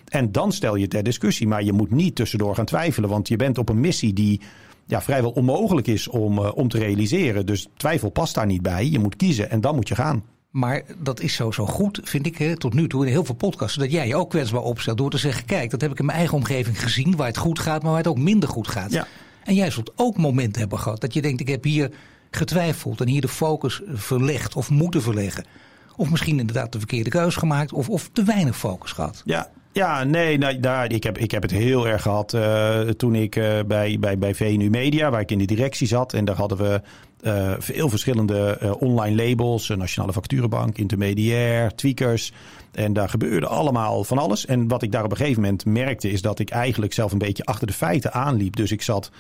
En 0.09 0.33
dan 0.33 0.53
stel 0.53 0.75
je 0.75 0.89
ter 0.89 1.03
discussie. 1.03 1.47
Maar 1.47 1.65
je 1.65 1.73
moet 1.73 1.91
niet 1.91 2.15
tussendoor 2.15 2.55
gaan 2.55 2.65
twijfelen. 2.65 3.11
Want 3.11 3.29
je 3.29 3.37
bent 3.37 3.59
op 3.59 3.69
een 3.69 3.81
missie 3.81 4.13
die 4.13 4.41
ja, 4.87 5.03
vrijwel 5.03 5.31
onmogelijk 5.31 5.87
is 5.87 6.09
om, 6.09 6.39
om 6.39 6.69
te 6.69 6.79
realiseren. 6.79 7.47
Dus 7.47 7.69
twijfel 7.77 8.11
past 8.11 8.35
daar 8.35 8.47
niet 8.47 8.63
bij. 8.63 8.89
Je 8.89 8.99
moet 8.99 9.17
kiezen 9.17 9.51
en 9.51 9.61
dan 9.61 9.75
moet 9.75 9.89
je 9.89 9.95
gaan. 9.95 10.25
Maar 10.51 10.83
dat 10.99 11.21
is 11.21 11.35
zo, 11.35 11.51
zo 11.51 11.67
goed, 11.67 12.01
vind 12.03 12.27
ik, 12.27 12.39
hè, 12.39 12.57
tot 12.57 12.75
nu 12.75 12.89
toe 12.89 13.05
in 13.05 13.11
heel 13.13 13.25
veel 13.25 13.35
podcasts. 13.35 13.77
Dat 13.77 13.93
jij 13.93 14.07
je 14.07 14.17
ook 14.17 14.31
kwetsbaar 14.31 14.63
opstelt 14.63 14.99
door 14.99 15.11
te 15.11 15.19
zeggen: 15.19 15.45
kijk, 15.45 15.71
dat 15.71 15.81
heb 15.81 15.91
ik 15.91 15.99
in 15.99 16.05
mijn 16.05 16.19
eigen 16.19 16.37
omgeving 16.37 16.83
gezien. 16.83 17.17
Waar 17.17 17.27
het 17.27 17.37
goed 17.37 17.59
gaat, 17.59 17.83
maar 17.83 17.91
waar 17.91 18.01
het 18.01 18.09
ook 18.09 18.19
minder 18.19 18.49
goed 18.49 18.69
gaat. 18.69 18.93
Ja. 18.93 19.07
En 19.45 19.55
jij 19.55 19.71
zult 19.71 19.93
ook 19.97 20.17
momenten 20.17 20.61
hebben 20.61 20.79
gehad 20.79 21.01
dat 21.01 21.15
je 21.15 21.23
denkt: 21.23 21.41
ik 21.41 21.49
heb 21.49 21.65
hier 21.65 21.91
getwijfeld 22.31 23.01
en 23.01 23.09
hier 23.09 23.21
de 23.21 23.29
focus 23.29 23.81
verlegd 23.87 24.57
of 24.57 24.71
moeten 24.71 25.03
verleggen. 25.03 25.45
Of 25.97 26.11
misschien 26.11 26.39
inderdaad 26.39 26.73
de 26.73 26.79
verkeerde 26.79 27.11
keuze 27.11 27.39
gemaakt 27.39 27.73
of, 27.73 27.89
of 27.89 28.11
te 28.13 28.23
weinig 28.23 28.57
focus 28.57 28.93
gehad. 28.93 29.23
Ja, 29.25 29.51
ja, 29.73 30.05
nee, 30.05 30.39
nou, 30.39 30.61
daar, 30.61 30.93
ik, 30.93 31.03
heb, 31.03 31.19
ik 31.19 31.31
heb 31.31 31.43
het 31.43 31.51
heel 31.51 31.89
erg 31.89 32.03
gehad 32.03 32.33
uh, 32.33 32.81
toen 32.81 33.15
ik 33.15 33.37
uh, 33.37 33.59
bij, 33.67 33.97
bij, 34.01 34.19
bij 34.19 34.35
VNU 34.35 34.71
Media, 34.71 35.11
waar 35.11 35.21
ik 35.21 35.31
in 35.31 35.39
de 35.39 35.45
directie 35.45 35.87
zat. 35.87 36.13
En 36.13 36.25
daar 36.25 36.37
hadden 36.37 36.59
we 36.59 36.81
uh, 37.23 37.53
veel 37.59 37.89
verschillende 37.89 38.77
online 38.79 39.29
labels. 39.29 39.69
Nationale 39.69 40.13
Facturenbank, 40.13 40.79
Intermediair, 40.79 41.75
Tweakers. 41.75 42.33
En 42.73 42.93
daar 42.93 43.09
gebeurde 43.09 43.47
allemaal 43.47 44.05
van 44.05 44.19
alles. 44.19 44.47
En 44.47 44.69
wat 44.69 44.83
ik 44.83 44.93
daar 44.93 45.05
op 45.05 45.11
een 45.11 45.17
gegeven 45.17 45.43
moment 45.43 45.65
merkte, 45.65 46.11
is 46.11 46.23
dat 46.23 46.39
ik 46.39 46.51
eigenlijk 46.51 46.93
zelf 46.93 47.13
een 47.13 47.19
beetje 47.19 47.45
achter 47.45 47.67
de 47.67 47.73
feiten 47.73 48.13
aanliep. 48.13 48.57
Dus 48.57 48.73
ik 48.73 48.83
zat 48.83 49.11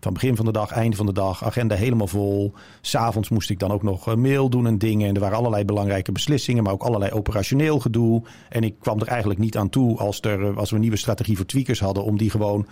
van 0.00 0.12
begin 0.12 0.36
van 0.36 0.44
de 0.44 0.52
dag, 0.52 0.70
einde 0.70 0.96
van 0.96 1.06
de 1.06 1.12
dag, 1.12 1.44
agenda 1.44 1.74
helemaal 1.74 2.06
vol. 2.06 2.52
S'avonds 2.80 3.28
moest 3.28 3.50
ik 3.50 3.58
dan 3.58 3.70
ook 3.70 3.82
nog 3.82 4.16
mail 4.16 4.48
doen 4.48 4.66
en 4.66 4.78
dingen. 4.78 5.08
En 5.08 5.14
er 5.14 5.20
waren 5.20 5.36
allerlei 5.36 5.64
belangrijke 5.64 6.12
beslissingen, 6.12 6.62
maar 6.62 6.72
ook 6.72 6.82
allerlei 6.82 7.12
operationeel 7.12 7.80
gedoe. 7.80 8.22
En 8.48 8.62
ik 8.62 8.74
kwam 8.80 9.00
er 9.00 9.06
eigenlijk 9.06 9.40
niet 9.40 9.56
aan 9.56 9.68
toe 9.68 9.98
als, 9.98 10.20
er, 10.20 10.56
als 10.56 10.68
we 10.70 10.74
een 10.74 10.82
nieuwe 10.82 10.96
strategie 10.96 11.36
voor 11.36 11.46
tweakers 11.46 11.80
hadden, 11.80 12.04
om 12.04 12.18
die 12.18 12.30
gewoon 12.30 12.66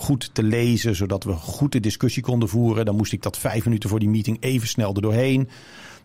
goed 0.00 0.30
te 0.32 0.42
lezen, 0.42 0.96
zodat 0.96 1.24
we 1.24 1.32
goed 1.32 1.72
de 1.72 1.80
discussie 1.80 2.22
konden 2.22 2.48
voeren. 2.48 2.84
Dan 2.84 2.96
moest 2.96 3.12
ik 3.12 3.22
dat 3.22 3.38
vijf 3.38 3.64
minuten 3.64 3.88
voor 3.88 3.98
die 3.98 4.08
meeting 4.08 4.36
even 4.40 4.68
snel 4.68 4.94
er 4.94 5.02
doorheen. 5.02 5.48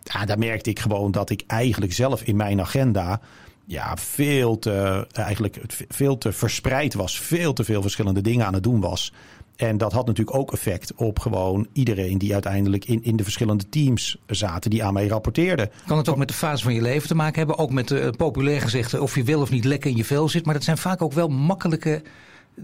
Ja, 0.02 0.24
daar 0.24 0.38
merkte 0.38 0.70
ik 0.70 0.78
gewoon 0.78 1.10
dat 1.10 1.30
ik 1.30 1.42
eigenlijk 1.46 1.92
zelf 1.92 2.22
in 2.22 2.36
mijn 2.36 2.60
agenda 2.60 3.20
ja, 3.64 3.96
veel 3.96 4.58
te, 4.58 5.06
eigenlijk 5.12 5.60
veel 5.88 6.18
te 6.18 6.32
verspreid 6.32 6.94
was. 6.94 7.20
Veel 7.20 7.52
te 7.52 7.64
veel 7.64 7.82
verschillende 7.82 8.20
dingen 8.20 8.46
aan 8.46 8.54
het 8.54 8.62
doen 8.62 8.80
was. 8.80 9.12
En 9.56 9.78
dat 9.78 9.92
had 9.92 10.06
natuurlijk 10.06 10.36
ook 10.36 10.52
effect 10.52 10.94
op 10.94 11.18
gewoon 11.18 11.66
iedereen 11.72 12.18
die 12.18 12.32
uiteindelijk 12.32 12.84
in, 12.84 13.04
in 13.04 13.16
de 13.16 13.22
verschillende 13.22 13.68
teams 13.68 14.16
zaten 14.26 14.70
die 14.70 14.84
aan 14.84 14.92
mij 14.92 15.06
rapporteerden. 15.06 15.70
Kan 15.86 15.96
het 15.96 16.08
ook 16.08 16.16
met 16.16 16.28
de 16.28 16.34
fase 16.34 16.62
van 16.62 16.74
je 16.74 16.82
leven 16.82 17.08
te 17.08 17.14
maken 17.14 17.38
hebben? 17.38 17.58
Ook 17.58 17.70
met 17.70 17.90
uh, 17.90 18.08
populair 18.10 18.60
gezegd 18.60 18.98
of 18.98 19.14
je 19.14 19.24
wel 19.24 19.40
of 19.40 19.50
niet 19.50 19.64
lekker 19.64 19.90
in 19.90 19.96
je 19.96 20.04
vel 20.04 20.28
zit. 20.28 20.44
Maar 20.44 20.54
dat 20.54 20.64
zijn 20.64 20.78
vaak 20.78 21.02
ook 21.02 21.12
wel 21.12 21.28
makkelijke 21.28 22.02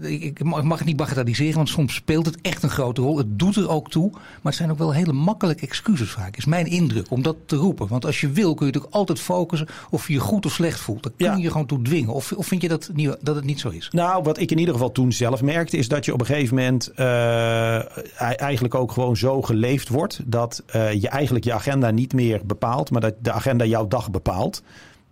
ik 0.01 0.43
mag 0.43 0.77
het 0.77 0.87
niet 0.87 0.95
bagatelliseren, 0.95 1.55
want 1.55 1.69
soms 1.69 1.93
speelt 1.93 2.25
het 2.25 2.41
echt 2.41 2.63
een 2.63 2.69
grote 2.69 3.01
rol. 3.01 3.17
Het 3.17 3.39
doet 3.39 3.55
er 3.55 3.69
ook 3.69 3.89
toe, 3.89 4.09
maar 4.11 4.21
het 4.43 4.55
zijn 4.55 4.71
ook 4.71 4.77
wel 4.77 4.93
hele 4.93 5.13
makkelijke 5.13 5.65
excuses 5.65 6.09
vaak. 6.09 6.37
Is 6.37 6.45
mijn 6.45 6.65
indruk 6.65 7.05
om 7.09 7.21
dat 7.21 7.35
te 7.45 7.55
roepen. 7.55 7.87
Want 7.87 8.05
als 8.05 8.21
je 8.21 8.29
wil, 8.29 8.53
kun 8.53 8.65
je 8.65 8.71
natuurlijk 8.71 8.93
altijd 8.93 9.19
focussen 9.19 9.67
of 9.89 10.07
je 10.07 10.13
je 10.13 10.19
goed 10.19 10.45
of 10.45 10.51
slecht 10.51 10.79
voelt. 10.79 11.03
Dan 11.03 11.11
kun 11.17 11.37
je 11.37 11.43
je 11.43 11.51
gewoon 11.51 11.65
toe 11.65 11.81
dwingen. 11.81 12.13
Of, 12.13 12.31
of 12.31 12.47
vind 12.47 12.61
je 12.61 12.67
dat, 12.67 12.89
niet, 12.93 13.17
dat 13.21 13.35
het 13.35 13.45
niet 13.45 13.59
zo 13.59 13.69
is? 13.69 13.89
Nou, 13.91 14.23
wat 14.23 14.39
ik 14.39 14.51
in 14.51 14.57
ieder 14.57 14.73
geval 14.73 14.91
toen 14.91 15.11
zelf 15.11 15.41
merkte, 15.41 15.77
is 15.77 15.87
dat 15.87 16.05
je 16.05 16.13
op 16.13 16.19
een 16.19 16.25
gegeven 16.25 16.55
moment 16.55 16.91
uh, 16.95 18.41
eigenlijk 18.41 18.75
ook 18.75 18.91
gewoon 18.91 19.17
zo 19.17 19.41
geleefd 19.41 19.89
wordt. 19.89 20.19
Dat 20.25 20.63
uh, 20.75 20.93
je 20.93 21.09
eigenlijk 21.09 21.45
je 21.45 21.53
agenda 21.53 21.91
niet 21.91 22.13
meer 22.13 22.41
bepaalt, 22.45 22.91
maar 22.91 23.01
dat 23.01 23.13
de 23.21 23.31
agenda 23.31 23.65
jouw 23.65 23.87
dag 23.87 24.11
bepaalt. 24.11 24.63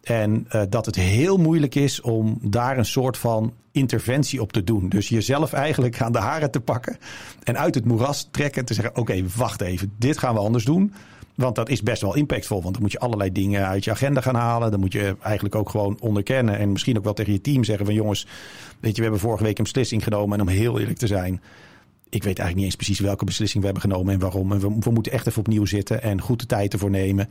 En 0.01 0.47
uh, 0.55 0.61
dat 0.69 0.85
het 0.85 0.95
heel 0.95 1.37
moeilijk 1.37 1.75
is 1.75 2.01
om 2.01 2.37
daar 2.41 2.77
een 2.77 2.85
soort 2.85 3.17
van 3.17 3.53
interventie 3.71 4.41
op 4.41 4.53
te 4.53 4.63
doen. 4.63 4.89
Dus 4.89 5.09
jezelf 5.09 5.53
eigenlijk 5.53 6.01
aan 6.01 6.11
de 6.11 6.19
haren 6.19 6.51
te 6.51 6.59
pakken 6.59 6.97
en 7.43 7.57
uit 7.57 7.75
het 7.75 7.85
moeras 7.85 8.27
trekken 8.31 8.59
en 8.59 8.65
te 8.65 8.73
zeggen: 8.73 8.95
Oké, 8.95 9.23
wacht 9.35 9.61
even, 9.61 9.93
dit 9.97 10.17
gaan 10.17 10.33
we 10.33 10.39
anders 10.39 10.65
doen. 10.65 10.93
Want 11.35 11.55
dat 11.55 11.69
is 11.69 11.83
best 11.83 12.01
wel 12.01 12.15
impactvol. 12.15 12.61
Want 12.61 12.73
dan 12.73 12.81
moet 12.81 12.91
je 12.91 12.99
allerlei 12.99 13.31
dingen 13.31 13.67
uit 13.67 13.83
je 13.83 13.91
agenda 13.91 14.21
gaan 14.21 14.35
halen. 14.35 14.71
Dan 14.71 14.79
moet 14.79 14.93
je 14.93 15.15
eigenlijk 15.21 15.55
ook 15.55 15.69
gewoon 15.69 15.97
onderkennen. 15.99 16.57
En 16.57 16.71
misschien 16.71 16.97
ook 16.97 17.03
wel 17.03 17.13
tegen 17.13 17.33
je 17.33 17.41
team 17.41 17.63
zeggen: 17.63 17.85
van 17.85 17.95
jongens, 17.95 18.27
weet 18.79 18.91
je, 18.91 18.97
we 18.97 19.01
hebben 19.01 19.19
vorige 19.19 19.43
week 19.43 19.57
een 19.57 19.63
beslissing 19.63 20.03
genomen. 20.03 20.39
En 20.39 20.47
om 20.47 20.51
heel 20.51 20.79
eerlijk 20.79 20.97
te 20.97 21.07
zijn. 21.07 21.41
Ik 22.09 22.23
weet 22.23 22.39
eigenlijk 22.39 22.55
niet 22.55 22.65
eens 22.65 22.75
precies 22.75 22.99
welke 22.99 23.25
beslissing 23.25 23.63
we 23.63 23.69
hebben 23.69 23.91
genomen 23.91 24.13
en 24.13 24.19
waarom. 24.19 24.51
En 24.51 24.79
we, 24.79 24.91
moeten 24.91 25.11
echt 25.11 25.27
even 25.27 25.39
opnieuw 25.39 25.65
zitten 25.65 26.01
en 26.01 26.21
goed 26.21 26.39
de 26.39 26.45
tijd 26.45 26.73
ervoor 26.73 26.89
nemen. 26.89 27.29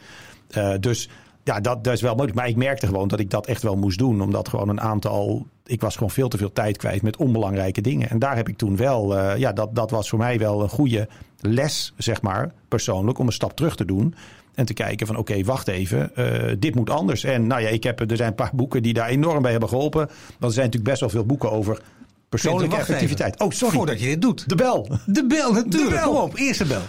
Uh, 0.56 0.74
dus 0.80 1.08
ja, 1.44 1.60
dat, 1.60 1.84
dat 1.84 1.92
is 1.92 2.00
wel 2.00 2.12
mogelijk. 2.12 2.36
Maar 2.36 2.48
ik 2.48 2.56
merkte 2.56 2.86
gewoon 2.86 3.08
dat 3.08 3.20
ik 3.20 3.30
dat 3.30 3.46
echt 3.46 3.62
wel 3.62 3.76
moest 3.76 3.98
doen. 3.98 4.20
Omdat 4.20 4.48
gewoon 4.48 4.68
een 4.68 4.80
aantal. 4.80 5.46
Ik 5.66 5.80
was 5.80 5.94
gewoon 5.94 6.10
veel 6.10 6.28
te 6.28 6.38
veel 6.38 6.52
tijd 6.52 6.76
kwijt 6.76 7.02
met 7.02 7.16
onbelangrijke 7.16 7.80
dingen. 7.80 8.10
En 8.10 8.18
daar 8.18 8.36
heb 8.36 8.48
ik 8.48 8.56
toen 8.56 8.76
wel. 8.76 9.16
Uh, 9.16 9.36
ja, 9.36 9.52
dat, 9.52 9.74
dat 9.74 9.90
was 9.90 10.08
voor 10.08 10.18
mij 10.18 10.38
wel 10.38 10.62
een 10.62 10.68
goede 10.68 11.08
les, 11.40 11.92
zeg 11.96 12.22
maar, 12.22 12.52
persoonlijk. 12.68 13.18
Om 13.18 13.26
een 13.26 13.32
stap 13.32 13.56
terug 13.56 13.76
te 13.76 13.84
doen. 13.84 14.14
En 14.54 14.66
te 14.66 14.72
kijken 14.72 15.06
van 15.06 15.16
oké, 15.16 15.30
okay, 15.30 15.44
wacht 15.44 15.68
even, 15.68 16.10
uh, 16.16 16.52
dit 16.58 16.74
moet 16.74 16.90
anders. 16.90 17.24
En 17.24 17.46
nou 17.46 17.62
ja, 17.62 17.68
ik 17.68 17.82
heb, 17.82 18.10
er 18.10 18.16
zijn 18.16 18.28
een 18.28 18.34
paar 18.34 18.50
boeken 18.54 18.82
die 18.82 18.92
daar 18.92 19.08
enorm 19.08 19.42
bij 19.42 19.50
hebben 19.50 19.68
geholpen. 19.68 20.06
Want 20.06 20.12
er 20.40 20.52
zijn 20.52 20.64
natuurlijk 20.64 20.90
best 20.90 21.00
wel 21.00 21.10
veel 21.10 21.24
boeken 21.24 21.50
over 21.50 21.82
persoonlijke 22.28 22.76
effectiviteit. 22.76 23.40
Oh, 23.40 23.50
sorry. 23.50 23.76
Voordat 23.76 24.00
je 24.00 24.06
dit 24.06 24.22
doet. 24.22 24.48
De 24.48 24.54
bel. 24.54 24.88
De 25.06 25.26
bel, 25.26 25.52
natuurlijk. 25.52 25.90
De 25.90 25.96
bel. 25.96 26.12
Kom 26.12 26.22
op, 26.22 26.36
eerste 26.36 26.64
bel. 26.64 26.82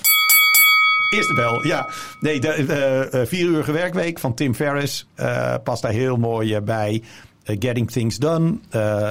Eerste 1.12 1.34
bel, 1.34 1.66
ja. 1.66 1.90
Nee, 2.20 2.40
de, 2.40 2.54
de, 2.58 3.08
de 3.12 3.26
vier 3.26 3.46
uur 3.46 3.74
werkweek 3.74 4.20
van 4.20 4.34
Tim 4.34 4.56
Ferriss 4.56 5.08
uh, 5.16 5.56
past 5.64 5.82
daar 5.82 5.92
heel 5.92 6.18
mooi 6.18 6.56
uh, 6.56 6.62
bij. 6.62 7.04
Uh, 7.46 7.56
Getting 7.60 7.92
Things 7.92 8.18
Done. 8.18 8.58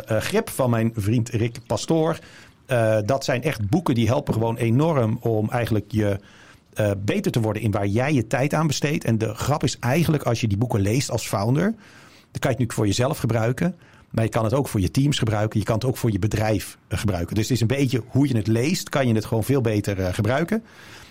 Grip 0.07 0.51
van 0.51 0.71
mijn 0.71 0.93
vriend 0.95 1.29
Rick 1.29 1.57
Pastoor. 1.67 2.19
dat 3.05 3.25
zijn 3.25 3.43
echt 3.43 3.69
boeken 3.69 3.95
die 3.95 4.07
helpen 4.07 4.35
gewoon 4.35 4.57
enorm 4.57 5.19
om 5.21 5.51
eigenlijk 5.51 5.85
je 5.89 6.19
beter 6.99 7.33
te 7.33 7.41
worden 7.41 7.63
in 7.63 7.71
waar 7.71 7.87
jij 7.87 8.13
je 8.13 8.27
tijd 8.27 8.55
aan 8.55 8.67
besteedt. 8.67 9.05
En 9.05 9.19
de 9.19 9.35
grap 9.35 9.63
is 9.63 9.79
eigenlijk 9.79 10.23
als 10.23 10.41
je 10.41 10.49
die 10.49 10.59
boeken 10.59 10.81
leest 10.81 11.11
als 11.11 11.29
founder, 11.29 11.75
dan 12.31 12.41
kan 12.41 12.51
je 12.51 12.57
het 12.57 12.59
nu 12.59 12.67
voor 12.75 12.87
jezelf 12.87 13.19
gebruiken. 13.19 13.77
Maar 14.11 14.25
je 14.25 14.31
kan 14.31 14.45
het 14.45 14.55
ook 14.55 14.69
voor 14.69 14.81
je 14.81 14.91
teams 14.91 15.19
gebruiken. 15.19 15.59
Je 15.59 15.65
kan 15.65 15.75
het 15.75 15.85
ook 15.85 15.97
voor 15.97 16.13
je 16.13 16.19
bedrijf 16.19 16.79
gebruiken. 16.89 17.35
Dus 17.35 17.45
het 17.45 17.53
is 17.53 17.61
een 17.61 17.67
beetje 17.67 18.03
hoe 18.07 18.29
je 18.29 18.37
het 18.37 18.47
leest, 18.47 18.89
kan 18.89 19.09
je 19.09 19.15
het 19.15 19.25
gewoon 19.25 19.45
veel 19.45 19.61
beter 19.61 20.15
gebruiken 20.15 20.63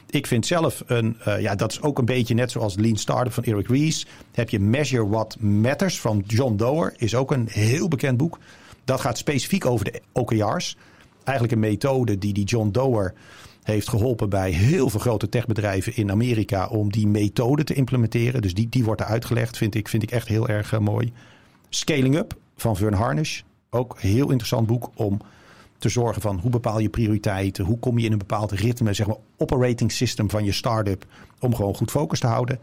ik 0.09 0.27
vind 0.27 0.45
zelf 0.45 0.83
een, 0.85 1.17
uh, 1.27 1.41
ja, 1.41 1.55
dat 1.55 1.71
is 1.71 1.81
ook 1.81 1.97
een 1.97 2.05
beetje 2.05 2.33
net 2.33 2.51
zoals 2.51 2.75
Lean 2.75 2.95
Startup 2.95 3.33
van 3.33 3.43
Eric 3.43 3.67
Ries. 3.67 4.05
Heb 4.31 4.49
je 4.49 4.59
Measure 4.59 5.07
What 5.07 5.39
Matters 5.39 5.99
van 5.99 6.23
John 6.27 6.55
Doerr, 6.55 6.93
is 6.97 7.15
ook 7.15 7.31
een 7.31 7.47
heel 7.51 7.87
bekend 7.87 8.17
boek. 8.17 8.39
Dat 8.83 9.01
gaat 9.01 9.17
specifiek 9.17 9.65
over 9.65 9.85
de 9.85 10.01
OKR's. 10.11 10.77
Eigenlijk 11.23 11.51
een 11.51 11.69
methode 11.69 12.17
die 12.17 12.33
die 12.33 12.45
John 12.45 12.69
Doerr 12.69 13.13
heeft 13.63 13.89
geholpen 13.89 14.29
bij 14.29 14.51
heel 14.51 14.89
veel 14.89 14.99
grote 14.99 15.29
techbedrijven 15.29 15.95
in 15.95 16.11
Amerika 16.11 16.67
om 16.67 16.91
die 16.91 17.07
methode 17.07 17.63
te 17.63 17.73
implementeren. 17.73 18.41
Dus 18.41 18.53
die, 18.53 18.69
die 18.69 18.83
wordt 18.83 19.01
er 19.01 19.07
uitgelegd, 19.07 19.57
vind 19.57 19.75
ik, 19.75 19.87
vind 19.87 20.03
ik 20.03 20.11
echt 20.11 20.27
heel 20.27 20.47
erg 20.47 20.79
mooi. 20.79 21.13
Scaling 21.69 22.15
Up 22.15 22.35
van 22.61 22.75
Vern 22.75 22.93
Harnish, 22.93 23.41
ook 23.69 23.93
een 23.93 24.09
heel 24.09 24.29
interessant 24.29 24.67
boek 24.67 24.89
om 24.95 25.19
te 25.77 25.89
zorgen 25.89 26.21
van 26.21 26.39
hoe 26.39 26.51
bepaal 26.51 26.79
je 26.79 26.89
prioriteiten, 26.89 27.65
hoe 27.65 27.79
kom 27.79 27.99
je 27.99 28.05
in 28.05 28.11
een 28.11 28.17
bepaald 28.17 28.51
ritme, 28.51 28.93
zeg 28.93 29.07
maar 29.07 29.15
operating 29.37 29.91
system 29.91 30.29
van 30.29 30.43
je 30.43 30.51
start-up, 30.51 31.05
om 31.39 31.55
gewoon 31.55 31.75
goed 31.75 31.91
focus 31.91 32.19
te 32.19 32.27
houden. 32.27 32.59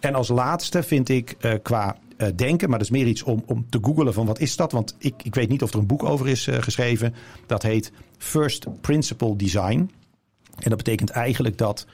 En 0.00 0.14
als 0.14 0.28
laatste 0.28 0.82
vind 0.82 1.08
ik 1.08 1.36
uh, 1.40 1.54
qua 1.62 1.96
uh, 2.18 2.28
denken, 2.36 2.68
maar 2.68 2.78
dat 2.78 2.86
is 2.86 2.92
meer 2.92 3.06
iets 3.06 3.22
om, 3.22 3.42
om 3.46 3.66
te 3.68 3.78
googelen 3.82 4.14
van 4.14 4.26
wat 4.26 4.38
is 4.38 4.56
dat? 4.56 4.72
Want 4.72 4.94
ik, 4.98 5.14
ik 5.22 5.34
weet 5.34 5.48
niet 5.48 5.62
of 5.62 5.72
er 5.72 5.78
een 5.78 5.86
boek 5.86 6.04
over 6.04 6.28
is 6.28 6.46
uh, 6.46 6.56
geschreven. 6.58 7.14
Dat 7.46 7.62
heet 7.62 7.92
first 8.18 8.80
principle 8.80 9.36
design. 9.36 9.90
En 10.58 10.68
dat 10.68 10.76
betekent 10.76 11.10
eigenlijk 11.10 11.58
dat 11.58 11.86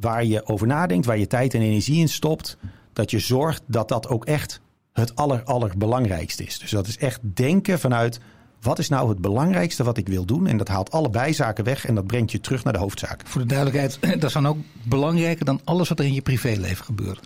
waar 0.00 0.24
je 0.24 0.46
over 0.46 0.66
nadenkt, 0.66 1.06
waar 1.06 1.18
je 1.18 1.26
tijd 1.26 1.54
en 1.54 1.60
energie 1.60 2.00
in 2.00 2.08
stopt, 2.08 2.56
dat 2.92 3.10
je 3.10 3.18
zorgt 3.18 3.62
dat 3.66 3.88
dat 3.88 4.08
ook 4.08 4.24
echt 4.24 4.60
het 4.96 5.16
aller, 5.16 5.42
allerbelangrijkste 5.44 6.44
is. 6.44 6.58
Dus 6.58 6.70
dat 6.70 6.86
is 6.86 6.98
echt 6.98 7.20
denken 7.22 7.78
vanuit 7.78 8.20
wat 8.60 8.78
is 8.78 8.88
nou 8.88 9.08
het 9.08 9.20
belangrijkste 9.20 9.84
wat 9.84 9.96
ik 9.96 10.08
wil 10.08 10.24
doen? 10.24 10.46
En 10.46 10.56
dat 10.56 10.68
haalt 10.68 10.90
alle 10.90 11.10
bijzaken 11.10 11.64
weg 11.64 11.86
en 11.86 11.94
dat 11.94 12.06
brengt 12.06 12.32
je 12.32 12.40
terug 12.40 12.64
naar 12.64 12.72
de 12.72 12.78
hoofdzaak. 12.78 13.22
Voor 13.24 13.40
de 13.40 13.46
duidelijkheid, 13.46 13.98
dat 14.20 14.24
is 14.24 14.32
dan 14.32 14.46
ook 14.46 14.58
belangrijker 14.82 15.44
dan 15.44 15.60
alles 15.64 15.88
wat 15.88 15.98
er 15.98 16.04
in 16.04 16.14
je 16.14 16.22
privéleven 16.22 16.84
gebeurt. 16.84 17.20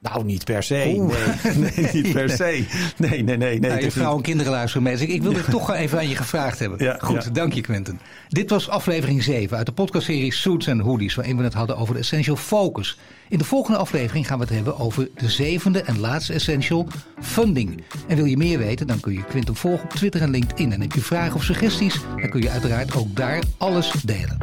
Nou, 0.00 0.24
niet 0.24 0.44
per 0.44 0.62
se. 0.62 0.74
Nee, 0.74 0.98
nee, 1.76 1.88
niet 1.92 2.12
per 2.12 2.30
se. 2.30 2.64
Nee, 2.96 3.22
nee, 3.22 3.22
nee. 3.22 3.36
nee 3.36 3.70
nou, 3.70 3.80
je 3.82 3.90
vrouw 3.90 4.16
en 4.16 4.22
kinderen 4.22 4.52
luisteren 4.52 4.82
mee. 4.82 4.96
Dus 4.96 5.06
ik, 5.06 5.22
wil 5.22 5.32
dit 5.32 5.50
toch 5.50 5.72
even 5.72 5.98
aan 5.98 6.08
je 6.08 6.16
gevraagd 6.16 6.58
hebben. 6.58 6.84
Ja, 6.84 6.96
Goed, 7.00 7.34
dank 7.34 7.52
je 7.52 7.60
Quentin. 7.60 8.00
Dit 8.28 8.50
was 8.50 8.68
aflevering 8.68 9.22
7 9.22 9.56
uit 9.56 9.66
de 9.66 9.72
podcastserie 9.72 10.34
Suits 10.34 10.68
and 10.68 10.80
Hoodies... 10.80 11.14
waarin 11.14 11.36
we 11.36 11.42
het 11.42 11.54
hadden 11.54 11.76
over 11.76 11.94
de 11.94 12.00
Essential 12.00 12.36
Focus. 12.36 12.98
In 13.28 13.38
de 13.38 13.44
volgende 13.44 13.78
aflevering 13.78 14.26
gaan 14.26 14.38
we 14.38 14.44
het 14.44 14.54
hebben 14.54 14.78
over 14.78 15.08
de 15.14 15.28
zevende 15.28 15.82
en 15.82 15.98
laatste 15.98 16.32
essential, 16.32 16.88
funding. 17.20 17.84
En 18.06 18.16
wil 18.16 18.24
je 18.24 18.36
meer 18.36 18.58
weten, 18.58 18.86
dan 18.86 19.00
kun 19.00 19.12
je 19.12 19.24
Quinten 19.24 19.56
volgen 19.56 19.84
op 19.84 19.90
Twitter 19.90 20.22
en 20.22 20.30
LinkedIn. 20.30 20.72
En 20.72 20.80
heb 20.80 20.92
je 20.92 21.00
vragen 21.00 21.34
of 21.34 21.44
suggesties, 21.44 22.00
dan 22.20 22.30
kun 22.30 22.42
je 22.42 22.50
uiteraard 22.50 22.96
ook 22.96 23.16
daar 23.16 23.42
alles 23.58 23.92
delen. 24.04 24.38